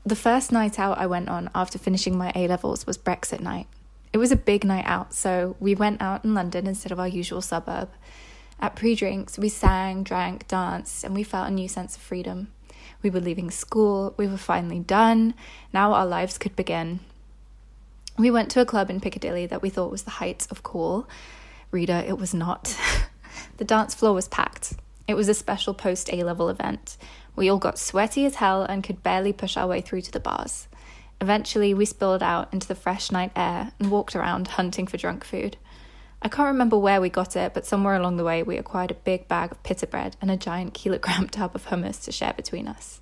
the 0.05 0.15
first 0.15 0.51
night 0.51 0.79
out 0.79 0.97
I 0.97 1.05
went 1.05 1.29
on 1.29 1.49
after 1.55 1.77
finishing 1.77 2.17
my 2.17 2.31
A 2.35 2.47
levels 2.47 2.85
was 2.85 2.97
Brexit 2.97 3.39
night. 3.39 3.67
It 4.13 4.19
was 4.19 4.31
a 4.31 4.35
big 4.35 4.63
night 4.63 4.85
out, 4.85 5.11
so 5.11 5.55
we 5.59 5.73
went 5.73 5.99
out 5.99 6.23
in 6.23 6.35
London 6.35 6.67
instead 6.67 6.91
of 6.91 6.99
our 6.99 7.07
usual 7.07 7.41
suburb. 7.41 7.89
At 8.59 8.75
pre 8.75 8.93
drinks, 8.93 9.39
we 9.39 9.49
sang, 9.49 10.03
drank, 10.03 10.47
danced, 10.47 11.03
and 11.03 11.15
we 11.15 11.23
felt 11.23 11.47
a 11.47 11.51
new 11.51 11.67
sense 11.67 11.95
of 11.95 12.01
freedom. 12.03 12.51
We 13.01 13.09
were 13.09 13.19
leaving 13.19 13.49
school, 13.49 14.13
we 14.15 14.27
were 14.27 14.37
finally 14.37 14.79
done, 14.79 15.33
now 15.73 15.93
our 15.93 16.05
lives 16.05 16.37
could 16.37 16.55
begin. 16.55 16.99
We 18.17 18.29
went 18.29 18.51
to 18.51 18.61
a 18.61 18.65
club 18.65 18.91
in 18.91 19.01
Piccadilly 19.01 19.47
that 19.47 19.63
we 19.63 19.71
thought 19.71 19.89
was 19.89 20.03
the 20.03 20.11
height 20.11 20.47
of 20.51 20.61
cool. 20.61 21.09
Reader, 21.71 22.03
it 22.07 22.19
was 22.19 22.35
not. 22.35 22.77
the 23.57 23.65
dance 23.65 23.95
floor 23.95 24.13
was 24.13 24.27
packed. 24.27 24.73
It 25.07 25.15
was 25.15 25.27
a 25.27 25.33
special 25.33 25.73
post 25.73 26.13
A 26.13 26.23
level 26.23 26.49
event. 26.49 26.97
We 27.35 27.49
all 27.49 27.57
got 27.57 27.79
sweaty 27.79 28.25
as 28.25 28.35
hell 28.35 28.61
and 28.61 28.83
could 28.83 29.01
barely 29.01 29.33
push 29.33 29.57
our 29.57 29.67
way 29.67 29.81
through 29.81 30.01
to 30.01 30.11
the 30.11 30.19
bars. 30.19 30.67
Eventually, 31.23 31.73
we 31.73 31.85
spilled 31.85 32.21
out 32.21 32.51
into 32.51 32.67
the 32.67 32.75
fresh 32.75 33.09
night 33.09 33.31
air 33.33 33.71
and 33.79 33.89
walked 33.89 34.13
around 34.13 34.49
hunting 34.49 34.85
for 34.85 34.97
drunk 34.97 35.23
food. 35.23 35.55
I 36.21 36.27
can't 36.27 36.47
remember 36.47 36.77
where 36.77 36.99
we 36.99 37.07
got 37.07 37.37
it, 37.37 37.53
but 37.53 37.65
somewhere 37.65 37.95
along 37.95 38.17
the 38.17 38.25
way 38.25 38.43
we 38.43 38.57
acquired 38.57 38.91
a 38.91 39.05
big 39.05 39.29
bag 39.29 39.53
of 39.53 39.63
pita 39.63 39.87
bread 39.87 40.17
and 40.21 40.29
a 40.29 40.35
giant 40.35 40.73
kilogram 40.73 41.29
tub 41.31 41.55
of 41.55 41.67
hummus 41.67 42.03
to 42.03 42.11
share 42.11 42.33
between 42.33 42.67
us. 42.67 42.99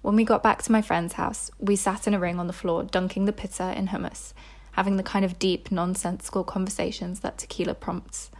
When 0.00 0.16
we 0.16 0.24
got 0.24 0.42
back 0.42 0.62
to 0.62 0.72
my 0.72 0.80
friend's 0.80 1.12
house, 1.12 1.50
we 1.58 1.76
sat 1.76 2.06
in 2.06 2.14
a 2.14 2.18
ring 2.18 2.40
on 2.40 2.46
the 2.46 2.54
floor, 2.54 2.82
dunking 2.82 3.26
the 3.26 3.32
pizza 3.34 3.76
in 3.76 3.88
hummus, 3.88 4.32
having 4.72 4.96
the 4.96 5.02
kind 5.02 5.26
of 5.26 5.38
deep, 5.38 5.70
nonsensical 5.70 6.44
conversations 6.44 7.20
that 7.20 7.36
tequila 7.36 7.74
prompts. 7.74 8.30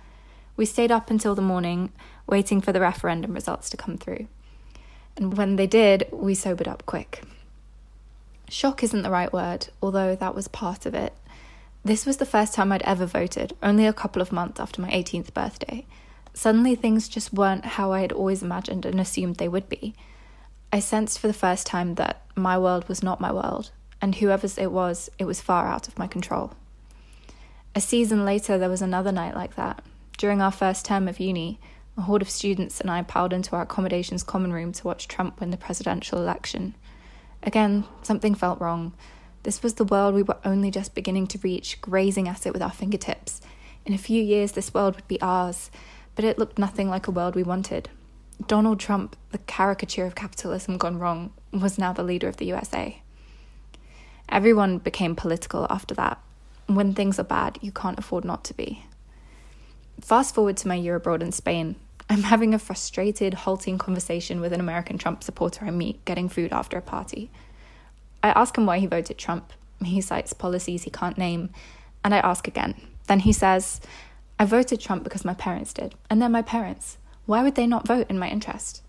We 0.57 0.65
stayed 0.65 0.91
up 0.91 1.11
until 1.11 1.35
the 1.35 1.43
morning, 1.43 1.93
waiting 2.27 2.63
for 2.63 2.73
the 2.73 2.81
referendum 2.81 3.35
results 3.35 3.69
to 3.69 3.77
come 3.77 3.99
through 3.99 4.29
and 5.19 5.37
when 5.37 5.57
they 5.57 5.67
did, 5.67 6.09
we 6.13 6.35
sobered 6.35 6.69
up 6.69 6.87
quick. 6.87 7.23
Shock 8.49 8.83
isn't 8.83 9.03
the 9.03 9.11
right 9.11 9.33
word, 9.33 9.69
although 9.83 10.17
that 10.17 10.35
was 10.35 10.49
part 10.49 10.87
of 10.87 10.95
it. 10.95 11.13
This 11.85 12.07
was 12.07 12.17
the 12.17 12.27
first 12.27 12.55
time 12.55 12.73
I'd 12.73 12.83
ever 12.83 13.07
voted, 13.07 13.55
only 13.63 13.87
a 13.87 13.93
couple 13.93 14.23
of 14.23 14.33
months 14.33 14.59
after 14.61 14.81
my 14.81 14.89
18th 14.91 15.33
birthday. 15.35 15.87
Suddenly, 16.35 16.75
things 16.75 17.09
just 17.09 17.33
weren't 17.33 17.65
how 17.65 17.93
I 17.93 18.01
had 18.01 18.13
always 18.13 18.43
imagined 18.43 18.87
and 18.87 19.01
assumed 19.01 19.37
they 19.37 19.49
would 19.49 19.69
be. 19.69 19.95
I 20.73 20.81
sensed 20.81 21.19
for 21.19 21.27
the 21.27 21.33
first 21.33 21.67
time 21.67 21.95
that 21.97 22.23
my 22.35 22.59
world 22.59 22.89
was 22.89 23.03
not 23.03 23.21
my 23.21 23.33
world, 23.33 23.71
and 24.01 24.15
whoever's 24.15 24.59
it 24.59 24.73
was, 24.73 25.11
it 25.19 25.25
was 25.25 25.41
far 25.41 25.67
out 25.67 25.89
of 25.89 25.99
my 25.99 26.07
control. 26.07 26.53
A 27.75 27.81
season 27.81 28.25
later, 28.25 28.59
there 28.59 28.69
was 28.69 28.83
another 28.83 29.13
night 29.13 29.35
like 29.35 29.57
that. 29.57 29.83
During 30.17 30.41
our 30.41 30.51
first 30.51 30.85
term 30.85 31.07
of 31.07 31.21
uni, 31.21 31.61
a 31.97 32.03
horde 32.03 32.23
of 32.23 32.31
students 32.31 32.81
and 32.81 32.91
I 32.91 33.03
piled 33.03 33.33
into 33.33 33.57
our 33.57 33.63
accommodations 33.63 34.23
common 34.23 34.53
room 34.53 34.73
to 34.73 34.87
watch 34.87 35.09
Trump 35.09 35.41
win 35.41 35.51
the 35.51 35.57
presidential 35.57 36.19
election. 36.19 36.75
Again, 37.43 37.85
something 38.03 38.35
felt 38.35 38.61
wrong. 38.61 38.93
This 39.43 39.63
was 39.63 39.75
the 39.75 39.85
world 39.85 40.15
we 40.15 40.23
were 40.23 40.39
only 40.45 40.71
just 40.71 40.95
beginning 40.95 41.27
to 41.29 41.39
reach, 41.39 41.81
grazing 41.81 42.29
at 42.29 42.47
it 42.47 42.53
with 42.53 42.63
our 42.63 42.73
fingertips. 42.73 43.41
In 43.87 43.95
a 43.95 43.99
few 43.99 44.23
years, 44.23 44.53
this 44.53 44.75
world 44.75 44.97
would 44.97 45.09
be 45.09 45.21
ours, 45.23 45.71
but 46.15 46.25
it 46.25 46.39
looked 46.39 46.59
nothing 46.59 46.91
like 46.91 47.07
a 47.07 47.13
world 47.13 47.35
we 47.35 47.43
wanted. 47.43 47.89
Donald 48.47 48.79
Trump, 48.79 49.17
the 49.31 49.39
caricature 49.39 50.05
of 50.05 50.15
capitalism 50.15 50.77
gone 50.77 50.99
wrong, 50.99 51.33
was 51.53 51.79
now 51.79 51.93
the 51.93 52.03
leader 52.03 52.29
of 52.29 52.37
the 52.37 52.47
USA. 52.47 53.01
Everyone 54.29 54.79
became 54.79 55.17
political 55.17 55.67
after 55.71 55.95
that. 55.95 56.21
When 56.67 56.93
things 56.93 57.19
are 57.19 57.25
bad, 57.25 57.59
you 57.63 57.73
can't 57.73 57.99
afford 57.99 58.25
not 58.25 58.45
to 58.45 58.55
be. 58.55 58.85
Fast 60.01 60.35
forward 60.35 60.57
to 60.59 60.69
my 60.69 60.75
year 60.75 60.97
abroad 60.97 61.23
in 61.23 61.33
Spain, 61.33 61.77
I'm 62.11 62.23
having 62.23 62.55
a 62.55 62.59
frustrated, 62.59 63.35
halting 63.35 63.79
conversation 63.79 64.41
with 64.41 64.53
an 64.53 64.61
American 64.61 64.97
Trump 64.97 65.23
supporter 65.23 65.67
I 65.67 65.71
meet 65.71 66.05
getting 66.05 66.29
food 66.29 66.53
after 66.53 66.79
a 66.79 66.83
party. 66.83 67.31
I 68.23 68.31
ask 68.31 68.57
him 68.57 68.65
why 68.65 68.79
he 68.79 68.87
voted 68.87 69.19
Trump. 69.19 69.53
He 69.85 70.01
cites 70.01 70.33
policies 70.33 70.85
he 70.85 70.91
can't 70.91 71.19
name, 71.19 71.51
and 72.03 72.15
I 72.15 72.19
ask 72.19 72.49
again. 72.49 72.75
Then 73.07 73.21
he 73.21 73.33
says, 73.33 73.81
I 74.39 74.47
voted 74.47 74.81
Trump 74.81 75.05
because 75.05 75.25
my 75.25 75.35
parents 75.35 75.73
did, 75.73 75.95
and 76.09 76.21
they're 76.21 76.29
my 76.29 76.43
parents. 76.43 76.97
Why 77.27 77.43
would 77.43 77.57
they 77.57 77.67
not 77.67 77.87
vote 77.87 78.07
in 78.09 78.19
my 78.19 78.29
interest? 78.29 78.83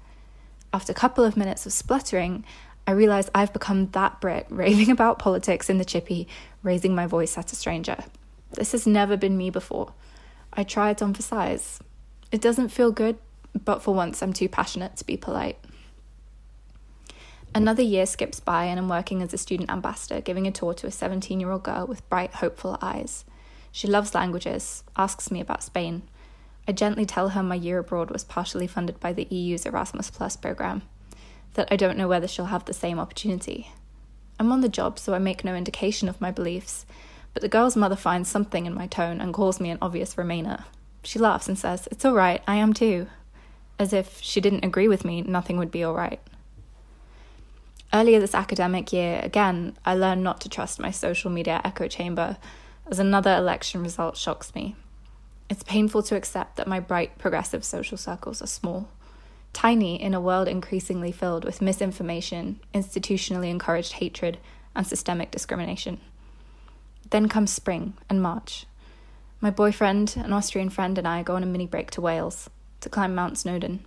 After 0.73 0.91
a 0.91 0.95
couple 0.95 1.23
of 1.23 1.35
minutes 1.35 1.65
of 1.65 1.73
spluttering, 1.73 2.45
I 2.87 2.91
realize 2.91 3.29
I've 3.35 3.53
become 3.53 3.87
that 3.91 4.21
Brit 4.21 4.47
raving 4.49 4.89
about 4.89 5.19
politics 5.19 5.69
in 5.69 5.77
the 5.77 5.85
chippy, 5.85 6.27
raising 6.63 6.95
my 6.95 7.05
voice 7.05 7.37
at 7.37 7.51
a 7.51 7.55
stranger. 7.55 7.97
This 8.51 8.71
has 8.71 8.87
never 8.87 9.17
been 9.17 9.37
me 9.37 9.49
before. 9.49 9.93
I 10.53 10.63
try 10.63 10.93
to 10.93 11.03
emphasize, 11.03 11.79
it 12.31 12.41
doesn't 12.41 12.69
feel 12.69 12.91
good, 12.91 13.17
but 13.65 13.81
for 13.81 13.93
once 13.93 14.21
I'm 14.21 14.33
too 14.33 14.49
passionate 14.49 14.95
to 14.97 15.05
be 15.05 15.17
polite. 15.17 15.57
Another 17.55 17.81
year 17.81 18.05
skips 18.05 18.39
by, 18.39 18.65
and 18.65 18.79
I'm 18.79 18.87
working 18.89 19.23
as 19.23 19.33
a 19.33 19.37
student 19.37 19.71
ambassador, 19.71 20.21
giving 20.21 20.45
a 20.45 20.51
tour 20.51 20.73
to 20.75 20.87
a 20.87 20.91
17 20.91 21.39
year 21.39 21.51
old 21.51 21.63
girl 21.63 21.87
with 21.87 22.07
bright, 22.09 22.35
hopeful 22.35 22.77
eyes. 22.81 23.25
She 23.71 23.87
loves 23.87 24.13
languages, 24.13 24.83
asks 24.95 25.31
me 25.31 25.41
about 25.41 25.63
Spain. 25.63 26.03
I 26.67 26.71
gently 26.71 27.05
tell 27.05 27.29
her 27.29 27.41
my 27.41 27.55
year 27.55 27.79
abroad 27.79 28.11
was 28.11 28.23
partially 28.23 28.67
funded 28.67 28.99
by 28.99 29.13
the 29.13 29.27
EU's 29.31 29.65
Erasmus 29.65 30.11
Plus 30.11 30.35
program, 30.35 30.83
that 31.55 31.67
I 31.71 31.75
don't 31.75 31.97
know 31.97 32.07
whether 32.07 32.27
she'll 32.27 32.45
have 32.45 32.65
the 32.65 32.73
same 32.73 32.99
opportunity. 32.99 33.71
I'm 34.39 34.51
on 34.51 34.61
the 34.61 34.69
job, 34.69 34.99
so 34.99 35.15
I 35.15 35.19
make 35.19 35.43
no 35.43 35.55
indication 35.55 36.07
of 36.07 36.21
my 36.21 36.29
beliefs, 36.29 36.85
but 37.33 37.41
the 37.41 37.49
girl's 37.49 37.75
mother 37.75 37.95
finds 37.95 38.29
something 38.29 38.67
in 38.67 38.75
my 38.75 38.85
tone 38.85 39.19
and 39.19 39.33
calls 39.33 39.59
me 39.59 39.71
an 39.71 39.79
obvious 39.81 40.13
Remainer. 40.15 40.65
She 41.03 41.19
laughs 41.19 41.47
and 41.47 41.57
says, 41.57 41.87
It's 41.91 42.05
all 42.05 42.13
right, 42.13 42.41
I 42.47 42.55
am 42.55 42.73
too. 42.73 43.07
As 43.77 43.93
if 43.93 44.19
she 44.21 44.41
didn't 44.41 44.65
agree 44.65 44.87
with 44.87 45.05
me, 45.05 45.21
nothing 45.21 45.57
would 45.57 45.71
be 45.71 45.83
all 45.83 45.93
right. 45.93 46.19
Earlier 47.93 48.19
this 48.19 48.35
academic 48.35 48.93
year, 48.93 49.19
again, 49.23 49.75
I 49.85 49.95
learned 49.95 50.23
not 50.23 50.41
to 50.41 50.49
trust 50.49 50.79
my 50.79 50.91
social 50.91 51.31
media 51.31 51.61
echo 51.63 51.87
chamber 51.87 52.37
as 52.87 52.99
another 52.99 53.35
election 53.35 53.81
result 53.81 54.17
shocks 54.17 54.53
me. 54.53 54.75
It's 55.49 55.63
painful 55.63 56.03
to 56.03 56.15
accept 56.15 56.57
that 56.57 56.67
my 56.67 56.79
bright, 56.79 57.17
progressive 57.17 57.63
social 57.63 57.97
circles 57.97 58.41
are 58.41 58.47
small, 58.47 58.89
tiny 59.53 59.99
in 59.99 60.13
a 60.13 60.21
world 60.21 60.47
increasingly 60.47 61.11
filled 61.11 61.43
with 61.43 61.61
misinformation, 61.61 62.59
institutionally 62.75 63.49
encouraged 63.49 63.93
hatred, 63.93 64.37
and 64.75 64.85
systemic 64.85 65.31
discrimination. 65.31 65.99
Then 67.09 67.27
comes 67.27 67.51
spring 67.51 67.93
and 68.07 68.21
March, 68.21 68.67
my 69.41 69.49
boyfriend, 69.49 70.15
an 70.17 70.33
Austrian 70.33 70.69
friend, 70.69 70.97
and 70.97 71.07
I 71.07 71.23
go 71.23 71.35
on 71.35 71.43
a 71.43 71.45
mini 71.45 71.65
break 71.65 71.91
to 71.91 72.01
Wales 72.01 72.49
to 72.81 72.89
climb 72.89 73.15
Mount 73.15 73.37
Snowdon. 73.37 73.79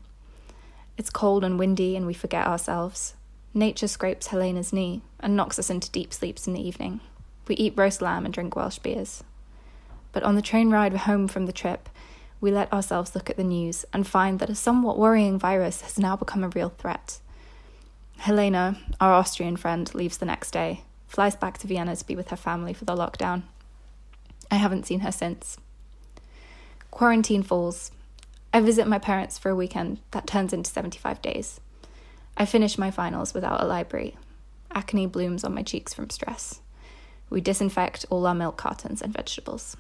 It's 0.96 1.10
cold 1.10 1.44
and 1.44 1.58
windy, 1.58 1.94
and 1.94 2.06
we 2.06 2.14
forget 2.14 2.46
ourselves. 2.46 3.14
Nature 3.52 3.88
scrapes 3.88 4.28
Helena's 4.28 4.72
knee 4.72 5.02
and 5.20 5.36
knocks 5.36 5.58
us 5.58 5.68
into 5.68 5.90
deep 5.90 6.12
sleeps 6.12 6.46
in 6.46 6.54
the 6.54 6.66
evening. 6.66 7.00
We 7.48 7.54
eat 7.56 7.74
roast 7.76 8.00
lamb 8.00 8.24
and 8.24 8.32
drink 8.32 8.56
Welsh 8.56 8.78
beers. 8.78 9.24
But 10.12 10.22
on 10.22 10.36
the 10.36 10.42
train 10.42 10.70
ride 10.70 10.94
home 10.94 11.28
from 11.28 11.46
the 11.46 11.52
trip, 11.52 11.88
we 12.40 12.50
let 12.50 12.72
ourselves 12.72 13.14
look 13.14 13.28
at 13.28 13.36
the 13.36 13.44
news 13.44 13.84
and 13.92 14.06
find 14.06 14.38
that 14.38 14.50
a 14.50 14.54
somewhat 14.54 14.98
worrying 14.98 15.38
virus 15.38 15.82
has 15.82 15.98
now 15.98 16.16
become 16.16 16.44
a 16.44 16.48
real 16.48 16.70
threat. 16.70 17.18
Helena, 18.18 18.78
our 19.00 19.12
Austrian 19.12 19.56
friend, 19.56 19.94
leaves 19.94 20.18
the 20.18 20.26
next 20.26 20.50
day, 20.50 20.84
flies 21.08 21.36
back 21.36 21.58
to 21.58 21.66
Vienna 21.66 21.94
to 21.94 22.06
be 22.06 22.16
with 22.16 22.28
her 22.28 22.36
family 22.36 22.72
for 22.72 22.84
the 22.84 22.96
lockdown. 22.96 23.42
I 24.52 24.56
haven't 24.56 24.84
seen 24.84 25.00
her 25.00 25.10
since. 25.10 25.56
Quarantine 26.90 27.42
falls. 27.42 27.90
I 28.52 28.60
visit 28.60 28.86
my 28.86 28.98
parents 28.98 29.38
for 29.38 29.48
a 29.48 29.56
weekend 29.56 30.00
that 30.10 30.26
turns 30.26 30.52
into 30.52 30.70
75 30.70 31.22
days. 31.22 31.58
I 32.36 32.44
finish 32.44 32.76
my 32.76 32.90
finals 32.90 33.32
without 33.32 33.62
a 33.62 33.66
library. 33.66 34.14
Acne 34.70 35.06
blooms 35.06 35.42
on 35.42 35.54
my 35.54 35.62
cheeks 35.62 35.94
from 35.94 36.10
stress. 36.10 36.60
We 37.30 37.40
disinfect 37.40 38.04
all 38.10 38.26
our 38.26 38.34
milk 38.34 38.58
cartons 38.58 39.00
and 39.00 39.14
vegetables. 39.14 39.74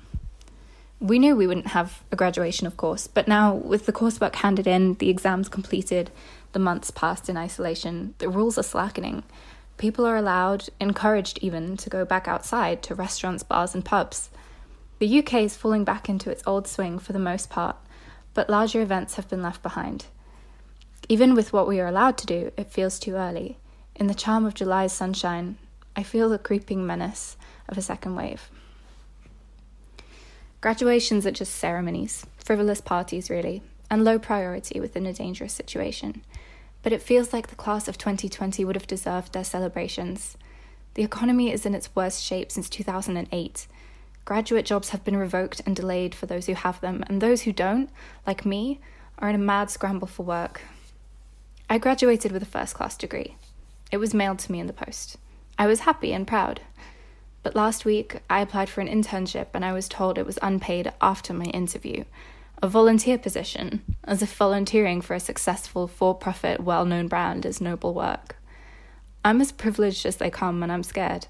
We 1.00 1.18
knew 1.18 1.36
we 1.36 1.46
wouldn't 1.46 1.68
have 1.68 2.02
a 2.10 2.16
graduation, 2.16 2.66
of 2.66 2.78
course, 2.78 3.06
but 3.06 3.28
now, 3.28 3.52
with 3.54 3.84
the 3.84 3.92
coursework 3.92 4.36
handed 4.36 4.66
in, 4.66 4.94
the 4.94 5.10
exams 5.10 5.50
completed, 5.50 6.10
the 6.52 6.58
months 6.58 6.90
passed 6.90 7.28
in 7.28 7.36
isolation, 7.36 8.14
the 8.18 8.30
rules 8.30 8.56
are 8.56 8.62
slackening. 8.62 9.22
People 9.76 10.06
are 10.06 10.16
allowed, 10.16 10.70
encouraged 10.80 11.38
even, 11.42 11.76
to 11.76 11.90
go 11.90 12.06
back 12.06 12.26
outside 12.26 12.82
to 12.84 12.94
restaurants, 12.94 13.42
bars, 13.42 13.74
and 13.74 13.84
pubs. 13.84 14.30
The 15.02 15.18
UK 15.18 15.34
is 15.42 15.56
falling 15.56 15.82
back 15.82 16.08
into 16.08 16.30
its 16.30 16.44
old 16.46 16.68
swing 16.68 17.00
for 17.00 17.12
the 17.12 17.18
most 17.18 17.50
part, 17.50 17.74
but 18.34 18.48
larger 18.48 18.80
events 18.80 19.16
have 19.16 19.28
been 19.28 19.42
left 19.42 19.60
behind. 19.60 20.06
Even 21.08 21.34
with 21.34 21.52
what 21.52 21.66
we 21.66 21.80
are 21.80 21.88
allowed 21.88 22.16
to 22.18 22.26
do, 22.26 22.52
it 22.56 22.70
feels 22.70 23.00
too 23.00 23.16
early. 23.16 23.58
In 23.96 24.06
the 24.06 24.14
charm 24.14 24.44
of 24.44 24.54
July's 24.54 24.92
sunshine, 24.92 25.58
I 25.96 26.04
feel 26.04 26.28
the 26.28 26.38
creeping 26.38 26.86
menace 26.86 27.36
of 27.68 27.76
a 27.76 27.82
second 27.82 28.14
wave. 28.14 28.48
Graduations 30.60 31.26
are 31.26 31.32
just 31.32 31.56
ceremonies, 31.56 32.24
frivolous 32.36 32.80
parties, 32.80 33.28
really, 33.28 33.60
and 33.90 34.04
low 34.04 34.20
priority 34.20 34.78
within 34.78 35.06
a 35.06 35.12
dangerous 35.12 35.52
situation. 35.52 36.22
But 36.84 36.92
it 36.92 37.02
feels 37.02 37.32
like 37.32 37.48
the 37.48 37.56
class 37.56 37.88
of 37.88 37.98
2020 37.98 38.64
would 38.64 38.76
have 38.76 38.86
deserved 38.86 39.32
their 39.32 39.42
celebrations. 39.42 40.36
The 40.94 41.02
economy 41.02 41.50
is 41.50 41.66
in 41.66 41.74
its 41.74 41.92
worst 41.96 42.22
shape 42.22 42.52
since 42.52 42.68
2008. 42.68 43.66
Graduate 44.24 44.64
jobs 44.64 44.90
have 44.90 45.04
been 45.04 45.16
revoked 45.16 45.60
and 45.66 45.74
delayed 45.74 46.14
for 46.14 46.26
those 46.26 46.46
who 46.46 46.54
have 46.54 46.80
them, 46.80 47.04
and 47.08 47.20
those 47.20 47.42
who 47.42 47.52
don't, 47.52 47.90
like 48.26 48.46
me, 48.46 48.80
are 49.18 49.28
in 49.28 49.34
a 49.34 49.38
mad 49.38 49.70
scramble 49.70 50.06
for 50.06 50.22
work. 50.22 50.62
I 51.68 51.78
graduated 51.78 52.32
with 52.32 52.42
a 52.42 52.46
first 52.46 52.74
class 52.74 52.96
degree. 52.96 53.36
It 53.90 53.96
was 53.96 54.14
mailed 54.14 54.38
to 54.40 54.52
me 54.52 54.60
in 54.60 54.66
the 54.66 54.72
post. 54.72 55.16
I 55.58 55.66
was 55.66 55.80
happy 55.80 56.12
and 56.12 56.26
proud. 56.26 56.60
But 57.42 57.56
last 57.56 57.84
week, 57.84 58.20
I 58.30 58.40
applied 58.40 58.68
for 58.68 58.80
an 58.80 58.88
internship 58.88 59.48
and 59.54 59.64
I 59.64 59.72
was 59.72 59.88
told 59.88 60.16
it 60.16 60.26
was 60.26 60.38
unpaid 60.42 60.92
after 61.00 61.32
my 61.32 61.46
interview. 61.46 62.04
A 62.62 62.68
volunteer 62.68 63.18
position, 63.18 63.82
as 64.04 64.22
if 64.22 64.34
volunteering 64.34 65.00
for 65.00 65.14
a 65.14 65.20
successful 65.20 65.88
for 65.88 66.14
profit, 66.14 66.60
well 66.60 66.84
known 66.84 67.08
brand 67.08 67.44
is 67.44 67.60
noble 67.60 67.92
work. 67.92 68.36
I'm 69.24 69.40
as 69.40 69.52
privileged 69.52 70.06
as 70.06 70.16
they 70.16 70.30
come 70.30 70.62
and 70.62 70.70
I'm 70.70 70.84
scared. 70.84 71.26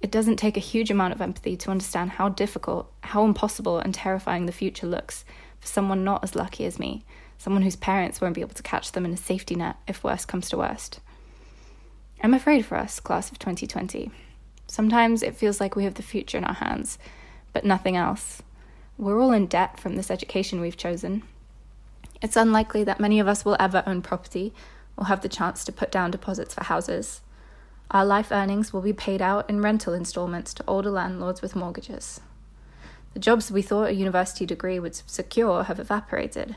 It 0.00 0.10
doesn't 0.10 0.36
take 0.36 0.56
a 0.56 0.60
huge 0.60 0.90
amount 0.90 1.14
of 1.14 1.20
empathy 1.20 1.56
to 1.56 1.70
understand 1.70 2.12
how 2.12 2.28
difficult, 2.28 2.92
how 3.00 3.24
impossible, 3.24 3.78
and 3.78 3.94
terrifying 3.94 4.46
the 4.46 4.52
future 4.52 4.86
looks 4.86 5.24
for 5.58 5.66
someone 5.66 6.04
not 6.04 6.22
as 6.22 6.34
lucky 6.34 6.64
as 6.64 6.78
me, 6.78 7.04
someone 7.38 7.62
whose 7.62 7.76
parents 7.76 8.20
won't 8.20 8.34
be 8.34 8.40
able 8.40 8.54
to 8.54 8.62
catch 8.62 8.92
them 8.92 9.04
in 9.04 9.12
a 9.12 9.16
safety 9.16 9.54
net 9.54 9.76
if 9.88 10.04
worst 10.04 10.28
comes 10.28 10.48
to 10.50 10.58
worst. 10.58 11.00
I'm 12.22 12.34
afraid 12.34 12.64
for 12.64 12.76
us, 12.76 13.00
class 13.00 13.30
of 13.30 13.38
2020. 13.38 14.10
Sometimes 14.66 15.22
it 15.22 15.36
feels 15.36 15.60
like 15.60 15.76
we 15.76 15.84
have 15.84 15.94
the 15.94 16.02
future 16.02 16.38
in 16.38 16.44
our 16.44 16.54
hands, 16.54 16.98
but 17.52 17.64
nothing 17.64 17.96
else. 17.96 18.42
We're 18.98 19.20
all 19.20 19.32
in 19.32 19.46
debt 19.46 19.78
from 19.78 19.96
this 19.96 20.10
education 20.10 20.60
we've 20.60 20.76
chosen. 20.76 21.22
It's 22.22 22.36
unlikely 22.36 22.84
that 22.84 23.00
many 23.00 23.20
of 23.20 23.28
us 23.28 23.44
will 23.44 23.56
ever 23.60 23.82
own 23.86 24.02
property 24.02 24.54
or 24.96 25.06
have 25.06 25.20
the 25.20 25.28
chance 25.28 25.64
to 25.64 25.72
put 25.72 25.92
down 25.92 26.10
deposits 26.10 26.54
for 26.54 26.64
houses. 26.64 27.20
Our 27.90 28.04
life 28.04 28.32
earnings 28.32 28.72
will 28.72 28.80
be 28.80 28.92
paid 28.92 29.22
out 29.22 29.48
in 29.48 29.62
rental 29.62 29.94
installments 29.94 30.52
to 30.54 30.64
older 30.66 30.90
landlords 30.90 31.40
with 31.40 31.54
mortgages. 31.54 32.20
The 33.14 33.20
jobs 33.20 33.50
we 33.50 33.62
thought 33.62 33.88
a 33.88 33.94
university 33.94 34.44
degree 34.44 34.78
would 34.78 34.96
secure 35.06 35.64
have 35.64 35.78
evaporated. 35.78 36.56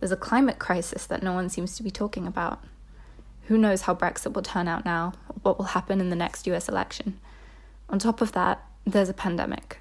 There's 0.00 0.12
a 0.12 0.16
climate 0.16 0.58
crisis 0.58 1.06
that 1.06 1.22
no 1.22 1.32
one 1.32 1.48
seems 1.48 1.76
to 1.76 1.82
be 1.82 1.90
talking 1.90 2.26
about. 2.26 2.62
Who 3.44 3.56
knows 3.56 3.82
how 3.82 3.94
Brexit 3.94 4.32
will 4.32 4.42
turn 4.42 4.66
out 4.66 4.84
now, 4.84 5.12
or 5.28 5.36
what 5.42 5.58
will 5.58 5.66
happen 5.66 6.00
in 6.00 6.10
the 6.10 6.16
next 6.16 6.46
US 6.48 6.68
election. 6.68 7.18
On 7.88 7.98
top 7.98 8.20
of 8.20 8.32
that, 8.32 8.62
there's 8.84 9.08
a 9.08 9.14
pandemic. 9.14 9.78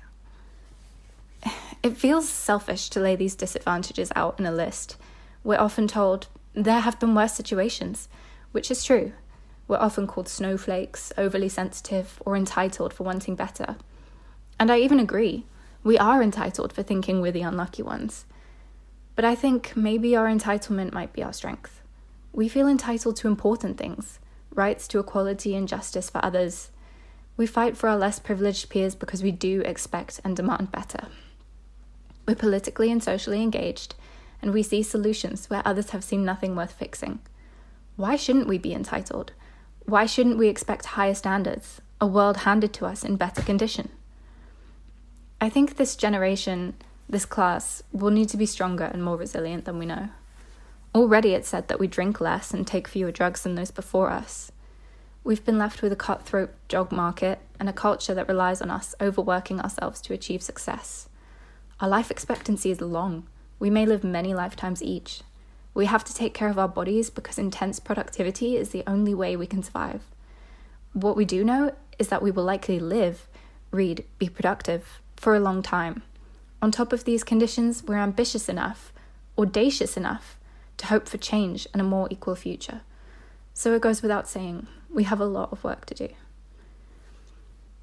It 1.84 1.98
feels 1.98 2.30
selfish 2.30 2.90
to 2.90 3.00
lay 3.00 3.16
these 3.16 3.36
disadvantages 3.36 4.12
out 4.16 4.40
in 4.40 4.46
a 4.46 4.52
list. 4.52 4.98
We're 5.44 5.60
often 5.60 5.88
told 5.88 6.28
there 6.54 6.80
have 6.80 7.00
been 7.00 7.14
worse 7.14 7.34
situations, 7.34 8.08
which 8.52 8.72
is 8.72 8.84
true. 8.84 9.14
We're 9.68 9.78
often 9.78 10.08
called 10.08 10.28
snowflakes, 10.28 11.12
overly 11.18 11.50
sensitive, 11.50 12.22
or 12.26 12.36
entitled 12.36 12.94
for 12.94 13.04
wanting 13.04 13.36
better. 13.36 13.78
And 14.60 14.72
I 14.72 14.80
even 14.80 15.00
agree. 15.00 15.46
We 15.84 15.98
are 15.98 16.22
entitled 16.22 16.74
for 16.74 16.84
thinking 16.84 17.22
we're 17.22 17.32
the 17.32 17.42
unlucky 17.42 17.84
ones. 17.84 18.26
But 19.16 19.26
I 19.26 19.36
think 19.36 19.76
maybe 19.76 20.16
our 20.16 20.28
entitlement 20.28 20.94
might 20.94 21.14
be 21.14 21.24
our 21.24 21.34
strength. 21.34 21.82
We 22.34 22.50
feel 22.50 22.68
entitled 22.68 23.16
to 23.18 23.28
important 23.28 23.78
things 23.78 24.20
rights 24.54 24.88
to 24.88 25.00
equality 25.00 25.54
and 25.56 25.68
justice 25.68 26.10
for 26.10 26.24
others. 26.24 26.72
We 27.36 27.46
fight 27.46 27.76
for 27.76 27.90
our 27.90 27.98
less 27.98 28.20
privileged 28.20 28.70
peers 28.70 28.96
because 28.96 29.22
we 29.22 29.32
do 29.32 29.62
expect 29.62 30.22
and 30.24 30.36
demand 30.36 30.72
better. 30.72 31.08
We're 32.26 32.36
politically 32.36 32.90
and 32.90 33.04
socially 33.04 33.42
engaged, 33.42 33.96
and 34.42 34.54
we 34.54 34.64
see 34.64 34.82
solutions 34.82 35.50
where 35.50 35.62
others 35.66 35.90
have 35.90 36.04
seen 36.04 36.24
nothing 36.24 36.56
worth 36.56 36.72
fixing. 36.72 37.20
Why 37.98 38.16
shouldn't 38.16 38.48
we 38.48 38.58
be 38.58 38.74
entitled? 38.74 39.34
Why 39.86 40.08
shouldn't 40.08 40.40
we 40.40 40.48
expect 40.48 40.86
higher 40.86 41.14
standards, 41.14 41.80
a 42.02 42.08
world 42.08 42.38
handed 42.38 42.74
to 42.74 42.88
us 42.88 43.04
in 43.04 43.18
better 43.18 43.44
condition? 43.44 43.90
I 45.40 45.48
think 45.48 45.76
this 45.76 45.96
generation, 45.96 46.74
this 47.08 47.26
class, 47.26 47.84
will 47.92 48.10
need 48.10 48.30
to 48.30 48.38
be 48.38 48.48
stronger 48.48 48.86
and 48.86 49.04
more 49.04 49.16
resilient 49.16 49.66
than 49.66 49.78
we 49.78 49.86
know. 49.86 50.10
Already 50.96 51.34
it's 51.34 51.50
said 51.50 51.68
that 51.68 51.80
we 51.80 51.86
drink 51.86 52.20
less 52.20 52.52
and 52.52 52.66
take 52.66 52.88
fewer 52.88 53.12
drugs 53.12 53.44
than 53.44 53.54
those 53.54 53.70
before 53.70 54.10
us. 54.10 54.52
We've 55.24 55.46
been 55.46 55.60
left 55.60 55.84
with 55.84 55.92
a 55.92 55.96
cutthroat 55.98 56.52
job 56.68 56.92
market 56.92 57.40
and 57.60 57.70
a 57.70 57.74
culture 57.74 58.16
that 58.16 58.28
relies 58.28 58.62
on 58.62 58.72
us 58.72 58.96
overworking 59.00 59.60
ourselves 59.60 60.02
to 60.02 60.14
achieve 60.14 60.42
success. 60.42 61.10
Our 61.80 61.90
life 61.90 62.10
expectancy 62.10 62.72
is 62.72 62.82
long. 62.82 63.28
We 63.60 63.70
may 63.70 63.86
live 63.86 64.04
many 64.04 64.34
lifetimes 64.34 64.82
each. 64.82 65.22
We 65.76 65.86
have 65.86 66.06
to 66.06 66.14
take 66.16 66.34
care 66.34 66.50
of 66.50 66.58
our 66.58 66.70
bodies 66.70 67.10
because 67.12 67.38
intense 67.38 67.80
productivity 67.80 68.56
is 68.56 68.70
the 68.70 68.84
only 68.88 69.14
way 69.14 69.36
we 69.36 69.46
can 69.46 69.62
survive. 69.62 70.02
What 70.94 71.18
we 71.18 71.26
do 71.26 71.44
know 71.44 71.76
is 72.00 72.08
that 72.08 72.24
we 72.24 72.32
will 72.32 72.46
likely 72.46 72.80
live, 72.80 73.28
read, 73.72 74.06
be 74.18 74.30
productive 74.30 75.02
for 75.18 75.36
a 75.36 75.40
long 75.40 75.62
time. 75.62 76.02
On 76.62 76.72
top 76.72 76.94
of 76.94 77.04
these 77.04 77.26
conditions, 77.26 77.84
we're 77.84 77.98
ambitious 77.98 78.48
enough, 78.48 78.94
audacious 79.38 79.98
enough, 79.98 80.38
to 80.78 80.88
hope 80.88 81.10
for 81.10 81.18
change 81.18 81.68
and 81.74 81.82
a 81.82 81.86
more 81.86 82.08
equal 82.10 82.36
future. 82.36 82.82
So 83.54 83.74
it 83.74 83.82
goes 83.82 84.02
without 84.02 84.30
saying, 84.30 84.68
we 84.90 85.04
have 85.04 85.20
a 85.20 85.26
lot 85.26 85.52
of 85.52 85.64
work 85.64 85.86
to 85.88 85.94
do. 85.94 86.10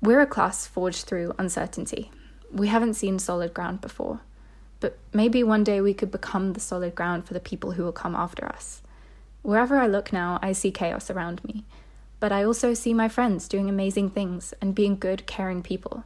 We're 0.00 0.20
a 0.20 0.26
class 0.26 0.66
forged 0.66 1.04
through 1.04 1.34
uncertainty. 1.38 2.10
We 2.50 2.68
haven't 2.68 2.94
seen 2.94 3.18
solid 3.18 3.52
ground 3.52 3.82
before, 3.82 4.20
but 4.82 4.98
maybe 5.12 5.42
one 5.42 5.62
day 5.62 5.80
we 5.80 5.94
could 5.94 6.10
become 6.10 6.52
the 6.52 6.60
solid 6.60 6.94
ground 6.94 7.24
for 7.24 7.34
the 7.34 7.40
people 7.40 7.70
who 7.72 7.84
will 7.84 7.92
come 7.92 8.16
after 8.16 8.44
us. 8.44 8.82
Wherever 9.40 9.78
I 9.78 9.86
look 9.86 10.12
now, 10.12 10.40
I 10.42 10.52
see 10.52 10.72
chaos 10.72 11.08
around 11.08 11.42
me, 11.44 11.64
but 12.18 12.32
I 12.32 12.42
also 12.42 12.74
see 12.74 12.92
my 12.92 13.08
friends 13.08 13.48
doing 13.48 13.68
amazing 13.68 14.10
things 14.10 14.52
and 14.60 14.74
being 14.74 14.98
good, 14.98 15.24
caring 15.26 15.62
people. 15.62 16.04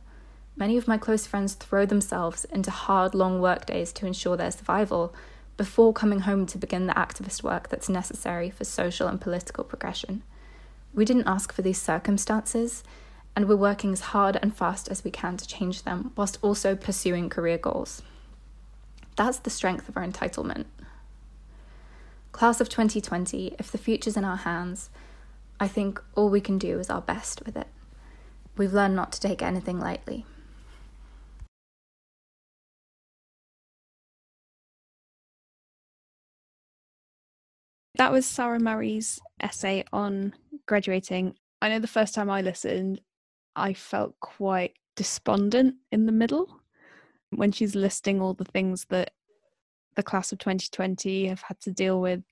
Many 0.57 0.77
of 0.77 0.87
my 0.87 0.99
close 0.99 1.27
friends 1.27 1.55
throw 1.55 1.87
themselves 1.87 2.45
into 2.45 2.71
hard, 2.71 3.15
long 3.15 3.41
work 3.41 3.65
days 3.65 3.93
to 3.95 4.07
ensure 4.07 4.37
their 4.37 4.51
survival 4.51 5.15
before 5.57 5.95
coming 5.95 6.21
home 6.21 6.45
to 6.47 6.59
begin 6.59 6.87
the 6.87 6.93
activist 6.93 7.43
work 7.43 7.71
that's 7.71 7.89
necessary 7.89 8.51
for 8.51 8.65
social 8.65 9.09
and 9.09 9.21
political 9.21 9.65
progression. 9.65 10.23
We 10.95 11.07
didn't 11.07 11.29
ask 11.29 11.51
for 11.51 11.63
these 11.63 11.81
circumstances, 11.81 12.85
and 13.35 13.49
we're 13.49 13.57
working 13.57 13.93
as 13.93 14.13
hard 14.13 14.39
and 14.43 14.55
fast 14.55 14.89
as 14.91 15.03
we 15.03 15.11
can 15.11 15.39
to 15.39 15.47
change 15.47 15.83
them, 15.85 16.13
whilst 16.15 16.39
also 16.43 16.77
pursuing 16.77 17.31
career 17.31 17.57
goals. 17.57 18.03
That's 19.17 19.39
the 19.39 19.51
strength 19.51 19.89
of 19.89 19.97
our 19.97 20.07
entitlement. 20.07 20.67
Class 22.33 22.61
of 22.61 22.69
2020, 22.69 23.57
if 23.59 23.73
the 23.73 23.79
future's 23.79 24.17
in 24.17 24.25
our 24.27 24.37
hands, 24.37 24.91
I 25.59 25.69
think 25.69 26.03
all 26.15 26.29
we 26.29 26.43
can 26.43 26.59
do 26.59 26.79
is 26.79 26.91
our 26.91 27.01
best 27.01 27.43
with 27.47 27.57
it. 27.57 27.69
We've 28.59 28.75
learned 28.75 28.95
not 28.95 29.13
to 29.13 29.21
take 29.21 29.41
anything 29.41 29.81
lightly. 29.81 30.27
That 37.97 38.13
was 38.13 38.27
Sarah 38.27 38.61
Murray's 38.61 39.19
essay 39.41 39.83
on 39.91 40.35
graduating. 40.67 41.37
I 41.63 41.71
know 41.71 41.79
the 41.79 41.87
first 41.87 42.15
time 42.15 42.29
I 42.29 42.43
listened, 42.43 43.01
I 43.55 43.73
felt 43.73 44.21
quite 44.21 44.75
despondent 44.95 45.77
in 45.91 46.05
the 46.05 46.13
middle 46.13 46.61
when 47.31 47.53
she's 47.53 47.75
listing 47.75 48.21
all 48.21 48.35
the 48.35 48.45
things 48.45 48.87
that 48.91 49.13
the 49.95 50.03
class 50.03 50.33
of 50.33 50.39
2020 50.39 51.27
have 51.27 51.43
had 51.43 51.61
to 51.61 51.73
deal 51.73 52.01
with. 52.01 52.23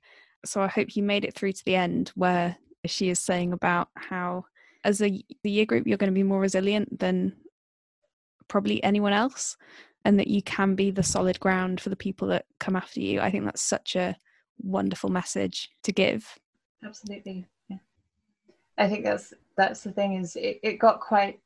So 0.45 0.61
I 0.61 0.68
hope 0.68 0.97
you 0.97 1.03
made 1.03 1.24
it 1.24 1.34
through 1.34 1.53
to 1.53 1.64
the 1.64 1.76
end 1.76 2.12
where 2.14 2.57
she 2.86 3.09
is 3.09 3.18
saying 3.18 3.53
about 3.53 3.88
how, 3.97 4.45
as 4.84 5.01
a 5.01 5.22
the 5.42 5.51
year 5.51 5.64
group, 5.64 5.86
you're 5.86 5.99
going 5.99 6.12
to 6.12 6.14
be 6.14 6.22
more 6.22 6.40
resilient 6.40 6.99
than 6.99 7.34
probably 8.49 8.82
anyone 8.84 9.14
else, 9.14 9.57
and 10.05 10.18
that 10.18 10.28
you 10.28 10.42
can 10.42 10.74
be 10.74 10.90
the 10.90 11.03
solid 11.03 11.40
ground 11.40 11.80
for 11.80 11.88
the 11.88 11.97
people 11.97 12.28
that 12.28 12.45
come 12.61 12.76
after 12.76 13.01
you. 13.01 13.20
I 13.20 13.30
think 13.30 13.45
that's 13.45 13.62
such 13.62 13.97
a 13.97 14.16
wonderful 14.59 15.11
message 15.11 15.70
to 15.84 15.92
give. 15.92 16.38
absolutely. 16.84 17.47
I 18.76 18.88
think 18.88 19.05
that's 19.05 19.32
that's 19.57 19.82
the 19.82 19.92
thing 19.92 20.14
is 20.14 20.36
it, 20.36 20.59
it 20.62 20.78
got 20.78 21.01
quite 21.01 21.38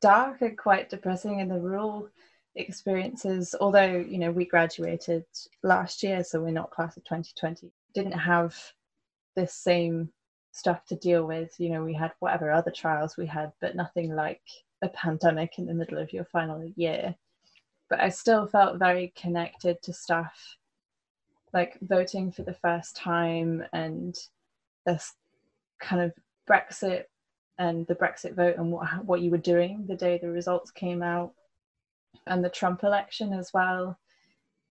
dark 0.00 0.42
and 0.42 0.58
quite 0.58 0.90
depressing 0.90 1.38
in 1.38 1.48
the 1.48 1.58
rural 1.58 2.08
experiences. 2.54 3.54
Although 3.60 4.04
you 4.06 4.18
know 4.18 4.30
we 4.30 4.44
graduated 4.44 5.24
last 5.62 6.02
year, 6.02 6.24
so 6.24 6.40
we're 6.40 6.50
not 6.50 6.70
class 6.70 6.96
of 6.96 7.04
2020. 7.04 7.70
Didn't 7.94 8.12
have 8.12 8.56
this 9.36 9.54
same 9.54 10.10
stuff 10.52 10.84
to 10.86 10.96
deal 10.96 11.26
with. 11.26 11.54
You 11.58 11.70
know, 11.70 11.84
we 11.84 11.94
had 11.94 12.12
whatever 12.20 12.50
other 12.50 12.70
trials 12.70 13.16
we 13.16 13.26
had, 13.26 13.52
but 13.60 13.76
nothing 13.76 14.14
like 14.14 14.42
a 14.82 14.88
pandemic 14.88 15.58
in 15.58 15.66
the 15.66 15.74
middle 15.74 15.98
of 15.98 16.12
your 16.12 16.24
final 16.26 16.64
year. 16.76 17.14
But 17.88 18.00
I 18.00 18.08
still 18.08 18.46
felt 18.46 18.78
very 18.78 19.12
connected 19.16 19.82
to 19.82 19.92
stuff 19.92 20.56
like 21.52 21.78
voting 21.82 22.32
for 22.32 22.42
the 22.42 22.54
first 22.54 22.96
time 22.96 23.64
and 23.72 24.16
this 24.86 25.14
kind 25.80 26.02
of 26.02 26.12
Brexit 26.48 27.04
and 27.58 27.86
the 27.86 27.94
Brexit 27.94 28.34
vote 28.34 28.56
and 28.56 28.72
what 28.72 29.04
what 29.04 29.20
you 29.20 29.30
were 29.30 29.38
doing 29.38 29.84
the 29.86 29.94
day 29.94 30.18
the 30.18 30.30
results 30.30 30.70
came 30.70 31.02
out 31.02 31.32
and 32.26 32.44
the 32.44 32.50
Trump 32.50 32.84
election 32.84 33.32
as 33.32 33.50
well. 33.52 33.98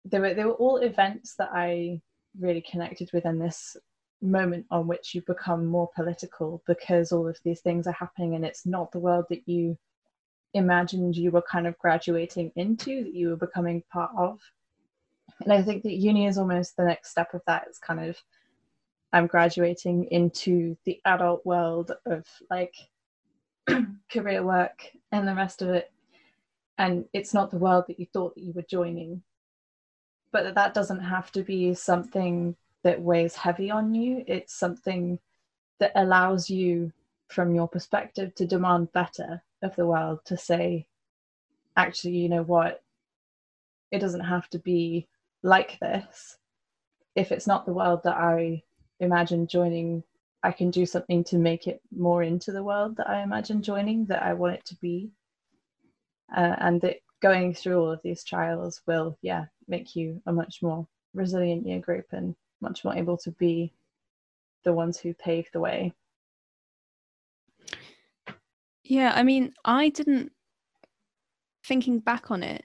They 0.05 0.19
were 0.19 0.35
they 0.35 0.45
were 0.45 0.53
all 0.53 0.79
events 0.79 1.35
that 1.37 1.51
I 1.53 2.01
really 2.39 2.63
connected 2.63 3.11
with 3.13 3.27
in 3.27 3.39
this 3.39 3.77
moment 4.23 4.67
on 4.71 4.87
which 4.87 5.15
you 5.15 5.23
become 5.23 5.67
more 5.67 5.91
political 5.95 6.63
because 6.67 7.11
all 7.11 7.27
of 7.27 7.39
these 7.45 7.61
things 7.61 7.87
are 7.87 7.93
happening 7.93 8.35
and 8.35 8.45
it's 8.45 8.67
not 8.67 8.93
the 8.93 8.99
world 8.99 9.25
that 9.31 9.49
you 9.49 9.77
imagined 10.53 11.17
you 11.17 11.31
were 11.31 11.43
kind 11.43 11.67
of 11.67 11.79
graduating 11.79 12.53
into 12.57 13.05
that 13.05 13.15
you 13.15 13.31
were 13.31 13.37
becoming 13.37 13.83
part 13.93 14.11
of. 14.17 14.41
And 15.41 15.53
i 15.53 15.63
think 15.63 15.83
that 15.83 15.93
uni 15.93 16.27
is 16.27 16.39
almost 16.39 16.77
the 16.77 16.85
next 16.85 17.11
step 17.11 17.35
of 17.35 17.43
that. 17.47 17.65
It's 17.69 17.79
kind 17.79 18.01
of 18.09 18.17
i'm 19.13 19.27
graduating 19.27 20.05
into 20.11 20.77
the 20.85 21.01
adult 21.05 21.45
world 21.45 21.93
of 22.07 22.25
like 22.51 22.75
career 24.13 24.43
work 24.43 24.83
and 25.13 25.27
the 25.27 25.35
rest 25.35 25.63
of 25.63 25.69
it 25.71 25.91
and 26.81 27.05
it's 27.13 27.33
not 27.33 27.51
the 27.51 27.59
world 27.59 27.85
that 27.87 28.01
you 28.01 28.07
thought 28.13 28.35
that 28.35 28.43
you 28.43 28.53
were 28.53 28.65
joining 28.69 29.23
but 30.33 30.45
that, 30.45 30.55
that 30.55 30.75
doesn't 30.75 31.01
have 31.01 31.33
to 31.33 31.43
be 31.43 31.75
something 31.75 32.57
that 32.83 33.01
weighs 33.01 33.35
heavy 33.35 33.71
on 33.71 33.95
you. 33.95 34.25
It's 34.27 34.55
something 34.55 35.19
that 35.79 35.93
allows 35.95 36.49
you, 36.49 36.93
from 37.29 37.55
your 37.55 37.69
perspective, 37.69 38.35
to 38.37 38.47
demand 38.47 38.93
better 38.93 39.43
of 39.63 39.75
the 39.77 39.87
world, 39.87 40.21
to 40.27 40.37
say, 40.37 40.87
actually, 41.77 42.17
you 42.17 42.29
know 42.29 42.43
what, 42.43 42.83
it 43.91 43.99
doesn't 43.99 44.25
have 44.25 44.49
to 44.51 44.59
be 44.59 45.09
like 45.43 45.79
this. 45.81 46.39
If 47.15 47.33
it's 47.33 47.47
not 47.47 47.67
the 47.67 47.73
world 47.73 48.03
that 48.05 48.17
I 48.17 48.63
imagine 49.01 49.47
joining, 49.47 50.05
I 50.43 50.53
can 50.53 50.71
do 50.71 50.87
something 50.87 51.25
to 51.25 51.39
make 51.39 51.67
it 51.67 51.83
more 51.95 52.23
into 52.23 52.53
the 52.53 52.63
world 52.63 52.97
that 52.97 53.09
I 53.11 53.23
imagine 53.23 53.63
joining, 53.63 54.07
that 54.07 54.23
I 54.23 54.33
want 54.35 54.55
it 54.55 54.65
to 54.67 54.77
be. 54.77 55.11
Uh, 56.35 56.57
and 56.59 56.81
that 56.81 56.97
going 57.21 57.55
through 57.55 57.81
all 57.81 57.91
of 57.91 58.01
these 58.03 58.25
trials 58.25 58.83
will, 58.87 59.17
yeah, 59.23 59.47
make 59.69 59.95
you 59.97 60.21
a 60.27 60.33
much 60.33 60.63
more 60.63 60.87
resilient 61.15 61.67
year 61.67 61.81
group 61.81 62.07
and 62.13 62.35
much 62.61 62.85
more 62.85 62.95
able 62.95 63.17
to 63.19 63.31
be 63.33 63.73
the 64.65 64.73
ones 64.73 64.99
who 64.99 65.15
pave 65.15 65.47
the 65.53 65.61
way. 65.61 65.93
Yeah, 68.85 69.13
I 69.15 69.23
mean, 69.23 69.55
I 69.65 69.89
didn't, 69.89 70.33
thinking 71.65 72.01
back 72.01 72.31
on 72.31 72.43
it 72.43 72.65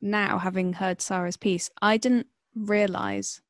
now, 0.00 0.38
having 0.38 0.74
heard 0.74 1.00
Sarah's 1.00 1.36
piece, 1.36 1.70
I 1.82 1.96
didn't 1.96 2.26
realize 2.54 3.42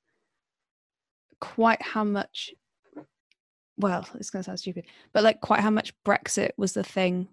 quite 1.40 1.82
how 1.82 2.02
much, 2.02 2.52
well, 3.76 4.06
it's 4.14 4.30
going 4.30 4.42
to 4.42 4.46
sound 4.46 4.58
stupid, 4.58 4.86
but 5.12 5.22
like 5.22 5.40
quite 5.40 5.60
how 5.60 5.70
much 5.70 5.94
Brexit 6.04 6.50
was 6.56 6.72
the 6.72 6.82
thing 6.82 7.28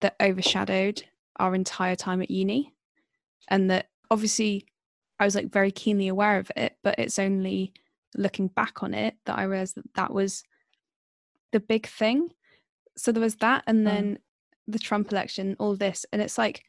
that 0.00 0.16
overshadowed 0.20 1.04
our 1.38 1.54
entire 1.54 1.96
time 1.96 2.22
at 2.22 2.30
uni. 2.30 2.72
And 3.48 3.70
that 3.70 3.88
obviously 4.10 4.66
I 5.18 5.24
was 5.24 5.34
like 5.34 5.52
very 5.52 5.70
keenly 5.70 6.08
aware 6.08 6.38
of 6.38 6.50
it, 6.56 6.76
but 6.82 6.98
it's 6.98 7.18
only 7.18 7.72
looking 8.16 8.48
back 8.48 8.82
on 8.82 8.94
it 8.94 9.14
that 9.26 9.38
I 9.38 9.44
realized 9.44 9.76
that 9.76 9.94
that 9.94 10.12
was 10.12 10.42
the 11.52 11.60
big 11.60 11.86
thing. 11.86 12.30
So 12.96 13.12
there 13.12 13.22
was 13.22 13.36
that, 13.36 13.62
and 13.66 13.80
mm. 13.80 13.84
then 13.84 14.18
the 14.66 14.78
Trump 14.78 15.12
election, 15.12 15.56
all 15.58 15.76
this, 15.76 16.04
and 16.12 16.20
it's 16.20 16.38
like 16.38 16.64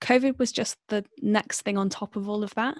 COVID 0.00 0.38
was 0.38 0.52
just 0.52 0.78
the 0.88 1.04
next 1.20 1.62
thing 1.62 1.76
on 1.76 1.88
top 1.88 2.16
of 2.16 2.28
all 2.28 2.42
of 2.42 2.54
that. 2.54 2.76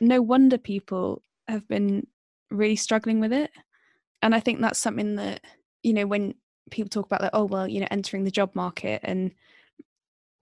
No 0.00 0.20
wonder 0.22 0.58
people 0.58 1.22
have 1.48 1.66
been 1.68 2.06
really 2.50 2.76
struggling 2.76 3.20
with 3.20 3.32
it. 3.32 3.50
And 4.22 4.34
I 4.34 4.40
think 4.40 4.60
that's 4.60 4.78
something 4.78 5.16
that, 5.16 5.42
you 5.82 5.92
know, 5.92 6.06
when 6.06 6.34
people 6.70 6.90
talk 6.90 7.06
about 7.06 7.22
like, 7.22 7.30
oh 7.32 7.44
well, 7.44 7.66
you 7.66 7.80
know, 7.80 7.88
entering 7.90 8.24
the 8.24 8.30
job 8.30 8.54
market 8.54 9.00
and 9.02 9.32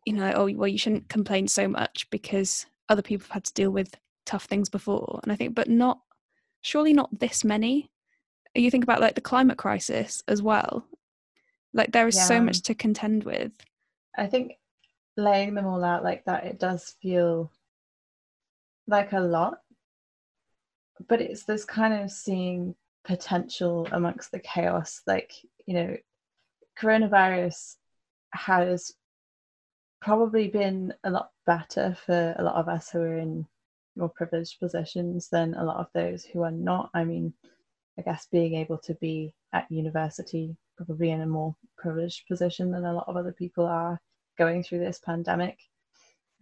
you 0.08 0.14
know, 0.14 0.32
oh 0.34 0.50
well, 0.54 0.66
you 0.68 0.78
shouldn't 0.78 1.10
complain 1.10 1.46
so 1.46 1.68
much 1.68 2.08
because 2.08 2.64
other 2.88 3.02
people 3.02 3.24
have 3.26 3.32
had 3.32 3.44
to 3.44 3.52
deal 3.52 3.70
with 3.70 3.94
tough 4.24 4.46
things 4.46 4.70
before. 4.70 5.20
And 5.22 5.30
I 5.30 5.36
think, 5.36 5.54
but 5.54 5.68
not 5.68 6.00
surely 6.62 6.94
not 6.94 7.18
this 7.18 7.44
many. 7.44 7.90
You 8.54 8.70
think 8.70 8.84
about 8.84 9.02
like 9.02 9.14
the 9.14 9.20
climate 9.20 9.58
crisis 9.58 10.22
as 10.26 10.40
well. 10.40 10.86
Like 11.74 11.92
there 11.92 12.08
is 12.08 12.16
yeah. 12.16 12.22
so 12.22 12.40
much 12.40 12.62
to 12.62 12.74
contend 12.74 13.24
with. 13.24 13.52
I 14.16 14.28
think 14.28 14.54
laying 15.18 15.52
them 15.52 15.66
all 15.66 15.84
out 15.84 16.04
like 16.04 16.24
that, 16.24 16.44
it 16.44 16.58
does 16.58 16.96
feel 17.02 17.52
like 18.86 19.12
a 19.12 19.20
lot. 19.20 19.58
But 21.06 21.20
it's 21.20 21.44
this 21.44 21.66
kind 21.66 21.92
of 21.92 22.10
seeing 22.10 22.74
potential 23.04 23.86
amongst 23.92 24.32
the 24.32 24.40
chaos. 24.40 25.02
Like, 25.06 25.34
you 25.66 25.74
know, 25.74 25.96
coronavirus 26.80 27.74
has 28.32 28.94
probably 30.00 30.48
been 30.48 30.94
a 31.04 31.10
lot 31.10 31.30
better 31.46 31.96
for 32.06 32.34
a 32.38 32.42
lot 32.42 32.56
of 32.56 32.68
us 32.68 32.90
who 32.90 33.00
are 33.00 33.18
in 33.18 33.46
more 33.96 34.08
privileged 34.08 34.58
positions 34.60 35.28
than 35.28 35.54
a 35.54 35.64
lot 35.64 35.78
of 35.78 35.88
those 35.94 36.24
who 36.24 36.42
are 36.42 36.52
not. 36.52 36.90
I 36.94 37.04
mean, 37.04 37.32
I 37.98 38.02
guess 38.02 38.28
being 38.30 38.54
able 38.54 38.78
to 38.78 38.94
be 38.94 39.34
at 39.52 39.70
university, 39.70 40.56
probably 40.76 41.10
in 41.10 41.22
a 41.22 41.26
more 41.26 41.54
privileged 41.76 42.26
position 42.28 42.70
than 42.70 42.84
a 42.84 42.92
lot 42.92 43.08
of 43.08 43.16
other 43.16 43.32
people 43.32 43.66
are 43.66 44.00
going 44.38 44.62
through 44.62 44.80
this 44.80 45.00
pandemic. 45.04 45.58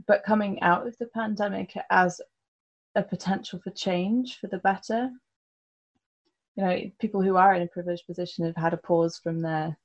But 0.07 0.25
coming 0.25 0.61
out 0.61 0.87
of 0.87 0.97
the 0.99 1.07
pandemic 1.07 1.73
as 1.91 2.21
a 2.97 3.03
potential 3.03 3.61
for 3.63 3.71
change 3.71 4.39
for 4.39 4.49
the 4.49 4.59
better. 4.59 5.11
You 6.57 6.65
know, 6.65 6.81
people 6.99 7.23
who 7.23 7.37
are 7.37 7.55
in 7.55 7.63
a 7.63 7.67
privileged 7.67 8.07
position 8.07 8.47
have 8.47 8.57
had 8.57 8.73
a 8.73 8.79
pause 8.79 9.21
from 9.23 9.41
their 9.41 9.79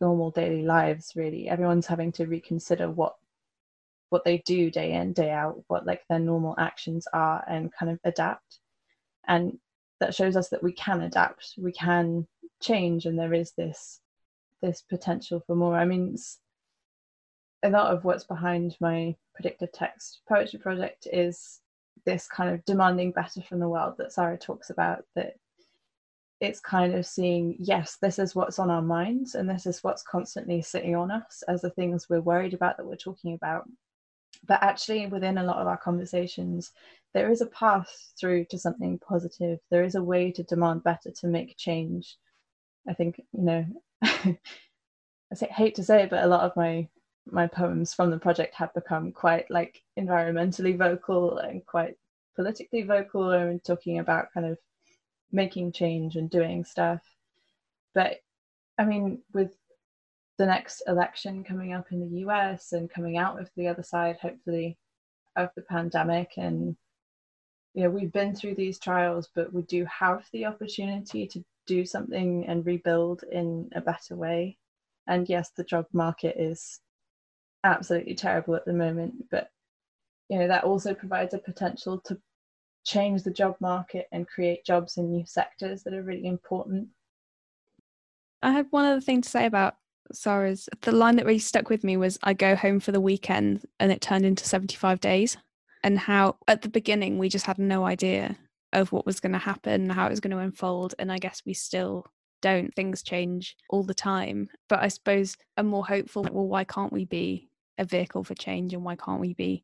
normal 0.00 0.30
daily 0.30 0.62
lives, 0.62 1.12
really. 1.16 1.48
Everyone's 1.48 1.86
having 1.86 2.12
to 2.12 2.26
reconsider 2.26 2.90
what 2.90 3.14
what 4.10 4.24
they 4.24 4.38
do 4.38 4.70
day 4.70 4.92
in 4.92 5.12
day 5.12 5.30
out 5.30 5.62
what 5.68 5.86
like 5.86 6.02
their 6.08 6.18
normal 6.18 6.54
actions 6.58 7.06
are 7.12 7.42
and 7.48 7.72
kind 7.72 7.90
of 7.90 7.98
adapt 8.04 8.58
and 9.26 9.58
that 10.00 10.14
shows 10.14 10.36
us 10.36 10.48
that 10.50 10.62
we 10.62 10.72
can 10.72 11.00
adapt 11.00 11.54
we 11.56 11.72
can 11.72 12.26
change 12.60 13.06
and 13.06 13.18
there 13.18 13.32
is 13.32 13.52
this 13.52 14.00
this 14.60 14.82
potential 14.82 15.42
for 15.46 15.54
more 15.54 15.76
i 15.76 15.84
mean 15.84 16.16
a 17.62 17.70
lot 17.70 17.94
of 17.94 18.04
what's 18.04 18.24
behind 18.24 18.76
my 18.80 19.14
predictive 19.34 19.72
text 19.72 20.20
poetry 20.28 20.58
project 20.58 21.06
is 21.12 21.60
this 22.04 22.26
kind 22.26 22.52
of 22.52 22.64
demanding 22.64 23.12
better 23.12 23.40
from 23.42 23.60
the 23.60 23.68
world 23.68 23.94
that 23.96 24.12
sarah 24.12 24.36
talks 24.36 24.70
about 24.70 25.04
that 25.14 25.34
it's 26.40 26.60
kind 26.60 26.94
of 26.94 27.04
seeing 27.04 27.54
yes 27.58 27.98
this 28.00 28.18
is 28.18 28.34
what's 28.34 28.58
on 28.58 28.70
our 28.70 28.82
minds 28.82 29.34
and 29.34 29.48
this 29.48 29.66
is 29.66 29.84
what's 29.84 30.02
constantly 30.02 30.62
sitting 30.62 30.96
on 30.96 31.10
us 31.10 31.42
as 31.48 31.60
the 31.60 31.70
things 31.70 32.08
we're 32.08 32.20
worried 32.20 32.54
about 32.54 32.76
that 32.76 32.86
we're 32.86 32.96
talking 32.96 33.34
about. 33.34 33.64
But 34.46 34.62
actually 34.62 35.06
within 35.06 35.38
a 35.38 35.44
lot 35.44 35.58
of 35.58 35.66
our 35.66 35.76
conversations 35.76 36.72
there 37.12 37.30
is 37.30 37.40
a 37.40 37.46
path 37.46 37.90
through 38.18 38.44
to 38.46 38.58
something 38.58 38.98
positive. 38.98 39.58
There 39.70 39.84
is 39.84 39.96
a 39.96 40.02
way 40.02 40.30
to 40.32 40.44
demand 40.44 40.84
better 40.84 41.10
to 41.10 41.26
make 41.26 41.56
change. 41.56 42.16
I 42.88 42.94
think 42.94 43.20
you 43.32 43.42
know 43.42 43.66
i 44.02 45.34
say, 45.34 45.46
hate 45.46 45.74
to 45.74 45.84
say 45.84 46.02
it 46.04 46.10
but 46.10 46.24
a 46.24 46.26
lot 46.26 46.40
of 46.40 46.56
my 46.56 46.88
my 47.26 47.46
poems 47.46 47.92
from 47.94 48.10
the 48.10 48.18
project 48.18 48.54
have 48.54 48.72
become 48.74 49.12
quite 49.12 49.50
like 49.50 49.82
environmentally 49.98 50.76
vocal 50.76 51.38
and 51.38 51.64
quite 51.66 51.94
politically 52.34 52.82
vocal 52.82 53.30
and 53.30 53.62
talking 53.62 53.98
about 53.98 54.32
kind 54.32 54.46
of 54.46 54.58
making 55.32 55.72
change 55.72 56.16
and 56.16 56.30
doing 56.30 56.64
stuff 56.64 57.02
but 57.94 58.18
i 58.78 58.84
mean 58.84 59.20
with 59.32 59.54
the 60.40 60.46
next 60.46 60.82
election 60.86 61.44
coming 61.44 61.74
up 61.74 61.92
in 61.92 62.00
the 62.00 62.20
US 62.20 62.72
and 62.72 62.88
coming 62.88 63.18
out 63.18 63.38
of 63.38 63.50
the 63.56 63.68
other 63.68 63.82
side, 63.82 64.16
hopefully, 64.16 64.78
of 65.36 65.50
the 65.54 65.60
pandemic. 65.60 66.30
And, 66.38 66.78
you 67.74 67.82
know, 67.82 67.90
we've 67.90 68.10
been 68.10 68.34
through 68.34 68.54
these 68.54 68.78
trials, 68.78 69.28
but 69.34 69.52
we 69.52 69.60
do 69.60 69.84
have 69.84 70.24
the 70.32 70.46
opportunity 70.46 71.26
to 71.26 71.44
do 71.66 71.84
something 71.84 72.46
and 72.46 72.64
rebuild 72.64 73.22
in 73.30 73.68
a 73.74 73.82
better 73.82 74.16
way. 74.16 74.56
And 75.06 75.28
yes, 75.28 75.50
the 75.54 75.62
job 75.62 75.84
market 75.92 76.36
is 76.40 76.80
absolutely 77.62 78.14
terrible 78.14 78.54
at 78.54 78.64
the 78.64 78.72
moment, 78.72 79.28
but, 79.30 79.50
you 80.30 80.38
know, 80.38 80.48
that 80.48 80.64
also 80.64 80.94
provides 80.94 81.34
a 81.34 81.38
potential 81.38 82.00
to 82.06 82.18
change 82.84 83.22
the 83.22 83.30
job 83.30 83.56
market 83.60 84.06
and 84.12 84.28
create 84.28 84.64
jobs 84.64 84.96
in 84.96 85.10
new 85.10 85.24
sectors 85.26 85.82
that 85.82 85.94
are 85.94 86.02
really 86.02 86.26
important 86.26 86.88
I 88.42 88.52
had 88.52 88.66
one 88.70 88.84
other 88.84 89.00
thing 89.00 89.20
to 89.22 89.28
say 89.28 89.46
about 89.46 89.76
Sarah's. 90.12 90.68
The 90.80 90.92
line 90.92 91.16
that 91.16 91.26
really 91.26 91.38
stuck 91.38 91.68
with 91.68 91.84
me 91.84 91.96
was 91.96 92.18
I 92.22 92.32
go 92.32 92.56
home 92.56 92.80
for 92.80 92.92
the 92.92 93.00
weekend 93.00 93.66
and 93.78 93.92
it 93.92 94.00
turned 94.00 94.24
into 94.24 94.46
75 94.46 95.00
days. 95.00 95.36
And 95.82 95.98
how 95.98 96.36
at 96.46 96.62
the 96.62 96.68
beginning 96.68 97.18
we 97.18 97.28
just 97.28 97.46
had 97.46 97.58
no 97.58 97.84
idea 97.84 98.36
of 98.72 98.92
what 98.92 99.06
was 99.06 99.20
going 99.20 99.32
to 99.32 99.38
happen, 99.38 99.90
how 99.90 100.06
it 100.06 100.10
was 100.10 100.20
going 100.20 100.30
to 100.32 100.38
unfold. 100.38 100.94
And 100.98 101.10
I 101.10 101.18
guess 101.18 101.42
we 101.44 101.54
still 101.54 102.06
don't. 102.42 102.74
Things 102.74 103.02
change 103.02 103.56
all 103.68 103.82
the 103.82 103.94
time. 103.94 104.48
But 104.68 104.80
I 104.80 104.88
suppose 104.88 105.36
I'm 105.56 105.66
more 105.66 105.86
hopeful 105.86 106.26
well, 106.30 106.46
why 106.46 106.64
can't 106.64 106.92
we 106.92 107.04
be 107.04 107.48
a 107.78 107.84
vehicle 107.84 108.24
for 108.24 108.34
change 108.34 108.74
and 108.74 108.84
why 108.84 108.96
can't 108.96 109.20
we 109.20 109.34
be, 109.34 109.62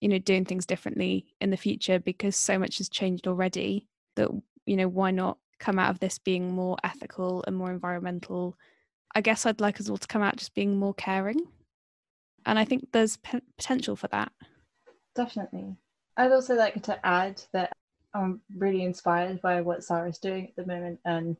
you 0.00 0.08
know, 0.08 0.18
doing 0.18 0.44
things 0.44 0.66
differently 0.66 1.26
in 1.40 1.50
the 1.50 1.56
future 1.56 1.98
because 1.98 2.36
so 2.36 2.58
much 2.58 2.78
has 2.78 2.88
changed 2.88 3.26
already 3.26 3.86
that, 4.16 4.30
you 4.66 4.76
know, 4.76 4.88
why 4.88 5.10
not 5.10 5.38
come 5.58 5.78
out 5.78 5.90
of 5.90 5.98
this 5.98 6.18
being 6.18 6.52
more 6.52 6.76
ethical 6.84 7.44
and 7.46 7.56
more 7.56 7.70
environmental? 7.70 8.56
I 9.14 9.20
guess 9.20 9.46
I'd 9.46 9.60
like 9.60 9.80
us 9.80 9.88
all 9.88 9.96
to 9.96 10.06
come 10.06 10.22
out 10.22 10.36
just 10.36 10.54
being 10.54 10.76
more 10.76 10.94
caring. 10.94 11.40
And 12.46 12.58
I 12.58 12.64
think 12.64 12.88
there's 12.92 13.16
p- 13.18 13.40
potential 13.56 13.96
for 13.96 14.08
that. 14.08 14.32
Definitely. 15.14 15.76
I'd 16.16 16.32
also 16.32 16.54
like 16.54 16.82
to 16.84 17.06
add 17.06 17.42
that 17.52 17.72
I'm 18.14 18.40
really 18.56 18.84
inspired 18.84 19.40
by 19.42 19.60
what 19.60 19.84
Sarah's 19.84 20.18
doing 20.18 20.48
at 20.48 20.56
the 20.56 20.66
moment 20.66 21.00
and 21.04 21.36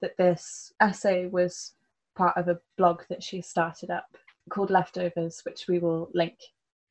that 0.00 0.16
this 0.16 0.72
essay 0.80 1.26
was 1.26 1.74
part 2.16 2.36
of 2.36 2.48
a 2.48 2.58
blog 2.76 3.02
that 3.10 3.22
she 3.22 3.42
started 3.42 3.90
up 3.90 4.06
called 4.48 4.70
Leftovers, 4.70 5.42
which 5.44 5.66
we 5.68 5.78
will 5.78 6.10
link 6.14 6.38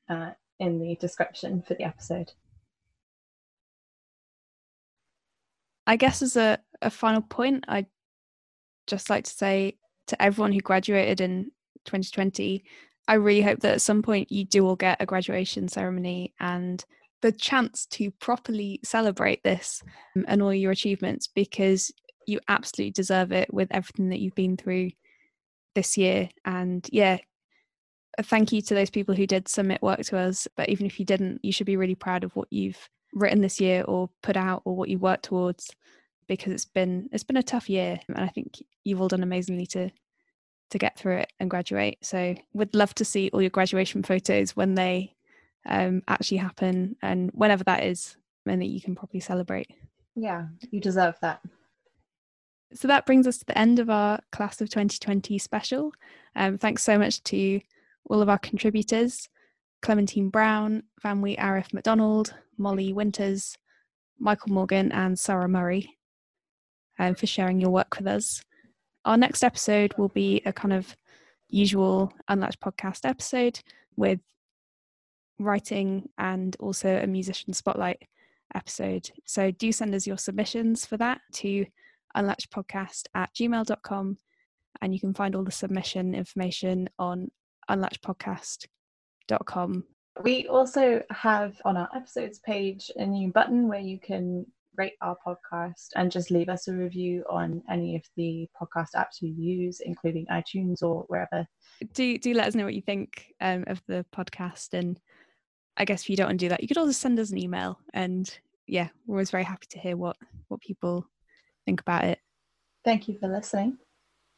uh, 0.09 0.31
in 0.59 0.79
the 0.79 0.95
description 0.95 1.61
for 1.61 1.73
the 1.73 1.83
episode. 1.83 2.31
I 5.87 5.95
guess 5.95 6.21
as 6.21 6.35
a, 6.35 6.59
a 6.81 6.89
final 6.89 7.21
point, 7.21 7.65
I'd 7.67 7.87
just 8.85 9.09
like 9.09 9.23
to 9.23 9.31
say 9.31 9.77
to 10.07 10.21
everyone 10.21 10.51
who 10.51 10.59
graduated 10.59 11.21
in 11.21 11.51
2020, 11.85 12.63
I 13.07 13.13
really 13.15 13.41
hope 13.41 13.61
that 13.61 13.73
at 13.73 13.81
some 13.81 14.03
point 14.03 14.31
you 14.31 14.45
do 14.45 14.67
all 14.67 14.75
get 14.75 15.01
a 15.01 15.05
graduation 15.05 15.67
ceremony 15.67 16.33
and 16.39 16.83
the 17.21 17.31
chance 17.31 17.85
to 17.87 18.11
properly 18.11 18.79
celebrate 18.83 19.43
this 19.43 19.81
um, 20.15 20.25
and 20.27 20.41
all 20.41 20.53
your 20.53 20.71
achievements 20.71 21.27
because 21.27 21.91
you 22.27 22.39
absolutely 22.47 22.91
deserve 22.91 23.31
it 23.31 23.51
with 23.53 23.69
everything 23.71 24.09
that 24.09 24.19
you've 24.19 24.35
been 24.35 24.57
through 24.57 24.91
this 25.75 25.97
year. 25.97 26.29
And 26.45 26.87
yeah, 26.91 27.17
thank 28.21 28.51
you 28.51 28.61
to 28.61 28.73
those 28.73 28.89
people 28.89 29.15
who 29.15 29.27
did 29.27 29.47
submit 29.47 29.81
work 29.81 30.01
to 30.05 30.17
us. 30.17 30.47
But 30.55 30.69
even 30.69 30.85
if 30.85 30.99
you 30.99 31.05
didn't, 31.05 31.43
you 31.43 31.51
should 31.51 31.67
be 31.67 31.77
really 31.77 31.95
proud 31.95 32.23
of 32.23 32.35
what 32.35 32.47
you've 32.51 32.89
written 33.13 33.41
this 33.41 33.59
year 33.59 33.83
or 33.83 34.09
put 34.21 34.37
out 34.37 34.61
or 34.65 34.75
what 34.75 34.89
you 34.89 34.99
worked 34.99 35.25
towards 35.25 35.69
because 36.27 36.53
it's 36.53 36.65
been 36.65 37.09
it's 37.11 37.23
been 37.23 37.37
a 37.37 37.43
tough 37.43 37.69
year 37.69 37.99
and 38.07 38.17
I 38.17 38.27
think 38.27 38.63
you've 38.83 39.01
all 39.01 39.07
done 39.07 39.23
amazingly 39.23 39.65
to 39.67 39.89
to 40.69 40.77
get 40.77 40.97
through 40.97 41.17
it 41.17 41.33
and 41.39 41.49
graduate. 41.49 41.97
So 42.01 42.35
would 42.53 42.75
love 42.75 42.93
to 42.95 43.05
see 43.05 43.29
all 43.33 43.41
your 43.41 43.49
graduation 43.49 44.03
photos 44.03 44.55
when 44.55 44.75
they 44.75 45.15
um, 45.65 46.03
actually 46.07 46.37
happen 46.37 46.95
and 47.01 47.31
whenever 47.33 47.63
that 47.63 47.83
is 47.83 48.15
and 48.45 48.61
that 48.61 48.67
you 48.67 48.79
can 48.79 48.95
properly 48.95 49.19
celebrate. 49.19 49.71
Yeah, 50.15 50.45
you 50.71 50.79
deserve 50.79 51.15
that. 51.21 51.41
So 52.73 52.87
that 52.87 53.07
brings 53.07 53.25
us 53.25 53.39
to 53.39 53.45
the 53.45 53.57
end 53.57 53.79
of 53.79 53.89
our 53.89 54.19
Class 54.31 54.61
of 54.61 54.69
2020 54.69 55.39
special. 55.39 55.91
Um, 56.35 56.57
thanks 56.59 56.83
so 56.83 56.99
much 56.99 57.23
to 57.23 57.59
all 58.09 58.21
of 58.21 58.29
our 58.29 58.39
contributors 58.39 59.29
Clementine 59.81 60.29
Brown, 60.29 60.83
Vanwy 61.03 61.37
Arif 61.39 61.73
McDonald, 61.73 62.33
Molly 62.57 62.91
Winters, 62.91 63.57
Michael 64.19 64.51
Morgan, 64.51 64.91
and 64.91 65.17
Sarah 65.17 65.47
Murray 65.47 65.97
um, 66.97 67.15
for 67.15 67.27
sharing 67.27 67.61
your 67.61 67.69
work 67.69 67.97
with 67.97 68.07
us. 68.07 68.43
Our 69.05 69.17
next 69.17 69.43
episode 69.43 69.93
will 69.97 70.09
be 70.09 70.41
a 70.45 70.51
kind 70.51 70.73
of 70.73 70.95
usual 71.47 72.11
Unlatched 72.27 72.59
podcast 72.59 73.07
episode 73.07 73.61
with 73.95 74.19
writing 75.39 76.09
and 76.17 76.55
also 76.59 76.99
a 77.01 77.07
musician 77.07 77.53
spotlight 77.53 78.03
episode. 78.53 79.09
So 79.25 79.51
do 79.51 79.71
send 79.71 79.95
us 79.95 80.05
your 80.05 80.17
submissions 80.17 80.85
for 80.85 80.97
that 80.97 81.21
to 81.35 81.65
unlatchedpodcast 82.17 83.05
at 83.15 83.33
gmail.com 83.33 84.17
and 84.81 84.93
you 84.93 84.99
can 84.99 85.13
find 85.13 85.35
all 85.35 85.43
the 85.43 85.51
submission 85.51 86.13
information 86.15 86.89
on 86.97 87.31
unlatchedpodcast.com. 87.69 89.83
We 90.23 90.47
also 90.47 91.03
have 91.11 91.61
on 91.63 91.77
our 91.77 91.87
episodes 91.95 92.39
page 92.39 92.91
a 92.95 93.05
new 93.05 93.31
button 93.31 93.67
where 93.69 93.79
you 93.79 93.99
can 93.99 94.47
rate 94.79 94.93
our 95.01 95.17
podcast 95.25 95.89
and 95.95 96.11
just 96.11 96.31
leave 96.31 96.49
us 96.49 96.67
a 96.67 96.73
review 96.73 97.23
on 97.29 97.61
any 97.69 97.95
of 97.95 98.01
the 98.15 98.47
podcast 98.59 98.95
apps 98.95 99.21
you 99.21 99.33
use, 99.37 99.81
including 99.81 100.25
iTunes 100.27 100.81
or 100.81 101.03
wherever. 101.07 101.45
Do 101.93 102.17
do 102.17 102.33
let 102.33 102.47
us 102.47 102.55
know 102.55 102.63
what 102.63 102.73
you 102.73 102.81
think 102.81 103.33
um, 103.41 103.65
of 103.67 103.81
the 103.87 104.05
podcast, 104.15 104.73
and 104.73 104.99
I 105.77 105.85
guess 105.85 106.03
if 106.03 106.09
you 106.09 106.15
don't 106.15 106.27
want 106.27 106.39
to 106.39 106.45
do 106.45 106.49
that, 106.49 106.61
you 106.61 106.67
could 106.67 106.77
also 106.77 106.91
send 106.91 107.19
us 107.19 107.31
an 107.31 107.37
email. 107.37 107.79
And 107.93 108.33
yeah, 108.67 108.89
we're 109.05 109.17
always 109.17 109.31
very 109.31 109.43
happy 109.43 109.67
to 109.71 109.79
hear 109.79 109.95
what 109.95 110.17
what 110.47 110.61
people 110.61 111.05
think 111.65 111.81
about 111.81 112.05
it. 112.05 112.19
Thank 112.83 113.07
you 113.07 113.17
for 113.19 113.27
listening, 113.27 113.77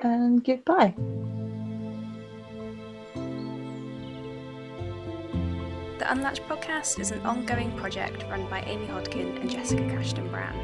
and 0.02 0.44
goodbye. 0.44 0.96
The 6.02 6.12
Unlatched 6.12 6.50
podcast 6.50 7.00
is 7.00 7.12
an 7.12 7.22
ongoing 7.22 7.72
project 7.78 8.24
run 8.24 8.50
by 8.50 8.62
Amy 8.62 8.88
Hodkin 8.88 9.40
and 9.40 9.48
Jessica 9.48 9.84
Cashton 9.84 10.28
Brown. 10.30 10.58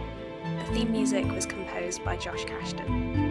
The 0.58 0.74
theme 0.74 0.92
music 0.92 1.32
was 1.32 1.46
composed 1.46 2.04
by 2.04 2.18
Josh 2.18 2.44
Cashton. 2.46 3.27